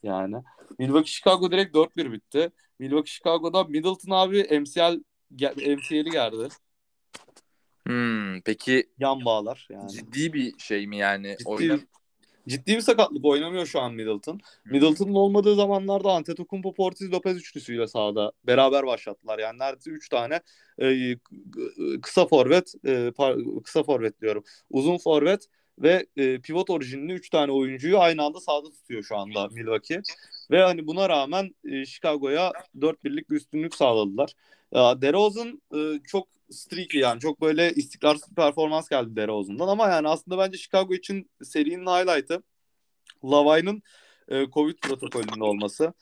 [0.04, 0.36] Yani
[0.80, 2.52] Milwaukee Chicago direkt 4-1 bitti.
[2.80, 5.00] Milwaukee Chicago'da Middleton abi MCL
[5.32, 6.48] MCL'i geldi.
[7.88, 9.90] Hmm, peki Yan bağlar yani.
[9.90, 11.36] ciddi bir şey mi yani?
[11.40, 11.80] Ciddi, Oyna-
[12.48, 14.40] ciddi bir sakatlık oynamıyor şu an Middleton.
[14.66, 19.40] Middleton'ın olmadığı zamanlarda Antetokounmpo Portis Lopez üçlüsüyle sahada beraber başlattılar.
[19.40, 20.40] Yani neredeyse 3 tane
[20.82, 21.16] e,
[22.02, 24.44] kısa forvet e, par- kısa forvet diyorum.
[24.70, 25.46] Uzun forvet
[25.80, 30.02] ve e, pivot orijinli 3 tane oyuncuyu aynı anda sahada tutuyor şu anda Milwaukee.
[30.52, 34.34] Ve hani buna rağmen e, Chicago'ya 4-1'lik bir üstünlük sağladılar.
[34.74, 40.08] Ya, DeRozan e, çok streaky yani çok böyle istikrarsız bir performans geldi DeRozan'dan ama yani
[40.08, 42.44] aslında bence Chicago için serinin highlight'ı
[43.24, 43.82] Lavine'ın
[44.28, 45.94] e, Covid protokolünde olması.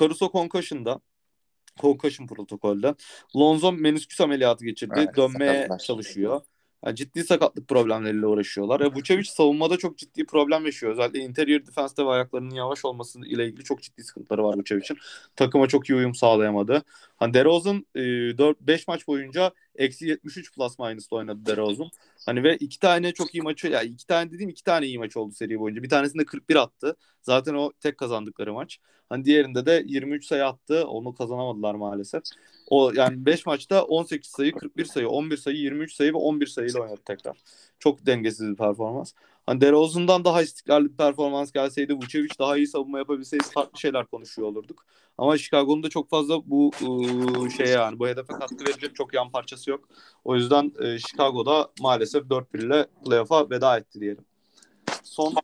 [0.00, 1.00] Caruso Concussion'da
[1.80, 2.94] Concussion protokolde.
[3.36, 4.94] Lonzo menisküs ameliyatı geçirdi.
[4.96, 5.78] Evet, Dönmeye sakatlar.
[5.78, 6.40] çalışıyor.
[6.86, 8.80] Yani ciddi sakatlık problemleriyle uğraşıyorlar.
[8.80, 10.92] E, Vucevic savunmada çok ciddi problem yaşıyor.
[10.92, 14.98] Özellikle interior defense'de ve ayaklarının yavaş olması ile ilgili çok ciddi sıkıntıları var Vucevic'in.
[15.36, 16.82] Takıma çok iyi uyum sağlayamadı.
[17.18, 18.00] Hani DeRozan e,
[18.38, 21.90] 4-5 maç boyunca eksi 73 plus minus'ta oynadı DeRozan.
[22.26, 25.16] Hani ve iki tane çok iyi maçı, yani iki tane dediğim iki tane iyi maç
[25.16, 25.82] oldu seri boyunca.
[25.82, 26.96] Bir tanesinde 41 attı.
[27.22, 28.78] Zaten o tek kazandıkları maç.
[29.08, 30.86] Hani diğerinde de 23 sayı attı.
[30.86, 32.22] Onu kazanamadılar maalesef.
[32.66, 36.80] O yani 5 maçta 18 sayı, 41 sayı, 11 sayı, 23 sayı ve 11 sayıyla
[36.80, 37.38] oynadı tekrar.
[37.78, 39.12] Çok dengesiz bir performans.
[39.48, 44.48] Hani DeRozan'dan daha istikrarlı bir performans gelseydi, Vucevic daha iyi savunma yapabilseydi farklı şeyler konuşuyor
[44.48, 44.86] olurduk.
[45.18, 49.30] Ama Chicago'nun da çok fazla bu ıı, şeye yani bu hedefe katkı verecek çok yan
[49.30, 49.88] parçası yok.
[50.24, 54.24] O yüzden e, Chicago'da maalesef 4-1 ile playoff'a veda etti diyelim.
[55.02, 55.34] Son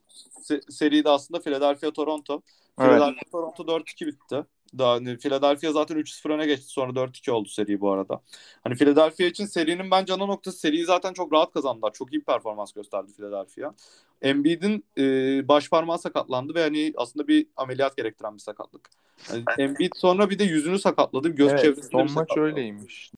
[0.43, 2.43] se- seride aslında Philadelphia Toronto.
[2.79, 4.45] Philadelphia Toronto 4-2 bitti.
[4.79, 6.67] Daha hani Philadelphia zaten 3-0 öne geçti.
[6.67, 8.21] Sonra 4-2 oldu seri bu arada.
[8.65, 11.93] Hani Philadelphia için serinin bence ana noktası seriyi zaten çok rahat kazandılar.
[11.93, 13.75] Çok iyi bir performans gösterdi Philadelphia.
[14.23, 15.03] Embiid'in e,
[15.49, 18.91] baş parmağı sakatlandı ve hani aslında bir ameliyat gerektiren bir sakatlık.
[19.33, 21.29] Yani Embiid sonra bir de yüzünü sakatladı.
[21.29, 23.13] Göz Evet, çevresinde son maç öyleymiş.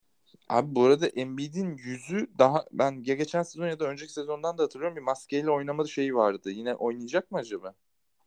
[0.48, 4.62] Abi bu arada Embiid'in yüzü daha ben ya geçen sezon ya da önceki sezondan da
[4.62, 6.50] hatırlıyorum bir maskeyle oynama şeyi vardı.
[6.50, 7.74] Yine oynayacak mı acaba?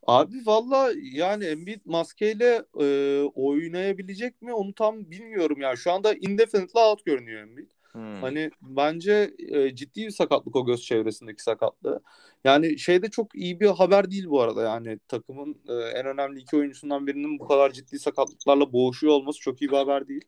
[0.08, 5.78] Abi valla yani Embiid maskeyle e, oynayabilecek mi onu tam bilmiyorum yani.
[5.78, 7.70] Şu anda indefinitely out görünüyor Embiid.
[7.92, 8.22] Hmm.
[8.22, 12.02] Hani bence e, ciddi bir sakatlık o göz çevresindeki sakatlığı.
[12.44, 14.64] Yani şeyde çok iyi bir haber değil bu arada.
[14.64, 19.62] Yani takımın e, en önemli iki oyuncusundan birinin bu kadar ciddi sakatlıklarla boğuşuyor olması çok
[19.62, 20.26] iyi bir haber değil.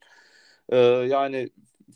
[0.69, 1.49] E, yani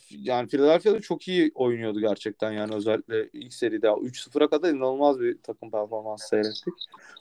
[0.09, 5.71] yani Philadelphia'da çok iyi oynuyordu gerçekten yani özellikle ilk seride 3-0'a kadar inanılmaz bir takım
[5.71, 6.73] performansı seyrettik.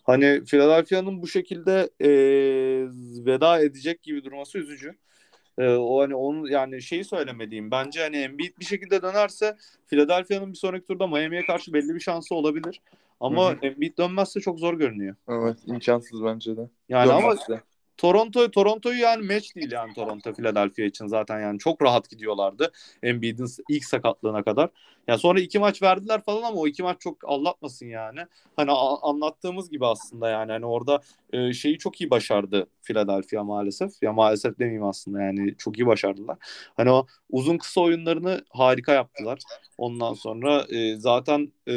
[0.04, 2.08] Hani Philadelphia'nın bu şekilde e,
[3.26, 4.94] veda edecek gibi durması üzücü.
[5.58, 9.56] Ee, o hani onun yani şeyi söylemediğim bence hani Embiid bir şekilde dönerse
[9.86, 12.80] Philadelphia'nın bir sonraki turda Miami'ye karşı belli bir şansı olabilir.
[13.20, 15.16] Ama Hı Embiid dönmezse çok zor görünüyor.
[15.28, 16.68] Evet imkansız bence de.
[16.88, 17.60] Yani ama Dönmezse.
[17.96, 22.72] Toronto Toronto'yu yani match değil yani Toronto Philadelphia için zaten yani çok rahat gidiyorlardı
[23.02, 24.70] Embiid'in ilk sakatlığına kadar.
[25.08, 28.20] Ya sonra iki maç verdiler falan ama o iki maç çok allatmasın yani.
[28.56, 31.00] Hani a- anlattığımız gibi aslında yani hani orada
[31.32, 34.02] e, şeyi çok iyi başardı Philadelphia maalesef.
[34.02, 36.38] Ya maalesef demeyeyim aslında yani çok iyi başardılar.
[36.76, 39.38] Hani o uzun kısa oyunlarını harika yaptılar.
[39.78, 41.74] Ondan sonra e, zaten e,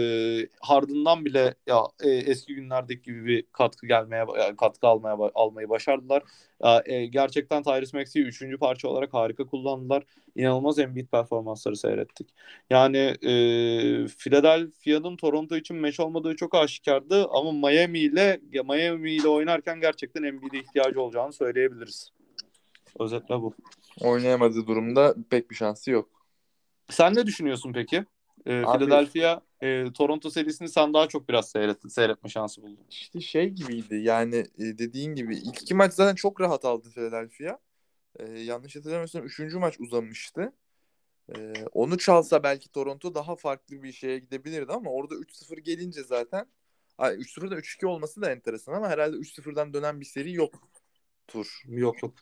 [0.61, 6.23] Harden'dan bile ya e, eski günlerdeki gibi bir katkı gelmeye yani katkı almaya almayı başardılar.
[6.86, 10.03] E, gerçekten Tyrese Maxey'i üçüncü parça olarak harika kullandılar.
[10.36, 12.28] İnanılmaz Embiid performansları seyrettik.
[12.69, 19.82] Yani e, Philadelphia'nın Toronto için meş olmadığı çok aşikardı ama Miami ile Miami ile oynarken
[19.82, 22.11] gerçekten Embiid'e ihtiyacı olacağını söyleyebiliriz.
[22.99, 23.53] Özetle bu.
[24.01, 26.09] Oynayamadığı durumda pek bir şansı yok.
[26.89, 28.05] Sen ne düşünüyorsun peki?
[28.45, 32.86] Abi- Philadelphia e, Toronto serisini sen daha çok biraz seyret, seyretme şansı buldun.
[32.89, 37.57] İşte şey gibiydi yani e, dediğin gibi ilk iki maç zaten çok rahat aldı Philadelphia.
[38.20, 40.53] E, yanlış hatırlamıyorsam üçüncü maç uzamıştı.
[41.36, 46.47] E, onu çalsa belki Toronto daha farklı bir şeye gidebilirdi ama orada 3-0 gelince zaten
[46.97, 50.53] Ay, 3-0'da 3-2 olması da enteresan ama herhalde 3-0'dan dönen bir seri yok
[51.28, 51.61] tur.
[51.67, 52.13] Yok yok.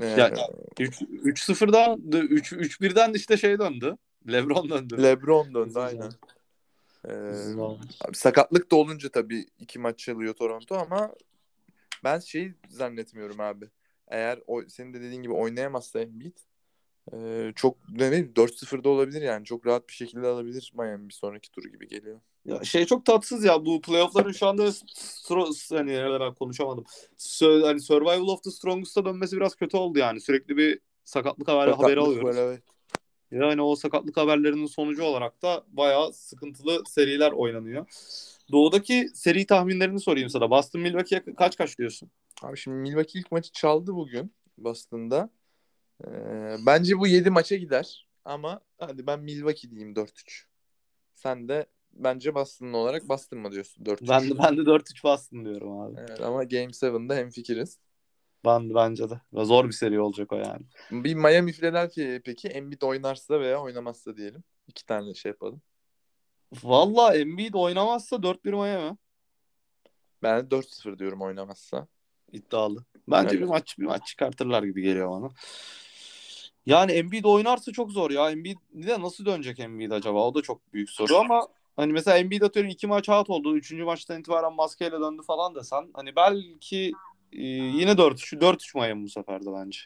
[0.00, 0.32] E, Ya,
[0.80, 3.96] 3 3-0'dan 3 3-1'den işte şey döndü.
[4.32, 5.02] LeBron döndü.
[5.02, 6.10] LeBron döndü aynen.
[7.08, 7.12] E,
[8.00, 11.14] abi sakatlık da olunca tabii iki maç çalıyor Toronto ama
[12.04, 13.70] Ben şey zannetmiyorum abi.
[14.08, 16.36] Eğer o, senin de dediğin gibi oynayamazsa Embiid
[17.12, 19.44] e, çok ne bileyim 4-0'da olabilir yani.
[19.44, 22.20] Çok rahat bir şekilde alabilir Miami bir sonraki turu gibi geliyor.
[22.44, 26.84] Ya şey çok tatsız ya bu playoff'ların şu anda stro- hani ben konuşamadım.
[27.18, 30.20] Sö- hani Survival of the Strongest'a dönmesi biraz kötü oldu yani.
[30.20, 32.36] Sürekli bir sakatlık haberi, haberi Sakatlık alıyoruz.
[32.36, 32.62] var, evet.
[33.30, 37.86] Yani o sakatlık haberlerinin sonucu olarak da bayağı sıkıntılı seriler oynanıyor.
[38.52, 40.50] Doğudaki seri tahminlerini sorayım sana.
[40.50, 42.10] Boston Milwaukee'ye kaç kaç diyorsun?
[42.42, 45.30] Abi şimdi Milwaukee ilk maçı çaldı bugün Boston'da.
[46.04, 48.08] Ee, bence bu 7 maça gider.
[48.24, 50.46] Ama hadi ben Milwaukee diyeyim 4-3.
[51.14, 54.08] Sen de bence Boston'lı olarak Boston mı diyorsun 4-3?
[54.08, 55.94] Ben de ben de 4-3 Boston diyorum abi.
[55.98, 57.78] Evet, ama Game 7'de hemfikiriz.
[58.44, 59.20] Ben bence de.
[59.32, 60.62] Zor bir seri olacak o yani.
[60.90, 64.44] Bir Miami Philadelphia peki Embiid oynarsa veya oynamazsa diyelim.
[64.68, 65.62] İki tane şey yapalım.
[66.62, 68.96] Valla Embiid oynamazsa 4-1 Miami.
[70.22, 71.86] Ben de 4-0 diyorum oynamazsa.
[72.32, 72.84] İddialı.
[73.08, 73.40] Bence Evet.
[73.40, 75.30] bir maç bir maç çıkartırlar gibi geliyor bana.
[76.66, 78.30] Yani Embiid oynarsa çok zor ya.
[78.30, 80.26] Embiid de nasıl dönecek Embiid acaba?
[80.26, 83.56] O da çok büyük soru ama hani mesela Embiid atıyorum iki maç out oldu.
[83.56, 86.92] Üçüncü maçtan itibaren maskeyle döndü falan desen hani belki
[87.32, 89.80] e, yine 4-3 4-3 Miami bu sefer de bence.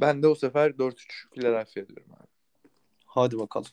[0.00, 0.94] Ben de o sefer 4-3
[1.34, 2.26] Philadelphia diyorum abi.
[3.06, 3.70] Hadi bakalım.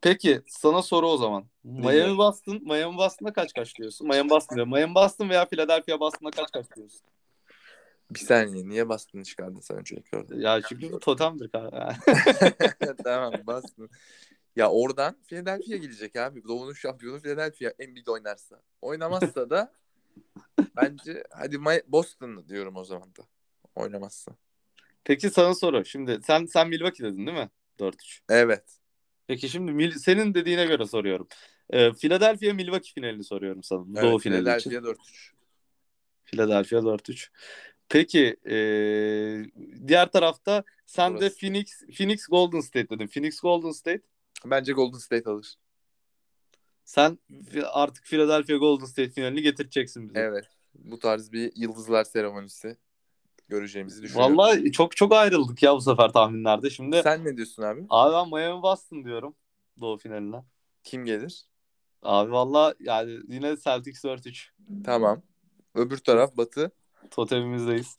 [0.00, 1.44] Peki sana soru o zaman.
[1.64, 2.18] Miami Dinliyorum.
[2.18, 4.08] Boston, Miami Boston'da kaç kaç diyorsun?
[4.08, 4.68] Miami Boston.
[4.68, 7.00] Miami Boston veya Philadelphia Boston'da kaç kaç diyorsun?
[8.10, 10.36] Bir saniye niye Boston'ı çıkardın sen öncelikle orada?
[10.36, 11.96] Ya çünkü bu totemdir kanka.
[13.04, 13.90] tamam Boston.
[14.56, 16.44] Ya oradan Philadelphia gelecek abi.
[16.44, 18.62] Doğu'nun şampiyonu Philadelphia Embiid oynarsa.
[18.82, 19.72] Oynamazsa da
[20.76, 23.22] bence hadi My- Boston diyorum o zaman da.
[23.74, 24.32] Oynamazsa.
[25.04, 25.84] Peki sana soru.
[25.84, 27.50] Şimdi sen sen Milwaukee dedin değil mi?
[27.78, 28.20] 4-3.
[28.28, 28.64] Evet.
[29.26, 31.28] Peki şimdi senin dediğine göre soruyorum.
[31.70, 33.84] Ee, Philadelphia Milwaukee finalini soruyorum sana.
[33.94, 34.70] evet Doğu finali için.
[34.70, 35.32] Philadelphia 4-3.
[36.24, 37.30] Philadelphia 4-3.
[37.90, 39.44] Peki ee,
[39.88, 41.38] diğer tarafta sen de Burası.
[41.38, 43.06] Phoenix Phoenix Golden State dedin.
[43.06, 44.02] Phoenix Golden State.
[44.44, 45.54] Bence Golden State alır.
[46.84, 47.18] Sen
[47.72, 50.18] artık Philadelphia Golden State finalini getireceksin bize.
[50.20, 50.44] Evet.
[50.74, 52.76] Bu tarz bir yıldızlar seremonisi
[53.48, 54.36] göreceğimizi düşünüyorum.
[54.38, 56.70] Vallahi çok çok ayrıldık ya bu sefer tahminlerde.
[56.70, 57.86] Şimdi Sen ne diyorsun abi?
[57.90, 59.34] abi ben Miami Boston diyorum
[59.80, 60.44] Doğu finaline.
[60.84, 61.44] Kim gelir?
[62.02, 64.48] Abi valla yani yine Celtics 4-3.
[64.84, 65.22] Tamam.
[65.74, 66.72] Öbür taraf Batı.
[67.10, 67.98] Totemimizdeyiz.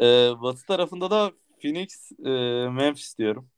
[0.00, 1.32] Ee, batı tarafında da
[1.62, 2.30] Phoenix, e,
[2.68, 3.48] Memphis diyorum.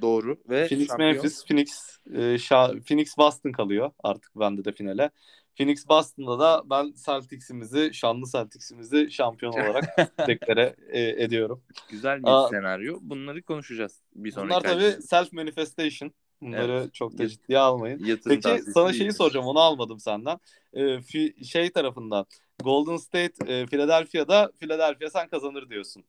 [0.00, 0.36] Doğru.
[0.48, 1.12] Ve Phoenix, şampiyon.
[1.12, 5.10] Memphis, Phoenix, e, şa- Phoenix, Boston kalıyor artık bende de finale.
[5.56, 9.84] Phoenix, Boston'da da ben Celtics'imizi, şanlı Celtics'imizi şampiyon olarak
[10.26, 11.62] deklare e, ediyorum.
[11.90, 12.48] Güzel bir Aa.
[12.48, 12.98] senaryo.
[13.00, 16.12] Bunları konuşacağız bir sonraki Bunlar tabii self manifestation.
[16.40, 18.04] Bunları çok da ciddiye almayın.
[18.04, 20.38] Yatırım Peki sana şeyi soracağım onu almadım senden.
[20.72, 22.26] Ee, fi- şey tarafında
[22.62, 26.04] Golden State, e, Philadelphia'da Philadelphia sen kazanır diyorsun.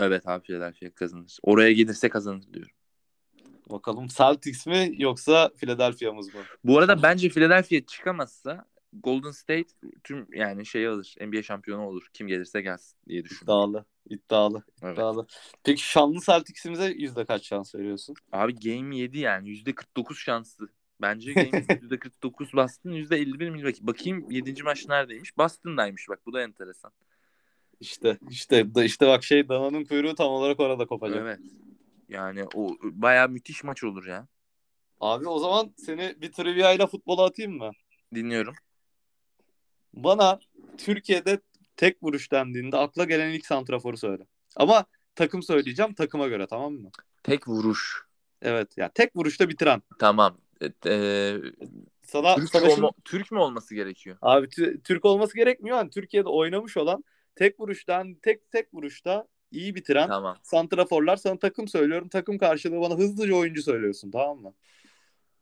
[0.00, 1.38] Evet abi Philadelphia kazanır.
[1.42, 2.72] Oraya gelirse kazanır diyorum.
[3.70, 6.40] Bakalım Celtics mi yoksa Philadelphia'mız mı?
[6.64, 9.68] Bu arada bence Philadelphia çıkamazsa Golden State
[10.04, 11.14] tüm yani şey alır.
[11.20, 12.06] NBA şampiyonu olur.
[12.12, 13.70] Kim gelirse gelsin diye düşünüyorum.
[13.70, 13.84] İddialı.
[14.10, 14.62] iddialı.
[14.82, 14.94] Evet.
[14.94, 15.26] iddialı.
[15.64, 18.16] Peki şanlı Celtics'imize yüzde kaç şans veriyorsun?
[18.32, 20.68] Abi Game 7 yani %49 şanslı.
[21.00, 23.86] Bence Game %49 Boston %51 Milwaukee.
[23.86, 24.62] Bakayım 7.
[24.62, 25.38] maç neredeymiş?
[25.38, 26.92] Boston'daymış bak bu da enteresan.
[27.80, 31.18] İşte işte işte bak şey dananın kuyruğu tam olarak orada kopacak.
[31.22, 31.40] Evet.
[32.08, 34.28] Yani o bayağı müthiş maç olur ya.
[35.00, 37.70] Abi o zaman seni bir trivia ile futbola atayım mı?
[38.14, 38.54] Dinliyorum.
[39.94, 40.38] Bana
[40.78, 41.40] Türkiye'de
[41.76, 44.26] tek vuruş dendiğinde akla gelen ilk santraforu söyle.
[44.56, 44.84] Ama
[45.14, 46.90] takım söyleyeceğim takıma göre tamam mı?
[47.22, 48.06] Tek vuruş.
[48.42, 49.82] Evet ya tek vuruşta bitiren.
[49.98, 50.38] Tamam.
[50.62, 51.36] E,
[52.02, 54.16] Sana, Türk, şimdi- olma- Türk mü olması gerekiyor?
[54.22, 55.76] Abi Tü- Türk olması gerekmiyor.
[55.76, 57.04] Yani Türkiye'de oynamış olan
[57.34, 60.36] tek vuruştan tek tek vuruşta iyi bitiren Tamam.
[60.42, 62.08] santraforlar sana takım söylüyorum.
[62.08, 64.54] Takım karşılığı bana hızlıca oyuncu söylüyorsun tamam mı?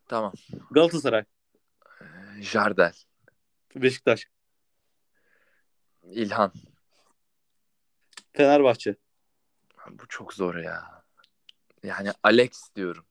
[0.06, 0.32] Tamam.
[0.70, 1.24] Galatasaray,
[2.40, 2.92] Jardel.
[3.76, 4.28] Beşiktaş,
[6.02, 6.52] İlhan.
[8.32, 8.96] Fenerbahçe,
[9.90, 11.04] Bu çok zor ya.
[11.82, 13.04] Yani Alex diyorum.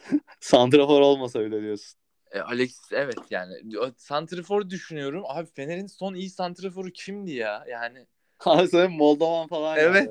[0.40, 1.98] santrafor olmasa öyle diyorsun.
[2.30, 3.78] E, Alex evet yani.
[3.78, 5.22] O Santrifor düşünüyorum.
[5.26, 7.64] Abi Fener'in son iyi santriforu kimdi ya?
[7.68, 8.06] Yani
[8.44, 10.10] Abi sen Moldovan falan Evet.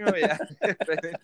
[0.00, 0.30] yani.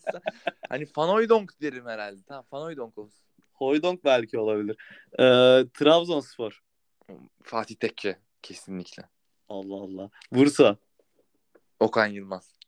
[0.69, 2.21] hani Fanoydonk derim herhalde.
[2.29, 3.25] Tamam Fanoydonk olsun.
[3.53, 4.77] Hoydonk belki olabilir.
[5.13, 6.63] Ee, Trabzonspor.
[7.43, 9.03] Fatih Tekke kesinlikle.
[9.49, 10.11] Allah Allah.
[10.33, 10.77] Bursa.
[11.81, 12.59] Okan Yılmaz.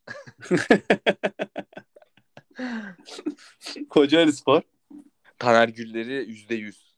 [3.91, 4.63] Kocaeli Spor.
[5.39, 6.95] Taner Gülleri yüzde yüz.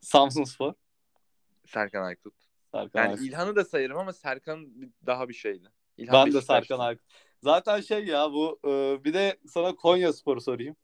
[0.00, 0.72] Samsun Spor.
[1.66, 2.34] Serkan Aykut.
[2.72, 3.26] Serkan Yani Aykut.
[3.26, 4.68] İlhan'ı da sayarım ama Serkan
[5.06, 5.68] daha bir şeydi.
[5.96, 6.68] İlhan Ben de Beşiktaş'tı.
[6.68, 7.06] Serkan Aykut.
[7.42, 10.76] Zaten şey ya bu e, bir de sana Konya Spor'u sorayım.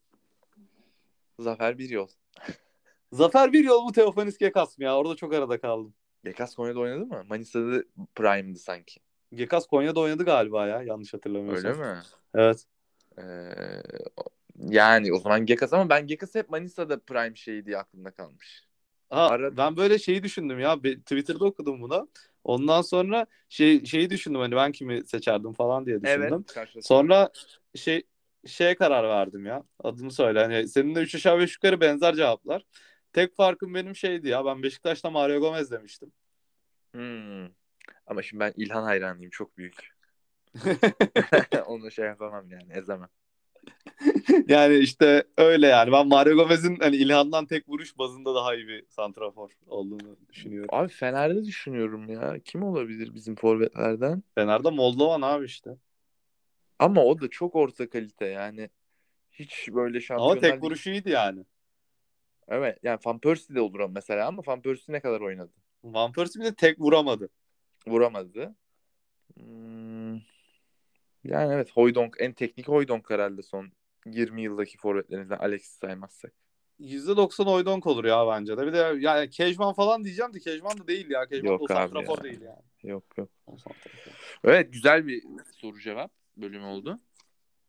[1.39, 2.07] Zafer bir yol.
[3.11, 4.97] Zafer bir yol mu Teofanis Gekas mı ya?
[4.97, 5.93] Orada çok arada kaldım.
[6.23, 7.23] Gekas Konya'da oynadı mı?
[7.29, 7.83] Manisa'da
[8.15, 8.99] Prime'dı sanki.
[9.33, 11.71] Gekas Konya'da oynadı galiba ya yanlış hatırlamıyorsam.
[11.71, 12.01] Öyle mi?
[12.35, 12.65] Evet.
[13.17, 13.23] Ee,
[14.57, 18.67] yani o zaman Gekas ama ben Gekas hep Manisa'da Prime şeyi diye aklımda kalmış.
[19.09, 20.75] Ha, Ara- ben böyle şeyi düşündüm ya.
[20.81, 22.09] Twitter'da okudum bunu.
[22.43, 26.43] Ondan sonra şey şeyi düşündüm hani ben kimi seçerdim falan diye düşündüm.
[26.43, 26.81] karşılaşma.
[26.81, 27.29] Sonra
[27.75, 28.03] şey
[28.45, 29.63] şeye karar verdim ya.
[29.83, 30.39] Adını söyle.
[30.39, 32.65] Hani senin de 3 aşağı 5 yukarı benzer cevaplar.
[33.13, 34.45] Tek farkım benim şeydi ya.
[34.45, 36.11] Ben Beşiktaş'ta Mario Gomez demiştim.
[36.91, 37.45] Hmm.
[38.07, 39.97] Ama şimdi ben İlhan hayranıyım çok büyük.
[41.65, 43.09] Onu şey yapamam yani ezemem.
[44.47, 45.91] yani işte öyle yani.
[45.91, 50.69] Ben Mario Gomez'in hani İlhan'dan tek vuruş bazında daha iyi bir santrafor olduğunu düşünüyorum.
[50.71, 52.39] Abi Fener'de düşünüyorum ya.
[52.45, 54.23] Kim olabilir bizim forvetlerden?
[54.35, 55.77] Fener'de Moldovan abi işte.
[56.79, 58.69] Ama o da çok orta kalite yani.
[59.31, 61.45] Hiç böyle Ama şampiyonlar tek Ligi- vuruşu iyiydi yani.
[62.47, 65.51] Evet yani Van Persie de olur ama mesela ama Van Persie ne kadar oynadı?
[65.83, 67.29] Van Persie bir de tek vuramadı.
[67.87, 68.55] Vuramadı.
[69.37, 70.15] Hmm.
[71.27, 73.71] Yani evet Hoydonk en teknik Hoydonk herhalde son
[74.05, 76.33] 20 yıldaki forvetlerinizden Alex'i saymazsak.
[76.79, 78.67] %90 Oydonk olur ya bence de.
[78.67, 81.25] Bir de yani Kejman falan diyeceğim de Kejman da değil ya.
[81.27, 82.23] Kejman Yok da santrafor ya.
[82.23, 82.61] değil yani.
[82.83, 83.29] Yok yok.
[84.43, 86.99] Evet güzel bir soru cevap bölümü oldu.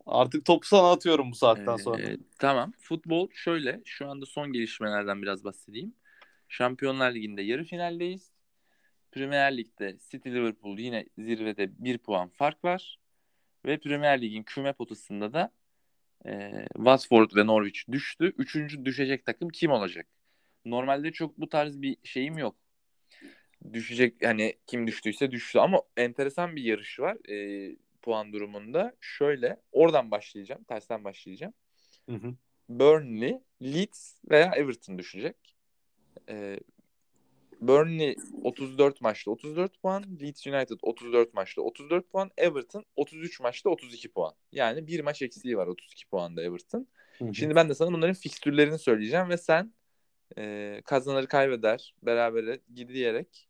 [0.07, 2.03] Artık topu sana atıyorum bu saatten Ee, sonra.
[2.39, 2.73] Tamam.
[2.81, 3.81] Futbol şöyle.
[3.85, 5.95] Şu anda son gelişmelerden biraz bahsedeyim.
[6.49, 8.33] Şampiyonlar Ligi'nde yarı finaldeyiz.
[9.13, 12.99] Premier Lig'de City Liverpool yine zirvede bir puan fark var.
[13.67, 15.53] Ve Premier Lig'in küme potasında da
[16.27, 18.35] e, Watford ve Norwich düştü.
[18.39, 20.07] Üçüncü düşecek takım kim olacak?
[20.65, 22.57] Normalde çok bu tarz bir şeyim yok.
[23.73, 28.97] Düşecek hani kim düştüyse düştü ama enteresan bir yarış var e, puan durumunda.
[29.01, 30.65] Şöyle oradan başlayacağım.
[30.65, 31.55] Tersten başlayacağım.
[32.09, 32.35] Hı hı.
[32.69, 35.37] Burnley, Leeds veya Everton düşecek.
[36.29, 36.61] Ee,
[37.61, 44.13] Burnley 34 maçta 34 puan, Leeds United 34 maçta 34 puan, Everton 33 maçta 32
[44.13, 44.35] puan.
[44.53, 46.87] Yani bir maç eksiği var 32 puanda Everton.
[47.19, 47.35] Hı hı.
[47.35, 49.73] Şimdi ben de sana bunların fikstürlerini söyleyeceğim ve sen
[50.39, 53.49] e, kazanır kaybeder berabere gidiyerek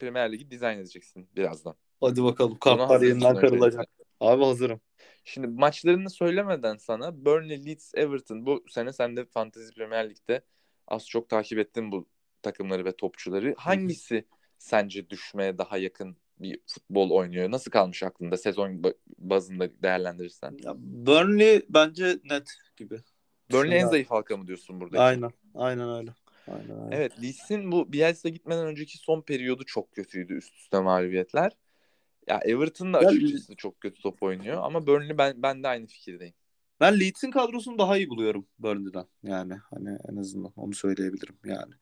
[0.00, 1.74] Premier Ligi dizayn edeceksin birazdan.
[2.00, 3.88] Hadi bakalım kartlar yeniden kırılacak.
[4.20, 4.80] Abi hazırım.
[5.24, 10.40] Şimdi maçlarını söylemeden sana Burnley, Leeds, Everton bu sene sen de Fantasy Premier Lig'de
[10.88, 12.06] az çok takip ettin bu
[12.46, 13.54] takımları ve topçuları.
[13.58, 14.24] Hangisi
[14.58, 17.50] sence düşmeye daha yakın bir futbol oynuyor?
[17.50, 20.56] Nasıl kalmış aklında sezon ba- bazında değerlendirirsen?
[20.64, 23.00] Ya Burnley bence net gibi.
[23.52, 25.02] Burnley en zayıf halka mı diyorsun burada?
[25.02, 25.32] Aynen.
[25.54, 26.14] Aynen öyle.
[26.48, 26.96] Aynen öyle.
[26.96, 31.52] Evet Leeds'in bu Bielsa gitmeden önceki son periyodu çok kötüydü üst üste mağlubiyetler.
[32.28, 36.34] Ya Everton da açıkçası çok kötü top oynuyor ama Burnley ben ben de aynı fikirdeyim.
[36.80, 39.06] Ben Leeds'in kadrosunu daha iyi buluyorum Burnley'den.
[39.22, 41.74] Yani hani en azından onu söyleyebilirim yani.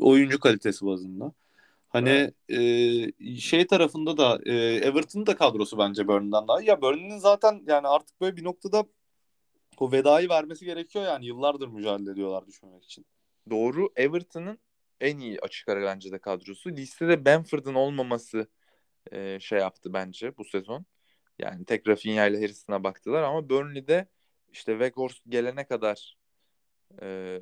[0.00, 1.32] Oyuncu kalitesi bazında.
[1.88, 6.68] Hani e, şey tarafında da e, Everton'ın da kadrosu bence Burnley'den daha iyi.
[6.68, 8.84] Ya Burnley'nin zaten yani artık böyle bir noktada
[9.78, 11.26] o vedayı vermesi gerekiyor yani.
[11.26, 13.06] Yıllardır mücadele ediyorlar düşmemek için.
[13.50, 13.88] Doğru.
[13.96, 14.58] Everton'ın
[15.00, 16.70] en iyi açık ara bence de kadrosu.
[16.70, 18.48] Listede Bamford'un olmaması
[19.12, 20.86] e, şey yaptı bence bu sezon.
[21.38, 24.08] Yani tek Rafinha ile Harrison'a baktılar ama Burnley'de
[24.52, 26.16] işte Weghorst gelene kadar
[27.02, 27.40] e,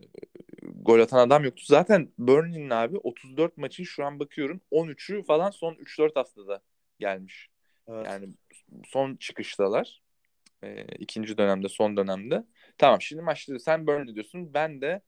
[0.63, 1.63] gol atan adam yoktu.
[1.67, 6.63] Zaten Burnley'nin abi 34 maçın şu an bakıyorum 13'ü falan son 3-4 haftada
[6.99, 7.49] gelmiş.
[7.89, 8.07] Evet.
[8.07, 8.29] Yani
[8.87, 10.03] son çıkıştalar.
[10.63, 12.45] E, ikinci dönemde, son dönemde.
[12.79, 14.55] Tamam şimdi maçları sen Burnley diyorsun.
[14.55, 15.03] Ben de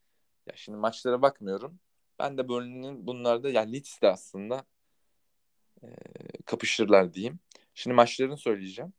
[0.47, 1.81] ya şimdi maçlara bakmıyorum.
[2.19, 4.65] Ben de Burnley'nin bunlarda ya Leeds de aslında
[5.83, 5.87] e,
[6.47, 7.41] kapışırlar diyeyim.
[7.75, 8.93] Şimdi maçlarını söyleyeceğim.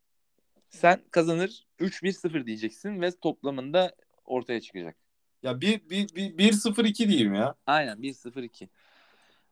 [0.70, 3.96] Sen kazanır 3-1-0 diyeceksin ve toplamında
[4.26, 4.96] ortaya çıkacak.
[5.44, 7.56] Ya bir, bir, bir, 1-0-2 diyeyim ya.
[7.66, 8.70] Aynen 1-0-2.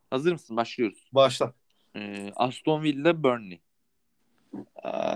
[0.10, 0.58] Hazır mısın?
[0.58, 1.10] Başlıyoruz.
[1.12, 1.54] Başla.
[1.96, 3.62] Ee, Aston Villa Burnley.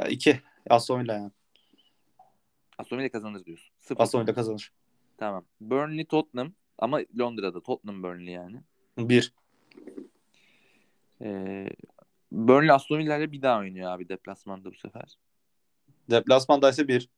[0.10, 0.42] 2.
[0.70, 1.32] Aston Villa yani.
[2.78, 3.74] Aston Villa kazanır diyorsun.
[3.80, 4.04] 0.
[4.04, 4.72] Aston Villa kazanır.
[5.18, 5.46] Tamam.
[5.62, 8.62] Burnley Tottenham ama Londra'da Tottenham Burnley yani.
[8.98, 9.34] 1.
[11.22, 11.70] Ee,
[12.32, 15.18] Burnley Aston Villa ile bir daha oynuyor abi deplasmanda bu sefer.
[16.12, 17.10] Deplasmanda ise 1.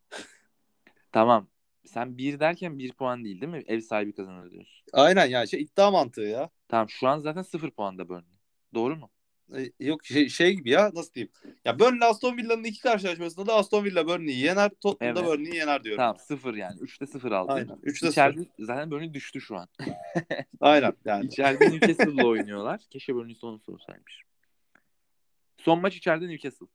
[1.12, 1.48] Tamam.
[1.86, 3.64] Sen bir derken bir puan değil değil mi?
[3.68, 4.86] Ev sahibi kazanır diyorsun.
[4.94, 6.50] Aynen yani şey iddia mantığı ya.
[6.68, 8.40] Tamam şu an zaten sıfır puanda Burnley.
[8.74, 9.10] Doğru mu?
[9.58, 11.32] E, Yok şey, şey gibi ya nasıl diyeyim.
[11.66, 14.72] Ya Burnley Aston Villa'nın iki karşılaşmasında da Aston Villa Burnley'i yener.
[14.82, 15.30] Tottenham'da Evet.
[15.30, 15.98] Burnley'i yener diyorum.
[15.98, 16.80] Tamam sıfır yani.
[16.80, 17.52] Üçte sıfır aldı.
[17.52, 17.76] Aynen.
[17.84, 18.10] 3'te 0.
[18.12, 19.68] İçeride zaten Burnley düştü şu an.
[20.62, 21.26] Aynen yani.
[21.26, 22.82] İçeride Newcastle'la oynuyorlar.
[22.90, 24.24] Keşke Burnley son olsaymış.
[25.58, 26.66] Son maç içeride Newcastle.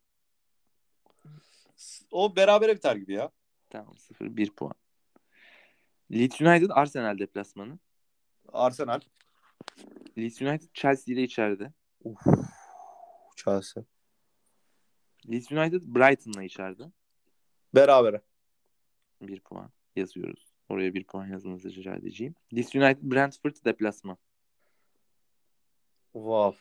[2.11, 3.31] O berabere biter gibi ya.
[3.71, 4.75] Tamam 0 1 puan.
[6.13, 7.79] Leeds United Arsenal deplasmanı.
[8.53, 9.01] Arsenal.
[10.19, 11.73] Leeds United Chelsea ile içeride.
[13.37, 13.85] Chelsea.
[15.31, 16.93] Leeds United Brighton'la içeride.
[17.75, 18.23] Berabere.
[19.23, 20.55] 1 puan yazıyoruz.
[20.69, 22.35] Oraya 1 puan yazmanızı rica edeceğim.
[22.55, 24.19] Leeds United Brentford deplasman.
[26.13, 26.59] Wow.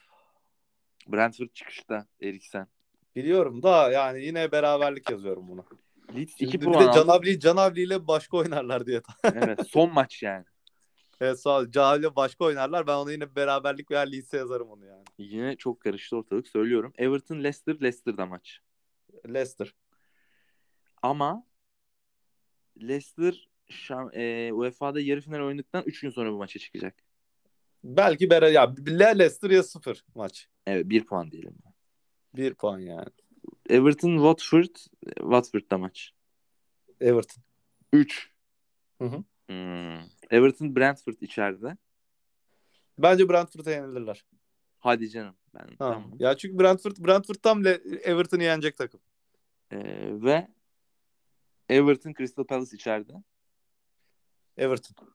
[1.07, 2.68] Brentford çıkışta Eriksen.
[3.18, 5.63] Biliyorum da yani yine beraberlik yazıyorum buna.
[6.15, 6.95] Leeds Şimdi 2 bir puan aldı.
[6.95, 9.01] Canavli, Canavli ile başka oynarlar diye.
[9.24, 10.45] evet, son maç yani.
[11.22, 11.72] evet sağ ol.
[11.72, 12.88] Canavli ile başka oynarlar.
[12.88, 15.03] Ben onu yine beraberlik veya Leeds'e yazarım onu yani.
[15.18, 16.93] Yine çok karıştı ortalık söylüyorum.
[16.97, 18.59] Everton Leicester Leicester'da maç.
[19.28, 19.74] Leicester.
[21.01, 21.43] Ama
[22.82, 26.95] Leicester şam, e, UEFA'da yarı final oynadıktan 3 gün sonra bu maça çıkacak.
[27.84, 30.47] Belki beraber ya Le Leicester ya sıfır maç.
[30.68, 31.66] Evet 1 puan diyelim.
[32.36, 33.05] Bir puan yani.
[33.69, 34.75] Everton Watford
[35.17, 36.11] Watford'da maç.
[37.01, 37.43] Everton.
[37.93, 38.32] 3.
[39.01, 39.23] Hı hı.
[39.47, 40.01] Hmm.
[40.32, 41.78] Everton Brentford içeride.
[42.97, 44.25] Bence Brentford'a yenilirler.
[44.80, 45.36] Hadi canım.
[45.53, 45.75] Ben Ha.
[45.78, 46.11] tamam.
[46.19, 47.65] Ya çünkü Brentford Brentford tam
[48.03, 48.99] Everton'ı yenecek takım.
[49.71, 49.78] Ee,
[50.23, 50.47] ve
[51.69, 53.13] Everton Crystal Palace içeride.
[54.57, 55.07] Everton.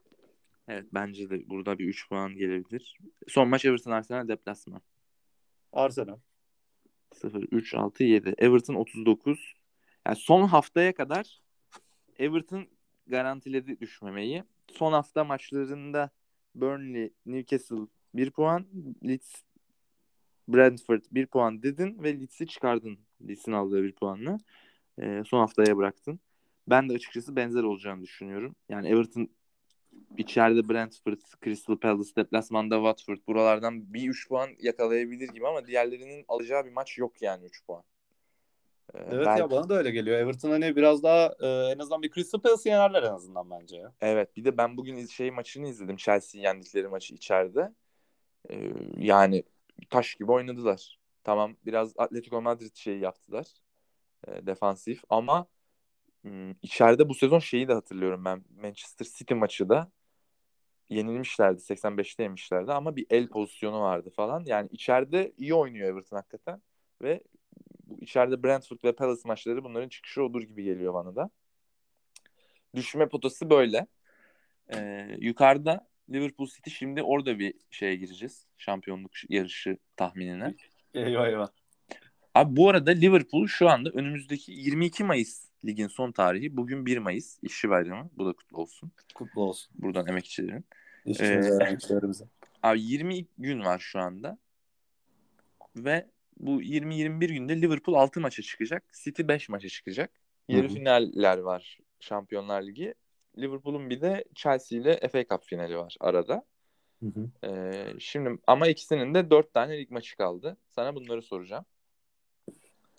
[0.68, 2.98] Evet bence de burada bir 3 puan gelebilir.
[3.28, 4.80] Son maç Everton Arsenal deplasman.
[5.72, 6.18] Arsenal.
[7.14, 8.34] 0 3 6 7.
[8.38, 9.54] Everton 39.
[10.06, 11.40] Yani son haftaya kadar
[12.18, 12.66] Everton
[13.06, 14.44] garantiledi düşmemeyi.
[14.72, 16.10] Son hafta maçlarında
[16.54, 18.66] Burnley, Newcastle 1 puan,
[19.04, 19.42] Leeds,
[20.48, 22.98] Brentford 1 puan dedin ve Leeds'i çıkardın.
[23.28, 24.38] Leeds'in aldığı 1 puanla.
[24.98, 26.20] Ee, son haftaya bıraktın.
[26.68, 28.54] Ben de açıkçası benzer olacağını düşünüyorum.
[28.68, 29.28] Yani Everton
[30.18, 36.64] içeride Brentford, Crystal Palace, deplasmanda Watford buralardan bir 3 puan yakalayabilir gibi ama diğerlerinin alacağı
[36.64, 37.82] bir maç yok yani 3 puan.
[38.95, 40.18] Ee, Evet belki- ya bana da öyle geliyor.
[40.18, 43.93] Everton hani biraz daha e, en azından bir Crystal Palace yenerler en azından bence ya.
[44.01, 45.97] Evet bir de ben bugün şey maçını izledim.
[45.97, 47.72] Chelsea'yi yendikleri maçı içeride.
[48.51, 49.43] Ee, yani
[49.90, 50.99] taş gibi oynadılar.
[51.24, 53.47] Tamam biraz Atletico Madrid şeyi yaptılar.
[54.28, 55.47] e, defansif ama
[56.62, 58.44] içeride bu sezon şeyi de hatırlıyorum ben.
[58.62, 59.90] Manchester City maçı da
[60.90, 61.62] yenilmişlerdi.
[61.62, 64.44] 85'te yemişlerdi ama bir el pozisyonu vardı falan.
[64.46, 66.62] Yani içeride iyi oynuyor Everton hakikaten
[67.02, 67.22] ve
[67.84, 71.30] bu içeride Brentford ve Palace maçları bunların çıkışı olur gibi geliyor bana da.
[72.74, 73.86] Düşme potası böyle.
[74.74, 78.46] Ee, yukarıda Liverpool City şimdi orada bir şeye gireceğiz.
[78.58, 80.54] Şampiyonluk yarışı tahminine.
[80.94, 81.48] Eyvah eyvah.
[82.34, 86.56] Abi bu arada Liverpool şu anda önümüzdeki 22 Mayıs ligin son tarihi.
[86.56, 88.10] Bugün 1 Mayıs işçi bayramı.
[88.16, 88.92] Bu da kutlu olsun.
[89.14, 89.74] Kutlu olsun.
[89.74, 90.64] Buradan emekçilerin.
[91.04, 92.24] İşçimize, Ee, emekçilerimize.
[92.62, 94.38] Abi 20 gün var şu anda.
[95.76, 96.06] Ve
[96.36, 98.84] bu 20-21 günde Liverpool 6 maça çıkacak.
[99.04, 100.10] City 5 maça çıkacak.
[100.48, 102.94] Yarı finaller var Şampiyonlar Ligi.
[103.38, 106.44] Liverpool'un bir de Chelsea ile FA Cup finali var arada.
[107.00, 107.46] Hı hı.
[107.46, 110.56] Ee, şimdi ama ikisinin de 4 tane lig maçı kaldı.
[110.70, 111.64] Sana bunları soracağım.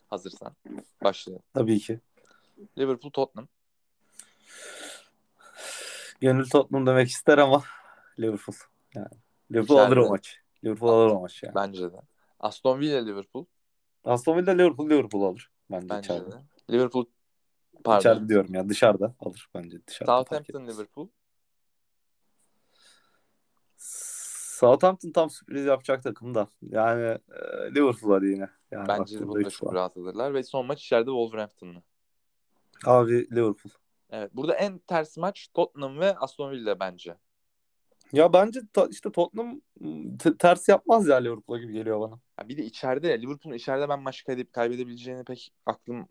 [0.07, 0.55] Hazırsan.
[1.03, 1.43] Başlayalım.
[1.53, 1.99] Tabii ki.
[2.77, 3.47] Liverpool Tottenham.
[6.21, 7.63] Gönül Tottenham demek ister ama
[8.19, 8.55] Liverpool.
[8.95, 9.07] Yani
[9.51, 9.87] Liverpool İçeride.
[9.87, 10.39] alır o maç.
[10.63, 11.55] Liverpool alır o maç yani.
[11.55, 12.01] Bence de.
[12.39, 13.45] Aston Villa Liverpool.
[14.03, 15.51] Aston Villa Liverpool Liverpool alır.
[15.71, 16.31] Bence, Bence içeride.
[16.31, 16.35] de.
[16.71, 17.05] Liverpool
[17.83, 17.99] pardon.
[17.99, 20.17] İçeride diyorum ya dışarıda alır bence dışarıda.
[20.17, 20.67] Southampton.
[20.67, 21.07] Liverpool.
[23.77, 26.47] Southampton tam sürpriz yapacak takım da.
[26.61, 28.49] Yani e, Liverpool hadi yine.
[28.71, 30.33] Yani Bence de bunu da çok rahat alırlar.
[30.33, 31.83] Ve son maç içeride Wolverhampton'la.
[32.85, 33.71] Abi Liverpool.
[34.09, 34.31] Evet.
[34.33, 37.15] Burada en ters maç Tottenham ve Aston Villa bence.
[38.11, 42.19] Ya bence ta- işte Tottenham m, t- ters yapmaz ya Liverpool'a gibi geliyor bana.
[42.39, 46.07] Ya bir de içeride Liverpool'un içeride ben maç kaybedip kaybedebileceğini pek aklım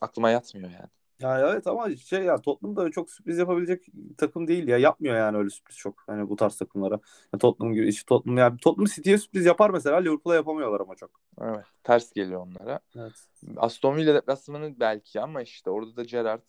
[0.00, 0.88] aklıma yatmıyor yani.
[1.20, 3.86] Ya evet ama şey ya Tottenham da çok sürpriz yapabilecek
[4.18, 4.78] takım değil ya.
[4.78, 6.02] Yapmıyor yani öyle sürpriz çok.
[6.06, 6.94] Hani bu tarz takımlara.
[7.32, 11.10] Ya Tottenham gibi işte Tottenham yani Tottenham City'ye sürpriz yapar mesela Liverpool'a yapamıyorlar ama çok.
[11.40, 11.64] Evet.
[11.84, 12.80] Ters geliyor onlara.
[12.96, 13.12] Evet.
[13.56, 16.42] Aston Villa deplasmanı belki ama işte orada da Gerrard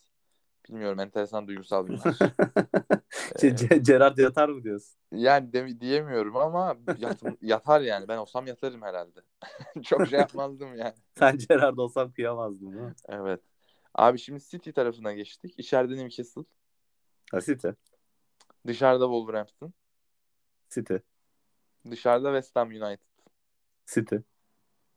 [0.70, 2.18] bilmiyorum enteresan duygusal bir maç.
[3.42, 4.98] şey, Ee, Gerrard yatar mı diyorsun?
[5.12, 8.08] yani de, diyemiyorum ama yat- yatar yani.
[8.08, 9.20] Ben olsam yatarım herhalde.
[9.84, 10.94] Çok şey yapmazdım yani.
[11.20, 12.94] Sen Gerrard olsam kıyamazdın değil mi?
[13.10, 13.42] Evet.
[13.96, 15.54] Abi şimdi City tarafına geçtik.
[15.58, 16.44] İçeride Newcastle.
[17.32, 17.68] Ha, City.
[18.68, 19.74] Dışarıda Wolverhampton.
[20.70, 20.96] City.
[21.92, 23.00] Dışarıda West Ham United.
[23.86, 24.16] City.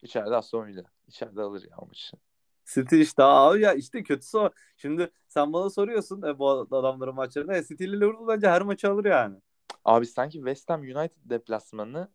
[0.02, 0.84] İçeride Aston Villa.
[1.06, 2.16] İçeride alır ya maçı.
[2.64, 4.50] City işte abi ya işte kötüsü o.
[4.76, 7.54] Şimdi sen bana soruyorsun e, bu adamların maçlarını.
[7.56, 9.36] E, City ile Liverpool bence her maçı alır yani.
[9.84, 12.08] Abi sanki West Ham United deplasmanı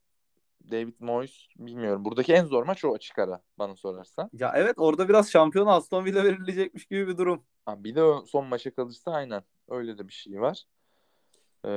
[0.71, 2.05] David Moyes bilmiyorum.
[2.05, 4.31] Buradaki en zor maç o açık ara bana sorarsan.
[4.33, 7.45] Ya evet orada biraz şampiyon Aston Villa verilecekmiş gibi bir durum.
[7.65, 10.63] Ha, bir de o son maça kalırsa aynen öyle de bir şey var.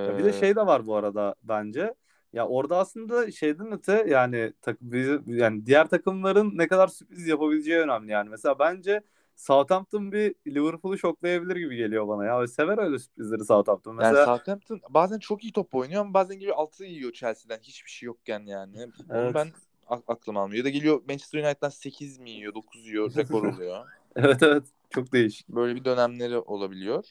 [0.07, 1.95] Ya bir de Ee, şey de var bu arada bence.
[2.32, 4.91] Ya orada aslında şeyden öte yani takım
[5.26, 8.28] yani diğer takımların ne kadar sürpriz yapabileceği önemli yani.
[8.30, 9.03] Mesela bence
[9.37, 12.41] Southampton bir Liverpool'u şoklayabilir gibi geliyor bana ya.
[12.41, 13.91] Ve sever öyle sürprizleri Southampton.
[13.91, 17.91] yani Mesela Southampton bazen çok iyi top oynuyor ama bazen gibi altı yiyor Chelsea'den hiçbir
[17.91, 18.76] şey yokken yani.
[19.09, 19.34] Onu Evet.
[19.34, 19.53] ben
[19.89, 20.59] a- aklım almıyor.
[20.59, 23.87] Ya da geliyor Manchester United'dan 8 mi yiyor, 9 yiyor, rekor oluyor.
[24.16, 25.49] evet evet çok değişik.
[25.49, 27.05] Böyle bir dönemleri olabiliyor.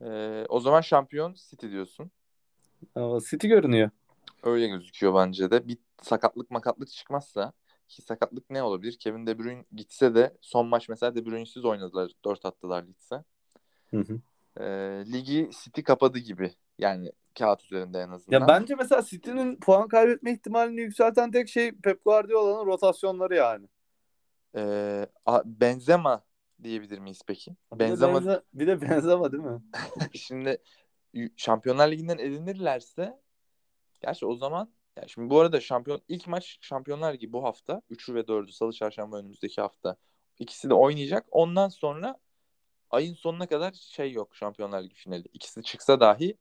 [0.00, 2.10] Ee, o zaman şampiyon City diyorsun.
[2.94, 3.90] Ama City görünüyor.
[4.42, 5.68] Öyle gözüküyor bence de.
[5.68, 7.52] Bir sakatlık makatlık çıkmazsa
[7.88, 8.98] ki sakatlık ne olabilir?
[8.98, 12.12] Kevin De Bruyne gitse de son maç mesela De Bruyne'siz oynadılar.
[12.24, 13.24] 4 attılar gitse.
[13.90, 14.20] Hı hı.
[14.60, 16.54] Ee, ligi City kapadı gibi.
[16.78, 18.40] Yani kağıt üzerinde en azından.
[18.40, 23.66] Ya bence mesela City'nin puan kaybetme ihtimalini yükselten tek şey Pep Guardiola'nın rotasyonları yani.
[25.26, 26.24] A- Benzema
[26.62, 27.56] diyebilir miyiz peki?
[27.74, 29.62] Bir de Benzema Benze- bir de Benzema değil mi?
[30.14, 30.58] şimdi
[31.36, 33.20] Şampiyonlar Ligi'nden elenirlerse
[34.00, 38.14] gerçi o zaman ya şimdi bu arada şampiyon ilk maç Şampiyonlar Ligi bu hafta 3'ü
[38.14, 39.96] ve 4'ü Salı Çarşamba önümüzdeki hafta
[40.38, 41.26] ikisi de oynayacak.
[41.30, 42.16] Ondan sonra
[42.90, 45.24] ayın sonuna kadar şey yok Şampiyonlar Ligi finali.
[45.32, 46.36] İkisi çıksa dahi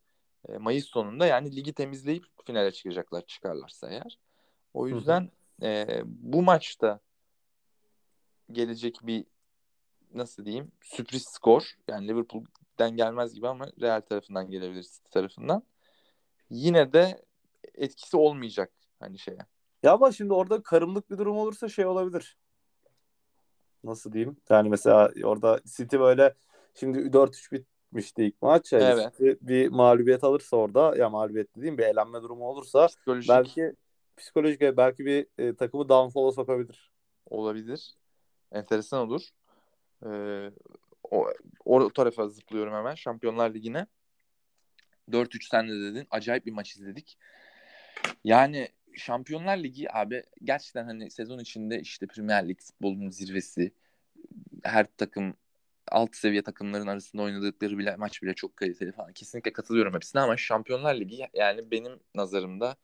[0.49, 4.20] e, Mayıs sonunda yani ligi temizleyip finale çıkacaklar çıkarlarsa eğer.
[4.74, 5.32] O yüzden
[5.62, 6.99] e, bu maçta
[8.51, 9.26] gelecek bir
[10.14, 15.64] nasıl diyeyim sürpriz skor yani Liverpool'den gelmez gibi ama Real tarafından gelebilir City tarafından.
[16.49, 17.26] Yine de
[17.78, 19.38] etkisi olmayacak hani şeye.
[19.84, 22.38] Ya ama şimdi orada karımlık bir durum olursa şey olabilir.
[23.84, 24.38] Nasıl diyeyim?
[24.49, 26.34] Yani mesela orada City böyle
[26.73, 28.73] şimdi 4-3 bitmişti ilk maç.
[28.73, 29.11] Yani Evet.
[29.11, 33.73] City bir mağlubiyet alırsa orada ya mağlubiyet dediğim bir elenme durumu olursa Psikolojik belki
[34.17, 36.91] psikolojik belki bir e, takımı downfall'a sokabilir.
[37.26, 37.95] olabilir.
[38.51, 39.30] Enteresan olur.
[40.05, 40.51] Ee,
[41.11, 41.28] o,
[41.65, 42.95] o tarafa zıplıyorum hemen.
[42.95, 43.88] Şampiyonlar Ligi'ne.
[45.11, 46.07] 4-3 sen de dedin.
[46.11, 47.17] Acayip bir maç izledik.
[48.24, 53.74] Yani Şampiyonlar Ligi abi gerçekten hani sezon içinde işte Premier Lig futbolunun zirvesi.
[54.64, 55.34] Her takım
[55.91, 59.14] alt seviye takımların arasında oynadıkları bile maç bile çok kaliteli falan.
[59.14, 62.76] Kesinlikle katılıyorum hepsine ama Şampiyonlar Ligi yani benim nazarımda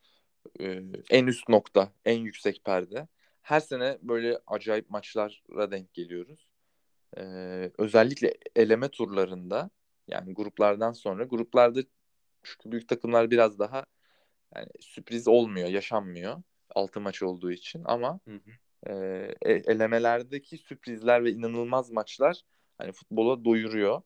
[0.60, 3.08] e, en üst nokta, en yüksek perde.
[3.42, 6.48] Her sene böyle acayip maçlara denk geliyoruz.
[7.18, 9.70] Ee, özellikle eleme turlarında
[10.08, 11.80] yani gruplardan sonra gruplarda
[12.44, 13.86] çünkü büyük takımlar biraz daha
[14.56, 16.44] yani sürpriz olmuyor, yaşanmıyor.
[16.76, 18.20] Altı maç olduğu için ama
[18.88, 18.94] e,
[19.42, 22.42] e- elemelerdeki sürprizler ve inanılmaz maçlar
[22.78, 24.02] hani futbola doyuruyor.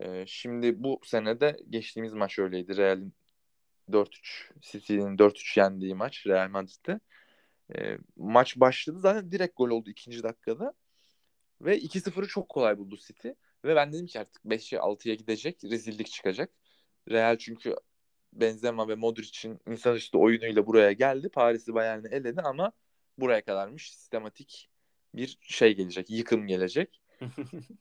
[0.00, 2.76] E, şimdi bu sene de geçtiğimiz maç öyleydi.
[2.76, 3.14] Real'in
[3.92, 7.00] 4-3 City'nin 4-3 yendiği maç Real Madrid'de.
[7.76, 10.72] E, maç başladı zaten direkt gol oldu ikinci dakikada.
[11.60, 13.28] Ve 2-0'ı çok kolay buldu City.
[13.64, 15.64] Ve ben dedim ki artık 5'e 6'ya gidecek.
[15.64, 16.50] Rezillik çıkacak.
[17.10, 17.76] Real çünkü
[18.32, 21.28] Benzema ve Modric'in insanüstü oyunuyla buraya geldi.
[21.28, 22.72] Paris'i Bayern'i eledi ama
[23.18, 23.94] buraya kadarmış.
[23.94, 24.70] Sistematik
[25.14, 26.10] bir şey gelecek.
[26.10, 27.00] Yıkım gelecek.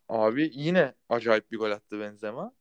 [0.09, 2.53] Abi yine acayip bir gol attı Benzema.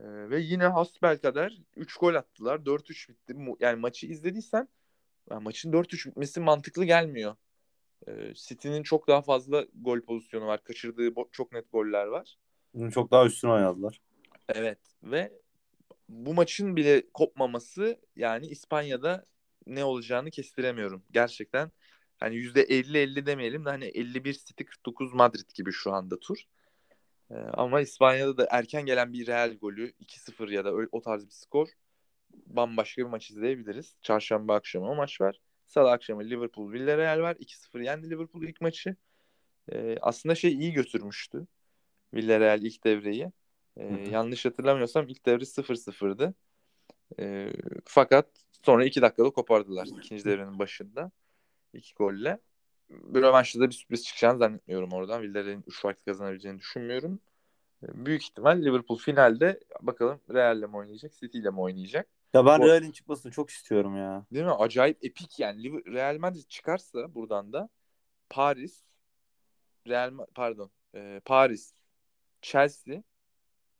[0.00, 2.58] Ee, ve yine hasbelkader 3 gol attılar.
[2.58, 3.36] 4-3 bitti.
[3.60, 4.68] Yani maçı izlediysen
[5.30, 7.36] yani maçın 4-3 bitmesi mantıklı gelmiyor.
[8.08, 10.64] Ee, City'nin çok daha fazla gol pozisyonu var.
[10.64, 12.38] Kaçırdığı çok net goller var.
[12.94, 14.00] Çok daha üstüne oynadılar.
[14.48, 15.32] Evet ve
[16.08, 19.26] bu maçın bile kopmaması yani İspanya'da
[19.66, 21.04] ne olacağını kestiremiyorum.
[21.10, 21.70] Gerçekten
[22.18, 26.38] hani %50-50 demeyelim de hani 51 City 49 Madrid gibi şu anda tur.
[27.30, 31.26] Ee, ama İspanya'da da erken gelen bir Real golü 2-0 ya da öyle, o tarz
[31.26, 31.68] bir skor
[32.46, 33.96] bambaşka bir maç izleyebiliriz.
[34.02, 35.40] Çarşamba akşamı o maç var.
[35.66, 37.36] Salı akşamı Liverpool Villarreal var.
[37.36, 38.96] 2-0 yendi Liverpool ilk maçı.
[39.72, 41.46] Ee, aslında şey iyi götürmüştü.
[42.14, 43.32] Villarreal ilk devreyi.
[43.78, 46.34] Ee, yanlış hatırlamıyorsam ilk devre 0-0'dı.
[47.18, 47.52] Ee,
[47.84, 48.26] fakat
[48.62, 51.10] sonra 2 dakikada kopardılar ikinci devrenin başında.
[51.74, 52.38] iki golle.
[52.90, 55.22] Bir rövanşta da bir sürpriz çıkacağını zannetmiyorum oradan.
[55.22, 57.20] Villarreal'in 3 farklı kazanabileceğini düşünmüyorum.
[57.82, 62.08] Ee, büyük ihtimal Liverpool finalde bakalım Real'le mi oynayacak, City ile mi oynayacak?
[62.34, 64.26] Ya ben Real'in çıkmasını çok istiyorum ya.
[64.32, 64.52] Değil mi?
[64.52, 65.84] Acayip epik yani.
[65.86, 67.68] Real Madrid çıkarsa buradan da
[68.30, 68.82] Paris,
[69.86, 71.74] Real pardon, e, Paris,
[72.42, 73.02] Chelsea,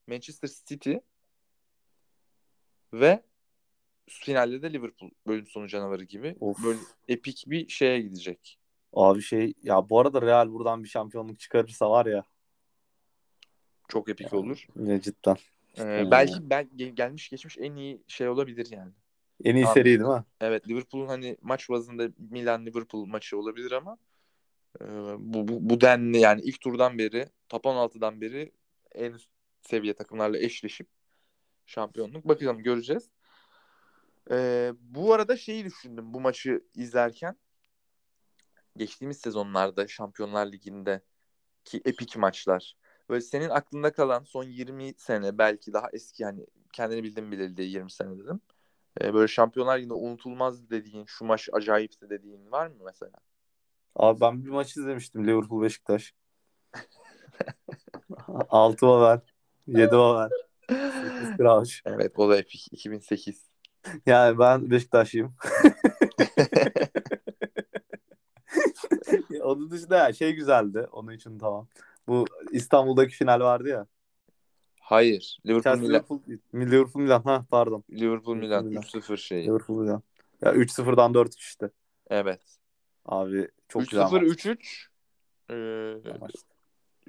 [0.09, 0.95] Manchester City
[2.93, 3.23] ve
[4.09, 6.65] finalde de Liverpool bölüm sonu canavarı gibi Of.
[6.65, 6.79] böyle
[7.09, 8.59] epik bir şeye gidecek.
[8.93, 12.25] Abi şey ya bu arada Real buradan bir şampiyonluk çıkarırsa var ya.
[13.89, 14.41] Çok epik Yani.
[14.41, 14.67] olur.
[14.77, 15.37] Ya cidden.
[15.79, 18.93] Ee, belki ben gel- gelmiş geçmiş en iyi şey olabilir yani.
[19.45, 19.75] En iyi Abi.
[19.75, 20.25] seri değil mi?
[20.41, 23.99] Evet Liverpool'un hani maç bazında Milan Liverpool maçı olabilir ama
[24.81, 24.85] e,
[25.19, 28.53] bu, bu, bu denli yani ilk turdan beri top 16'dan beri
[28.93, 29.31] en üst
[29.61, 30.89] seviye takımlarla eşleşip
[31.67, 33.11] şampiyonluk bakalım göreceğiz.
[34.31, 37.37] E, bu arada şeyi düşündüm bu maçı izlerken
[38.77, 41.03] geçtiğimiz sezonlarda Şampiyonlar Ligi'nde
[41.65, 42.77] ki epik maçlar.
[43.09, 47.63] Böyle senin aklında kalan son 20 sene belki daha eski yani kendini bildim bileli de
[47.63, 48.41] 20 sene dedim.
[49.01, 53.17] Ee, böyle Şampiyonlar Ligi'nde unutulmaz dediğin şu maç acayipti dediğin var mı mesela?
[53.97, 56.15] Abi ben bir maç izlemiştim Liverpool Beşiktaş.
[58.29, 59.21] 6 over,
[59.69, 60.31] 7 over,
[60.69, 61.73] 8 crouch.
[61.85, 63.49] Evet o da epik 2008.
[64.07, 65.35] Yani ben Beşiktaşlıyım.
[69.43, 70.87] Onun dışında şey güzeldi.
[70.93, 71.69] Onun için tamam.
[72.09, 73.87] Bu İstanbul'daki final vardı ya.
[74.81, 75.39] Hayır.
[75.47, 75.91] Liverpool Chelsea Milan.
[75.91, 76.21] Liverpool,
[76.55, 77.23] Liverpool Milan.
[77.23, 77.85] Ha pardon.
[77.91, 78.83] Liverpool Milan Milan.
[78.83, 79.47] 3-0 şey.
[79.47, 80.03] Liverpool Milan.
[80.43, 81.71] Ya 3-0'dan 4 işte.
[82.11, 82.43] Evet.
[83.05, 84.47] Abi çok güzel 3-0 maç.
[84.47, 84.89] 3-3
[85.51, 85.55] ee.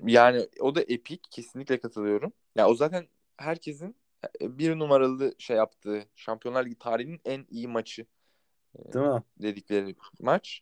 [0.03, 1.31] Yani o da epik.
[1.31, 2.33] Kesinlikle katılıyorum.
[2.55, 3.95] Ya o zaten herkesin
[4.41, 8.05] e, bir numaralı şey yaptığı Şampiyonlar Ligi tarihinin en iyi maçı
[8.75, 9.23] Değil mi?
[9.41, 10.61] dedikleri maç.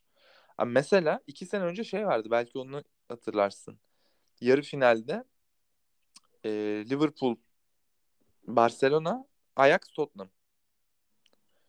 [0.58, 3.80] Ama mesela iki sene önce şey vardı belki onu hatırlarsın.
[4.42, 5.24] Yarı finalde
[6.46, 6.50] e,
[6.90, 7.36] Liverpool
[8.48, 9.26] Barcelona
[9.56, 10.30] Ajax Tottenham.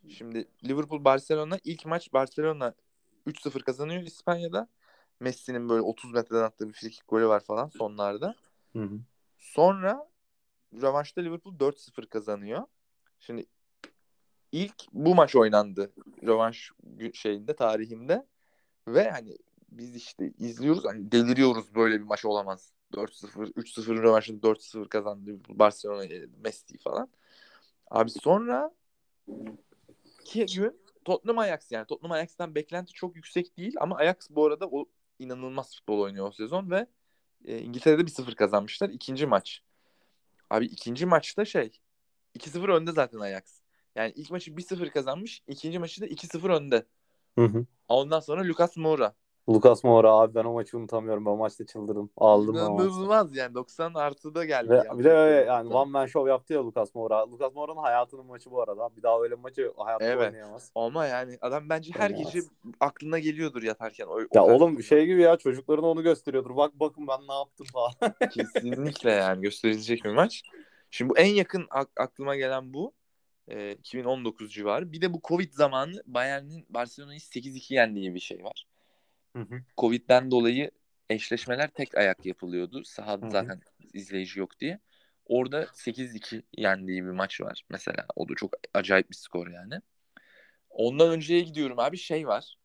[0.09, 2.75] Şimdi Liverpool Barcelona ilk maç Barcelona
[3.27, 4.69] 3-0 kazanıyor İspanya'da.
[5.21, 8.35] Messi'nin böyle 30 metreden attığı bir frikik golü var falan sonlarda.
[8.73, 9.01] Hı hı.
[9.39, 10.09] Sonra
[10.75, 12.63] rövanşta Liverpool 4-0 kazanıyor.
[13.21, 13.47] Şimdi
[14.53, 15.93] ilk bu maç oynandı
[16.23, 16.73] rövanş
[17.15, 18.27] şeyinde tarihinde
[18.89, 19.37] ve hani
[19.69, 22.73] biz işte izliyoruz hani deliriyoruz böyle bir maç olamaz.
[22.93, 26.05] 4-0 3-0 rövanşında 4-0 kazandı Barcelona
[26.45, 27.09] Messi falan.
[27.91, 28.75] Abi sonra
[30.21, 34.69] iki gün Tottenham Ajax yani Tottenham Ajax'tan beklenti çok yüksek değil ama Ajax bu arada
[34.69, 34.87] o
[35.19, 36.87] inanılmaz futbol oynuyor o sezon ve
[37.45, 39.63] e, İngiltere'de 1-0 kazanmışlar ikinci maç.
[40.51, 41.81] Abi ikinci maçta şey
[42.39, 43.61] 2-0 önde zaten Ajax.
[43.95, 46.87] Yani ilk maçı 1-0 kazanmış, ikinci maçı da 2-0 önde.
[47.39, 47.67] Hı hı.
[47.89, 49.15] Ondan sonra Lucas Moura.
[49.49, 51.27] Lucas Moura abi ben o maçı unutamıyorum.
[51.27, 52.11] Ben o maçta çıldırdım.
[52.17, 52.55] Aldım.
[52.55, 54.71] İnanılmaz yani 90 artıda geldi.
[54.71, 57.31] Ve, bir de öyle yani one man show yaptı ya Lucas Moura.
[57.31, 58.89] Lucas Moura'nın hayatının maçı bu arada.
[58.97, 60.33] Bir daha öyle maçı hayatta Evet.
[60.33, 60.73] oynayamaz.
[60.75, 62.35] Ama yani adam bence her Oynayamaz.
[62.35, 62.47] gece
[62.81, 64.07] aklına geliyordur yatarken.
[64.07, 64.83] O, o Ya oğlum futbol.
[64.83, 66.57] şey gibi ya çocuklarına onu gösteriyordur.
[66.57, 67.93] Bak bakın ben ne yaptım falan.
[68.35, 70.43] Kesinlikle yani gösterilecek bir maç.
[70.91, 72.93] Şimdi bu en yakın ak- aklıma gelen bu.
[73.51, 74.93] Ee, 2019 civarı.
[74.93, 78.67] Bir de bu Covid zamanı Bayern'in Barcelona'yı 8-2 yendiği bir şey var.
[79.79, 80.71] Covid'den dolayı
[81.11, 82.85] eşleşmeler tek ayak yapılıyordu.
[82.85, 83.33] Sahada Hı hı.
[83.33, 83.61] zaten
[83.93, 84.81] izleyici yok diye.
[85.27, 88.07] Orada 8-2 yendiği bir maç var mesela.
[88.17, 89.75] O da çok acayip bir skor yani.
[90.71, 92.59] Ondan önceye gidiyorum abi şey var.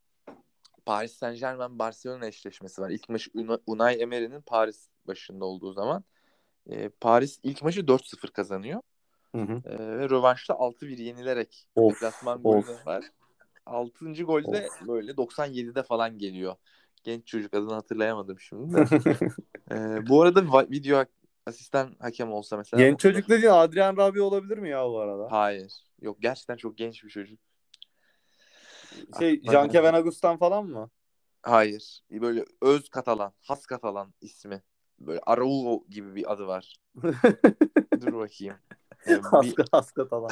[0.86, 2.89] Paris Saint Germain Barcelona eşleşmesi var.
[2.89, 6.03] İlk maçı Una- Unai Emery'nin Paris başında olduğu zaman.
[6.69, 8.82] Ee, Paris ilk maçı 4-0 kazanıyor.
[9.36, 9.61] Hı hı.
[9.65, 13.03] Ee, ve rövanşta 6-1 yenilerek Of, deplasman golü var.
[13.66, 14.24] 6.
[14.24, 16.55] golde böyle 97'de falan geliyor.
[17.03, 18.86] Genç çocuk adını hatırlayamadım şimdi de.
[19.72, 21.05] Ee, bu arada video
[21.45, 22.84] asistan hakem olsa mesela.
[22.84, 25.32] Genç çocuk dediğin Adrian Rabi olabilir mi ya bu arada?
[25.32, 25.74] Hayır.
[26.01, 27.39] Yok gerçekten çok genç bir çocuk.
[29.20, 29.70] Şey Aklıma Jean.
[29.70, 30.89] Kevin Agustin falan mı?
[31.42, 32.01] Hayır.
[32.12, 34.63] Böyle öz Katalan, has Katalan ismi.
[35.00, 36.75] Böyle Araujo gibi bir adı var.
[38.01, 38.55] Dur bakayım.
[39.08, 39.12] Ee,
[39.42, 40.30] bir- Haska falan.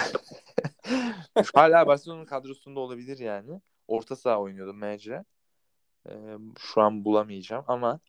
[1.56, 3.62] Hala Barcelona'nın kadrosunda olabilir yani.
[3.88, 5.24] Orta saha oynuyordu MC.
[6.10, 8.00] Ee, şu an bulamayacağım ama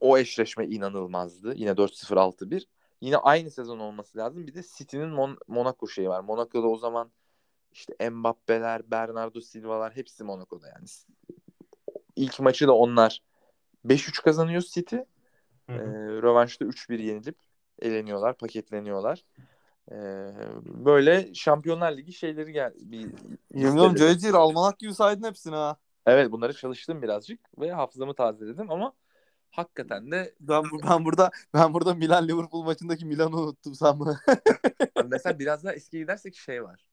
[0.00, 1.54] o eşleşme inanılmazdı.
[1.56, 2.66] Yine 4-0-6-1.
[3.00, 4.46] Yine aynı sezon olması lazım.
[4.46, 6.20] Bir de City'nin Mon- Monaco şeyi var.
[6.20, 7.12] Monaco'da o zaman
[7.72, 10.86] işte Mbappe'ler, Bernardo Silva'lar hepsi Monaco'da yani.
[12.16, 13.22] İlk maçı da onlar
[13.84, 14.96] 5-3 kazanıyor City.
[14.96, 15.76] Hı Ee,
[16.22, 17.36] rövanşta 3-1 yenilip
[17.82, 19.24] eleniyorlar, paketleniyorlar.
[19.92, 19.96] Ee,
[20.64, 23.12] böyle Şampiyonlar Ligi şeyleri gel bir
[23.54, 24.18] listeleri.
[24.18, 25.76] Cahil almanak gibi saydın hepsini ha.
[26.06, 28.92] Evet bunları çalıştım birazcık ve hafızamı tazeledim ama
[29.50, 34.04] hakikaten de Ben, ben burada ben burada Milan Liverpool maçındaki Milan'ı unuttum sen mi?
[35.06, 36.86] mesela biraz daha eskiye gidersek şey var.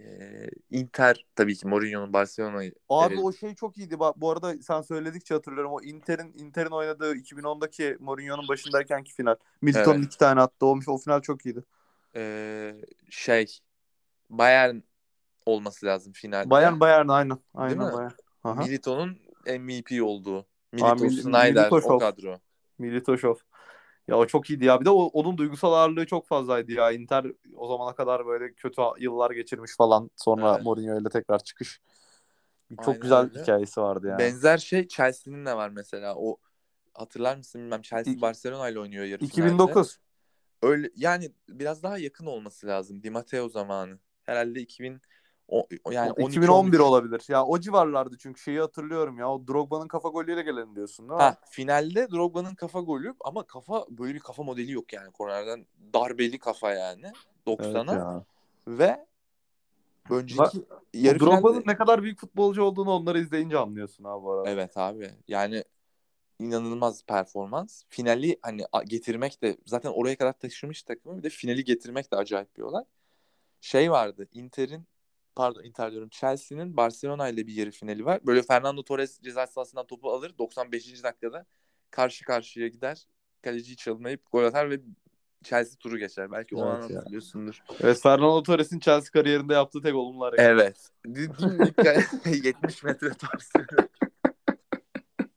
[0.00, 3.24] Ee, Inter tabii ki Mourinho'nun Barcelona'yı Abi Evet.
[3.24, 3.98] o şey çok iyiydi.
[3.98, 5.72] Bak bu arada sen söyledikçe hatırlıyorum.
[5.72, 9.34] O Inter'in Inter'in oynadığı 2010'daki Mourinho'nun başındaykenki final.
[9.62, 10.06] Milton'un Evet.
[10.06, 10.66] iki tane attı.
[10.66, 11.64] O, o final çok iyiydi.
[12.16, 12.74] ee,
[13.10, 13.58] şey
[14.30, 14.76] Bayern
[15.46, 16.50] olması lazım finalde.
[16.50, 17.38] Bayern Bayern aynen.
[17.54, 18.10] Aynen Bayern.
[18.44, 18.54] Aha.
[18.62, 19.18] Milito'nun
[19.58, 20.46] MVP olduğu.
[20.72, 22.38] Milito, Mil- Snyder Milito o kadro.
[22.78, 23.34] Militoşov.
[24.08, 24.80] Ya o çok iyiydi ya.
[24.80, 26.90] Bir de o, onun duygusal ağırlığı çok fazlaydı ya.
[26.92, 27.26] Inter
[27.56, 30.10] o zamana kadar böyle kötü yıllar geçirmiş falan.
[30.16, 30.64] Sonra Evet.
[30.64, 31.80] Mourinho ile tekrar çıkış.
[32.76, 33.40] Çok Aynen güzel öyle.
[33.42, 34.18] hikayesi vardı yani.
[34.18, 36.14] Benzer şey Chelsea'nin de var mesela.
[36.16, 36.36] O
[36.94, 39.32] hatırlar mısın bilmem Chelsea İki- Barcelona ile oynuyor yarı finalde.
[39.32, 39.98] 2009.
[40.62, 43.02] Öyle yani biraz daha yakın olması lazım.
[43.02, 43.98] Di Matteo zamanı.
[44.22, 45.00] Herhalde 2000
[45.48, 46.80] o, o- yani 12, 2011 13.
[46.80, 47.24] olabilir.
[47.28, 49.30] Ya o civarlardı çünkü şeyi hatırlıyorum ya.
[49.30, 51.22] O Drogba'nın kafa golüyle gelen diyorsun değil mi?
[51.22, 55.12] Ha, finalde Drogba'nın kafa golü ama kafa böyle bir kafa modeli yok yani.
[55.12, 57.12] Kornerden darbeli kafa yani.
[57.46, 58.24] Evet 90'a ya.
[58.68, 59.06] ve
[60.10, 64.32] önceki O yarı Drogba'nın finalde ne kadar büyük futbolcu olduğunu onları izleyince anlıyorsun abi bu
[64.32, 64.50] arada.
[64.50, 65.10] Evet abi.
[65.28, 65.64] Yani
[66.38, 67.82] inanılmaz performans.
[67.88, 72.56] Finali hani getirmek de zaten oraya kadar taşımış takımı bir de finali getirmek de acayip
[72.56, 72.84] bir olay.
[73.60, 74.28] Şey vardı.
[74.32, 74.86] Inter'in
[75.38, 78.20] pardon Inter diyorum Chelsea'nin Barcelona ile bir yarı finali var.
[78.26, 81.02] Böyle Fernando Torres ceza sahasından topu alır 95.
[81.02, 81.46] dakikada
[81.90, 83.06] karşı karşıya gider.
[83.42, 84.80] Kaleciyi çalınmayıp gol atar ve
[85.44, 86.32] Chelsea turu geçer.
[86.32, 86.98] Belki o Evet an ya.
[86.98, 87.62] hatırlıyorsundur.
[87.80, 90.46] Evet Fernando Torres'in Chelsea kariyerinde yaptığı tek olumlu hareket.
[90.46, 90.90] Evet.
[91.06, 93.66] Dimdik 70 metre torsiyon.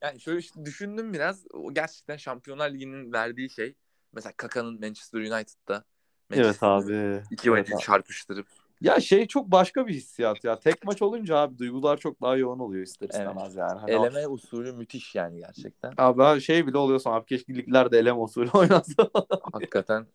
[0.02, 1.46] Yani şöyle işte düşündüm biraz.
[1.54, 3.76] O gerçekten Şampiyonlar Ligi'nin verdiği şey.
[4.14, 5.84] Mesela Kaka'nın Manchester United'da.
[6.32, 7.24] Evet Manchester'ı abi.
[7.32, 8.48] İki Evet çarpıştırıp.
[8.82, 10.60] Ya şey çok başka bir hissiyat ya.
[10.60, 13.28] Tek maç olunca abi duygular çok daha yoğun oluyor ister Evet.
[13.28, 13.80] istemez yani.
[13.80, 15.94] Hani o- Eleme usulü müthiş yani gerçekten.
[15.98, 19.10] Abi şey bile oluyorsun abi keşke liglerde eleme usulü oynansa.
[19.54, 20.06] Hakikaten.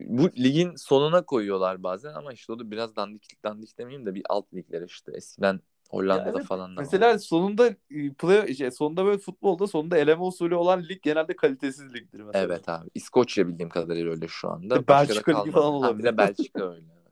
[0.00, 4.22] Bu ligin sonuna koyuyorlar bazen ama işte o da biraz dandik dandik demeyeyim de bir
[4.28, 5.12] alt ligler işte.
[5.14, 5.60] Eskiden
[5.90, 6.82] Hollanda'da Ya evet, falan da var.
[6.84, 11.94] Mesela sonunda e, play şey, sonunda böyle futbolda sonunda eleme usulü olan lig genelde kalitesiz
[11.94, 12.44] ligdir mesela.
[12.44, 12.88] Evet abi.
[12.94, 14.88] İskoçya bildiğim kadarıyla öyle şu anda.
[14.88, 15.98] Belçika ligi falan Ha, olabilir.
[15.98, 16.86] bir de Belçika öyle.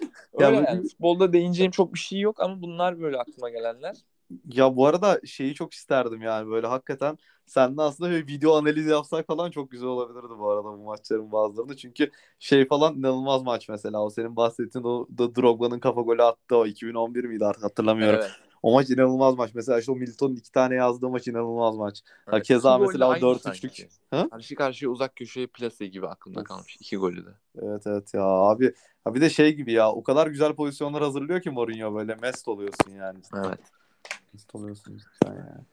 [0.38, 0.82] Ya yani.
[0.82, 3.96] Futbolda değineceğim çok bir şey yok ama bunlar böyle aklıma gelenler.
[4.46, 9.26] Ya bu arada şeyi çok isterdim yani böyle hakikaten seninle aslında bir video analizi yapsak
[9.26, 11.76] falan çok güzel olabilirdi bu arada bu maçların bazılarında.
[11.76, 16.56] Çünkü şey falan inanılmaz maç mesela o senin bahsettiğin o da Drogba'nın kafa golü attı
[16.56, 18.20] o 2011 miydi artık hatırlamıyorum.
[18.20, 18.51] Evet.
[18.62, 19.50] O maç inanılmaz maç.
[19.54, 22.02] Mesela işte o Milton'un iki tane yazdığı maç inanılmaz maç.
[22.26, 22.46] Ha, Evet.
[22.46, 23.76] keza gol de mesela o aynı 4-3'lük.
[23.76, 23.88] sanki.
[24.10, 24.28] Ha?
[24.30, 26.46] Karşı karşıya uzak köşeye plase gibi aklımda Of.
[26.46, 26.76] kalmış.
[26.76, 27.30] İki golü de.
[27.62, 28.74] Evet evet ya abi.
[29.04, 32.48] Ha bir de şey gibi ya o kadar güzel pozisyonlar hazırlıyor ki Mourinho böyle mest
[32.48, 33.18] oluyorsun yani.
[33.36, 33.60] Evet.
[34.32, 35.64] Mest oluyorsun cidden ya.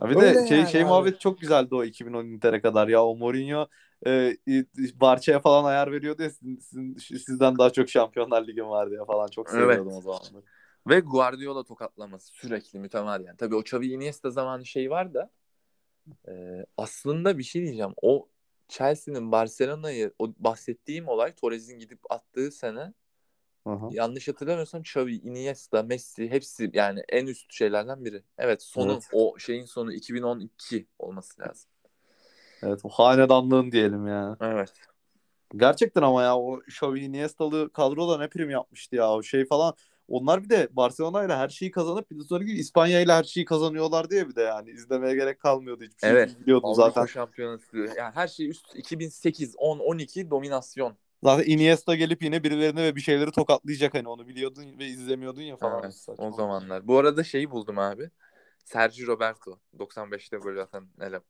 [0.00, 0.88] Ha bir Öyle de şey yani şey abi.
[0.88, 3.66] muhabbet çok güzeldi o 2010 Inter'e kadar ya o Mourinho
[4.06, 4.36] e,
[5.00, 9.28] Barça'ya falan ayar veriyordu ya sizin, sizin- sizden daha çok Şampiyonlar Ligi'm var diye falan
[9.28, 9.60] çok Evet.
[9.60, 10.42] seviyordum o zamanlar.
[10.86, 13.36] Ve Guardiola tokatlaması sürekli mütemadiyen.
[13.36, 15.30] Tabii o Xavi Iniesta zamanı şey var da
[16.28, 16.32] e,
[16.76, 17.94] aslında bir şey diyeceğim.
[18.02, 18.28] O
[18.68, 22.92] Chelsea'nin Barcelona'yı o bahsettiğim olay Torres'in gidip attığı sene
[23.64, 23.88] Aha.
[23.90, 28.22] yanlış hatırlamıyorsam Xavi, Iniesta, Messi hepsi yani en üst şeylerden biri.
[28.38, 29.08] Evet sonu Evet.
[29.12, 31.70] o şeyin sonu 2012 olması lazım.
[32.62, 34.36] Evet o hanedanlığın diyelim yani.
[34.40, 34.72] Evet.
[35.56, 39.74] Gerçekten ama ya o Xavi Iniesta'lı kadroda ne prim yapmıştı ya o şey falan.
[40.08, 43.24] Onlar bir de Barcelona ile her şeyi kazanıp bir de sonra gibi İspanya ile her
[43.24, 46.40] şeyi kazanıyorlar diye bir de yani izlemeye gerek kalmıyordu hiçbir şey Evet.
[46.40, 47.06] biliyordun Avrupa zaten.
[47.06, 50.96] şampiyonası yani her şey üst 2008 10 12 dominasyon.
[51.24, 55.56] Zaten Iniesta gelip yine birilerini ve bir şeyleri tokatlayacak hani onu biliyordun ve izlemiyordun ya
[55.56, 55.82] falan.
[55.84, 56.88] Evet, o zamanlar.
[56.88, 58.10] Bu arada şeyi buldum abi.
[58.64, 61.20] Sergio Roberto 95'te gol atan ele.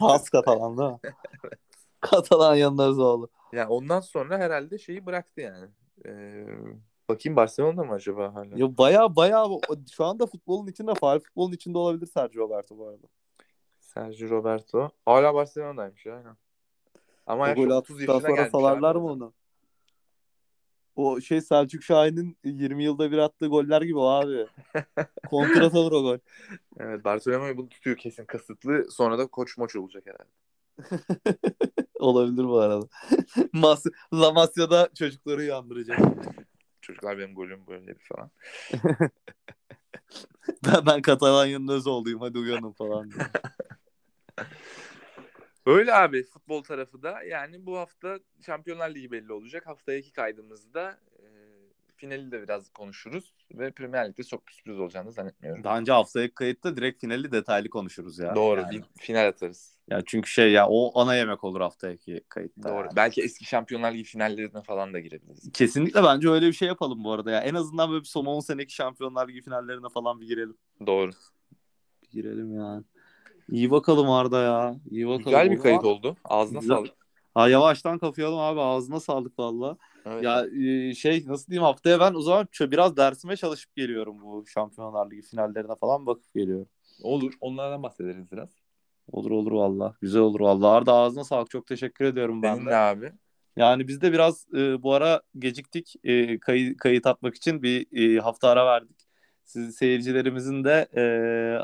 [0.00, 0.98] Has Katalan değil mi?
[2.00, 3.28] Katalan yanına oğlu.
[3.52, 5.68] Yani ondan sonra herhalde şeyi bıraktı yani.
[6.06, 6.46] Ee,
[7.08, 8.58] bakayım Barcelona'da mı acaba hala?
[8.58, 9.46] Ya baya baya
[9.92, 13.06] şu anda futbolun içinde faal futbolun içinde olabilir Sergio Roberto bu arada.
[13.80, 14.90] Sergio Roberto.
[15.04, 16.16] Hala Barcelona'daymış ya.
[16.16, 16.36] Aynen.
[17.26, 18.98] Ama golü 30 attıktan sonra salarlar abi.
[18.98, 19.32] mı onu?
[20.96, 24.46] O şey Selçuk Şahin'in 20 yılda bir attığı goller gibi abi.
[25.30, 26.18] Kontrat alır o gol.
[26.78, 28.90] Evet Barcelona'yı bunu tutuyor kesin kasıtlı.
[28.90, 30.30] Sonra da koç moç olacak herhalde.
[31.98, 32.86] Olabilir bu arada.
[33.52, 35.98] Mas La Masia'da çocukları uyandıracak.
[36.88, 38.30] Çocuklar benim golüm böyleydi falan.
[40.66, 43.10] ben, ben Katalanya'nın öz olduyum hadi uyanın falan.
[45.66, 49.66] Öyle abi futbol tarafı da yani bu hafta Şampiyonlar Ligi belli olacak.
[49.66, 51.24] Haftaya iki kaydımızda e,
[51.96, 55.64] finali de biraz konuşuruz ve Premier Lig'de çok bir sürpriz olacağını zannetmiyorum.
[55.64, 58.34] Daha önce haftaya kayıtta direkt finali detaylı konuşuruz ya.
[58.34, 58.72] Doğru Yani.
[58.72, 59.77] bir final atarız.
[59.90, 62.68] Ya çünkü şey ya o ana yemek olur haftaki kayıtta.
[62.68, 62.76] Doğru.
[62.76, 62.96] yani.
[62.96, 65.52] Belki eski Şampiyonlar Ligi finallerine falan da girebiliriz.
[65.52, 67.40] Kesinlikle bence öyle bir şey yapalım bu arada ya.
[67.40, 70.56] En azından böyle bir son 10 seneki Şampiyonlar Ligi finallerine falan bir girelim.
[70.86, 71.10] Doğru.
[72.02, 72.84] Bir girelim yani.
[73.50, 74.76] İyi bakalım Arda ya.
[74.90, 75.24] İyi bakalım.
[75.24, 76.16] Güzel bir kayıt oldu.
[76.24, 76.76] Ağzına Güzel.
[76.76, 76.92] sağlık.
[77.34, 78.60] Ha yavaştan kapayalım abi.
[78.60, 79.76] Ağzına sağlık valla.
[80.06, 80.24] Evet.
[80.24, 85.10] Ya e, şey nasıl diyeyim haftaya ben o zaman biraz dersime çalışıp geliyorum bu Şampiyonlar
[85.10, 86.68] Ligi finallerine falan bakıp geliyorum.
[87.02, 87.32] Olur.
[87.40, 88.48] Onlardan bahsederiz biraz.
[89.12, 89.94] Olur olur valla.
[90.00, 90.72] Güzel olur valla.
[90.72, 91.50] Arda ağzına sağlık.
[91.50, 92.70] Çok teşekkür ediyorum ben Benim de.
[92.70, 93.12] de abi.
[93.56, 95.94] Yani biz de biraz e, bu ara geciktik.
[96.04, 97.86] E, kayı, kayıt atmak için bir
[98.16, 98.96] e, hafta ara verdik.
[99.44, 101.02] Siz seyircilerimizin de e,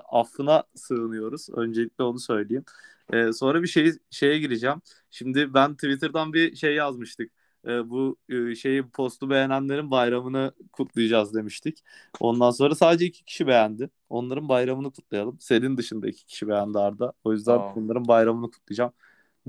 [0.08, 1.48] affına sığınıyoruz.
[1.50, 2.64] Öncelikle onu söyleyeyim.
[3.12, 4.82] E, sonra bir şey şeye gireceğim.
[5.10, 7.32] Şimdi ben Twitter'dan bir şey yazmıştık.
[7.66, 11.84] E, bu e, şeyi postu beğenenlerin bayramını kutlayacağız demiştik.
[12.20, 13.90] Ondan sonra sadece iki kişi beğendi.
[14.08, 15.36] Onların bayramını kutlayalım.
[15.40, 17.12] Senin dışında iki kişi beğendi Arda.
[17.24, 17.74] O yüzden Tamam.
[17.76, 18.92] onların bayramını kutlayacağım.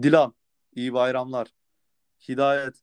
[0.01, 0.33] Dilan,
[0.75, 1.47] iyi bayramlar.
[2.29, 2.75] Hidayet.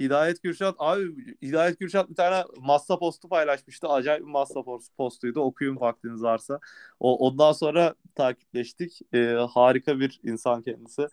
[0.00, 3.88] Hidayet Kürşat abi Hidayet Kürşat bir tane massa postu paylaşmıştı.
[3.88, 4.32] Acayip bir
[4.64, 5.40] post- postuydu.
[5.40, 6.60] Okuyun vaktiniz varsa.
[7.00, 9.00] O, ondan sonra takipleştik.
[9.14, 11.08] Ee, harika bir insan kendisi.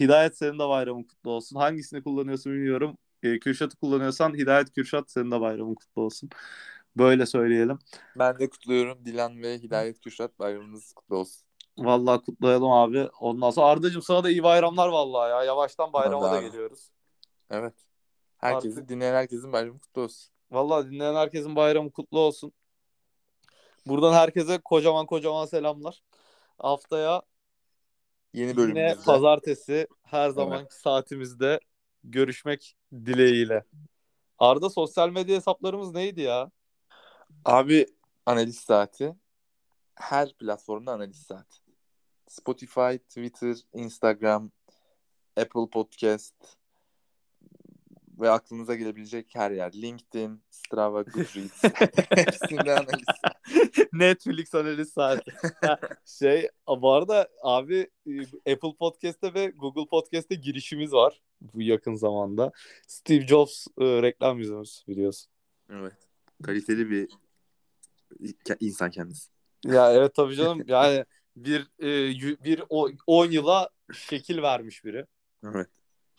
[0.00, 1.56] Hidayet senin de bayramın kutlu olsun.
[1.56, 2.98] Hangisini kullanıyorsun bilmiyorum.
[3.22, 6.30] Ee, Kürşat'ı kullanıyorsan Hidayet Kürşat senin de bayramın kutlu olsun.
[6.96, 7.78] Böyle söyleyelim.
[8.18, 9.04] Ben de kutluyorum.
[9.04, 11.42] Dilan ve Hidayet Kürşat bayramınız kutlu olsun.
[11.78, 13.08] Vallahi kutlayalım abi.
[13.20, 15.44] Ondan sonra Arda'cığım sana da iyi bayramlar vallahi ya.
[15.44, 16.46] Yavaştan bayrama Hadi da abi.
[16.46, 16.90] geliyoruz.
[17.50, 17.74] Evet.
[18.38, 20.32] Herkesin, Artık- dinleyen herkesin bayramı kutlu olsun.
[20.50, 22.52] Vallahi dinleyen herkesin bayramı kutlu olsun.
[23.86, 26.02] Buradan herkese kocaman kocaman selamlar.
[26.58, 27.22] Haftaya
[28.34, 29.04] Yeni yine bölümümüzde.
[29.04, 31.60] pazartesi her zamanki saatimizde
[32.04, 33.64] görüşmek dileğiyle.
[34.38, 36.50] Arda sosyal medya hesaplarımız neydi ya?
[37.44, 37.86] Abi
[38.26, 39.14] analiz saati.
[39.94, 41.56] Her platformda analiz saati.
[42.28, 44.50] Spotify, Twitter, Instagram,
[45.36, 46.34] Apple Podcast
[48.20, 49.72] ve aklınıza gelebilecek her yer.
[49.72, 51.62] LinkedIn, Strava, Goodreads.
[52.10, 53.06] Hepsinde analiz.
[53.92, 55.32] Netflix analiz saati.
[56.04, 58.20] şey bu arada abi e,
[58.52, 62.52] Apple Podcast'te ve Google Podcast'te girişimiz var bu yakın zamanda.
[62.86, 65.32] Steve Jobs e, reklam yüzümüz biliyorsun.
[65.70, 65.92] Evet.
[66.42, 67.08] Kaliteli bir
[68.60, 69.30] insan kendisi.
[69.66, 71.04] Ya evet tabii canım yani
[71.36, 72.62] bir e, bir
[73.06, 75.06] 10 yıla şekil vermiş biri.
[75.44, 75.68] Evet.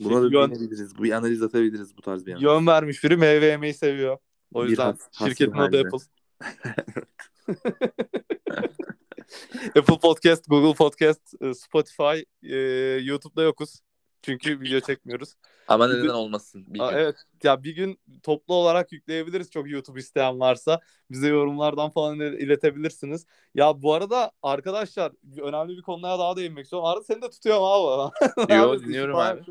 [0.01, 0.69] Şey, Buna da yön-.
[0.97, 2.43] Bu analiz atabiliriz bu tarz bir analiz.
[2.43, 4.17] Yön vermiş biri meyve yemeyi seviyor.
[4.53, 5.79] O Bir yüzden has- şirketin adı.
[5.79, 5.97] Apple.
[9.77, 12.55] Apple Podcast, Google Podcast, e, Spotify, e,
[13.03, 13.79] YouTube'da yokuz.
[14.23, 15.33] Çünkü video çekmiyoruz.
[15.67, 16.65] Ama neden de- olmasın?
[16.67, 16.97] Bir Aa, gün.
[16.97, 20.79] evet ya bir gün toplu olarak yükleyebiliriz çok YouTube isteyen varsa.
[21.11, 23.25] Bize yorumlardan falan il- iletebilirsiniz.
[23.55, 25.11] Ya bu arada arkadaşlar
[25.41, 26.87] önemli bir konuya daha değinmek istiyorum.
[26.87, 28.11] Arada seni de tutuyorum abi.
[28.53, 29.41] Yo, dinliyorum abi.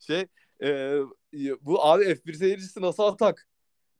[0.00, 0.26] Şey
[0.62, 0.98] e,
[1.60, 3.48] bu abi F1 seyircisi nasıl atak?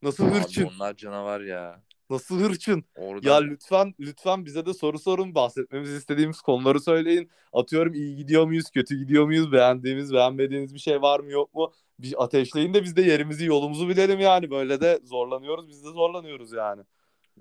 [0.02, 0.70] Nasıl Abi hırçın?
[0.76, 1.82] onlar canavar ya.
[2.10, 2.84] Nasıl hırçın?
[2.96, 5.34] Oradan Ya lütfen lütfen bize de soru sorun.
[5.34, 7.30] Bahsetmemizi istediğimiz konuları söyleyin.
[7.52, 9.52] Atıyorum iyi gidiyor muyuz, kötü gidiyor muyuz?
[9.52, 11.72] Beğendiğimiz, beğenmediğiniz bir şey var mı yok mu?
[11.98, 14.50] Bir ateşleyin de biz de yerimizi, yolumuzu bilelim yani.
[14.50, 15.68] Böyle de zorlanıyoruz.
[15.68, 16.82] Biz de zorlanıyoruz yani.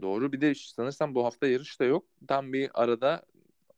[0.02, 2.06] Doğru bir de sanırsam bu hafta yarış da yok.
[2.28, 3.24] Tam bir arada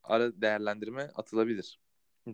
[0.03, 1.79] ara değerlendirme atılabilir.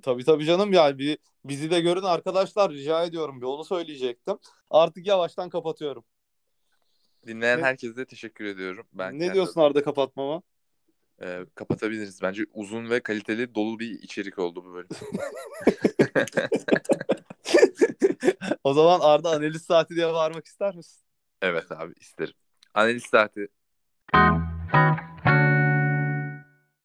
[0.01, 3.41] Tabii tabii canım yani bir bizi de görün arkadaşlar rica ediyorum.
[3.41, 4.37] Bir onu söyleyecektim.
[4.69, 6.03] Artık yavaştan kapatıyorum.
[7.27, 8.87] Dinleyen Ne- herkese teşekkür ediyorum.
[8.93, 10.41] Ben ne diyorsun Arda kapatmama?
[11.21, 12.21] e, kapatabiliriz.
[12.21, 14.87] Bence uzun ve kaliteli dolu bir içerik oldu bu bölüm.
[18.63, 21.03] o zaman Arda analiz saati diye bağırmak ister misin?
[21.41, 22.33] evet abi isterim.
[22.73, 23.47] Analiz saati.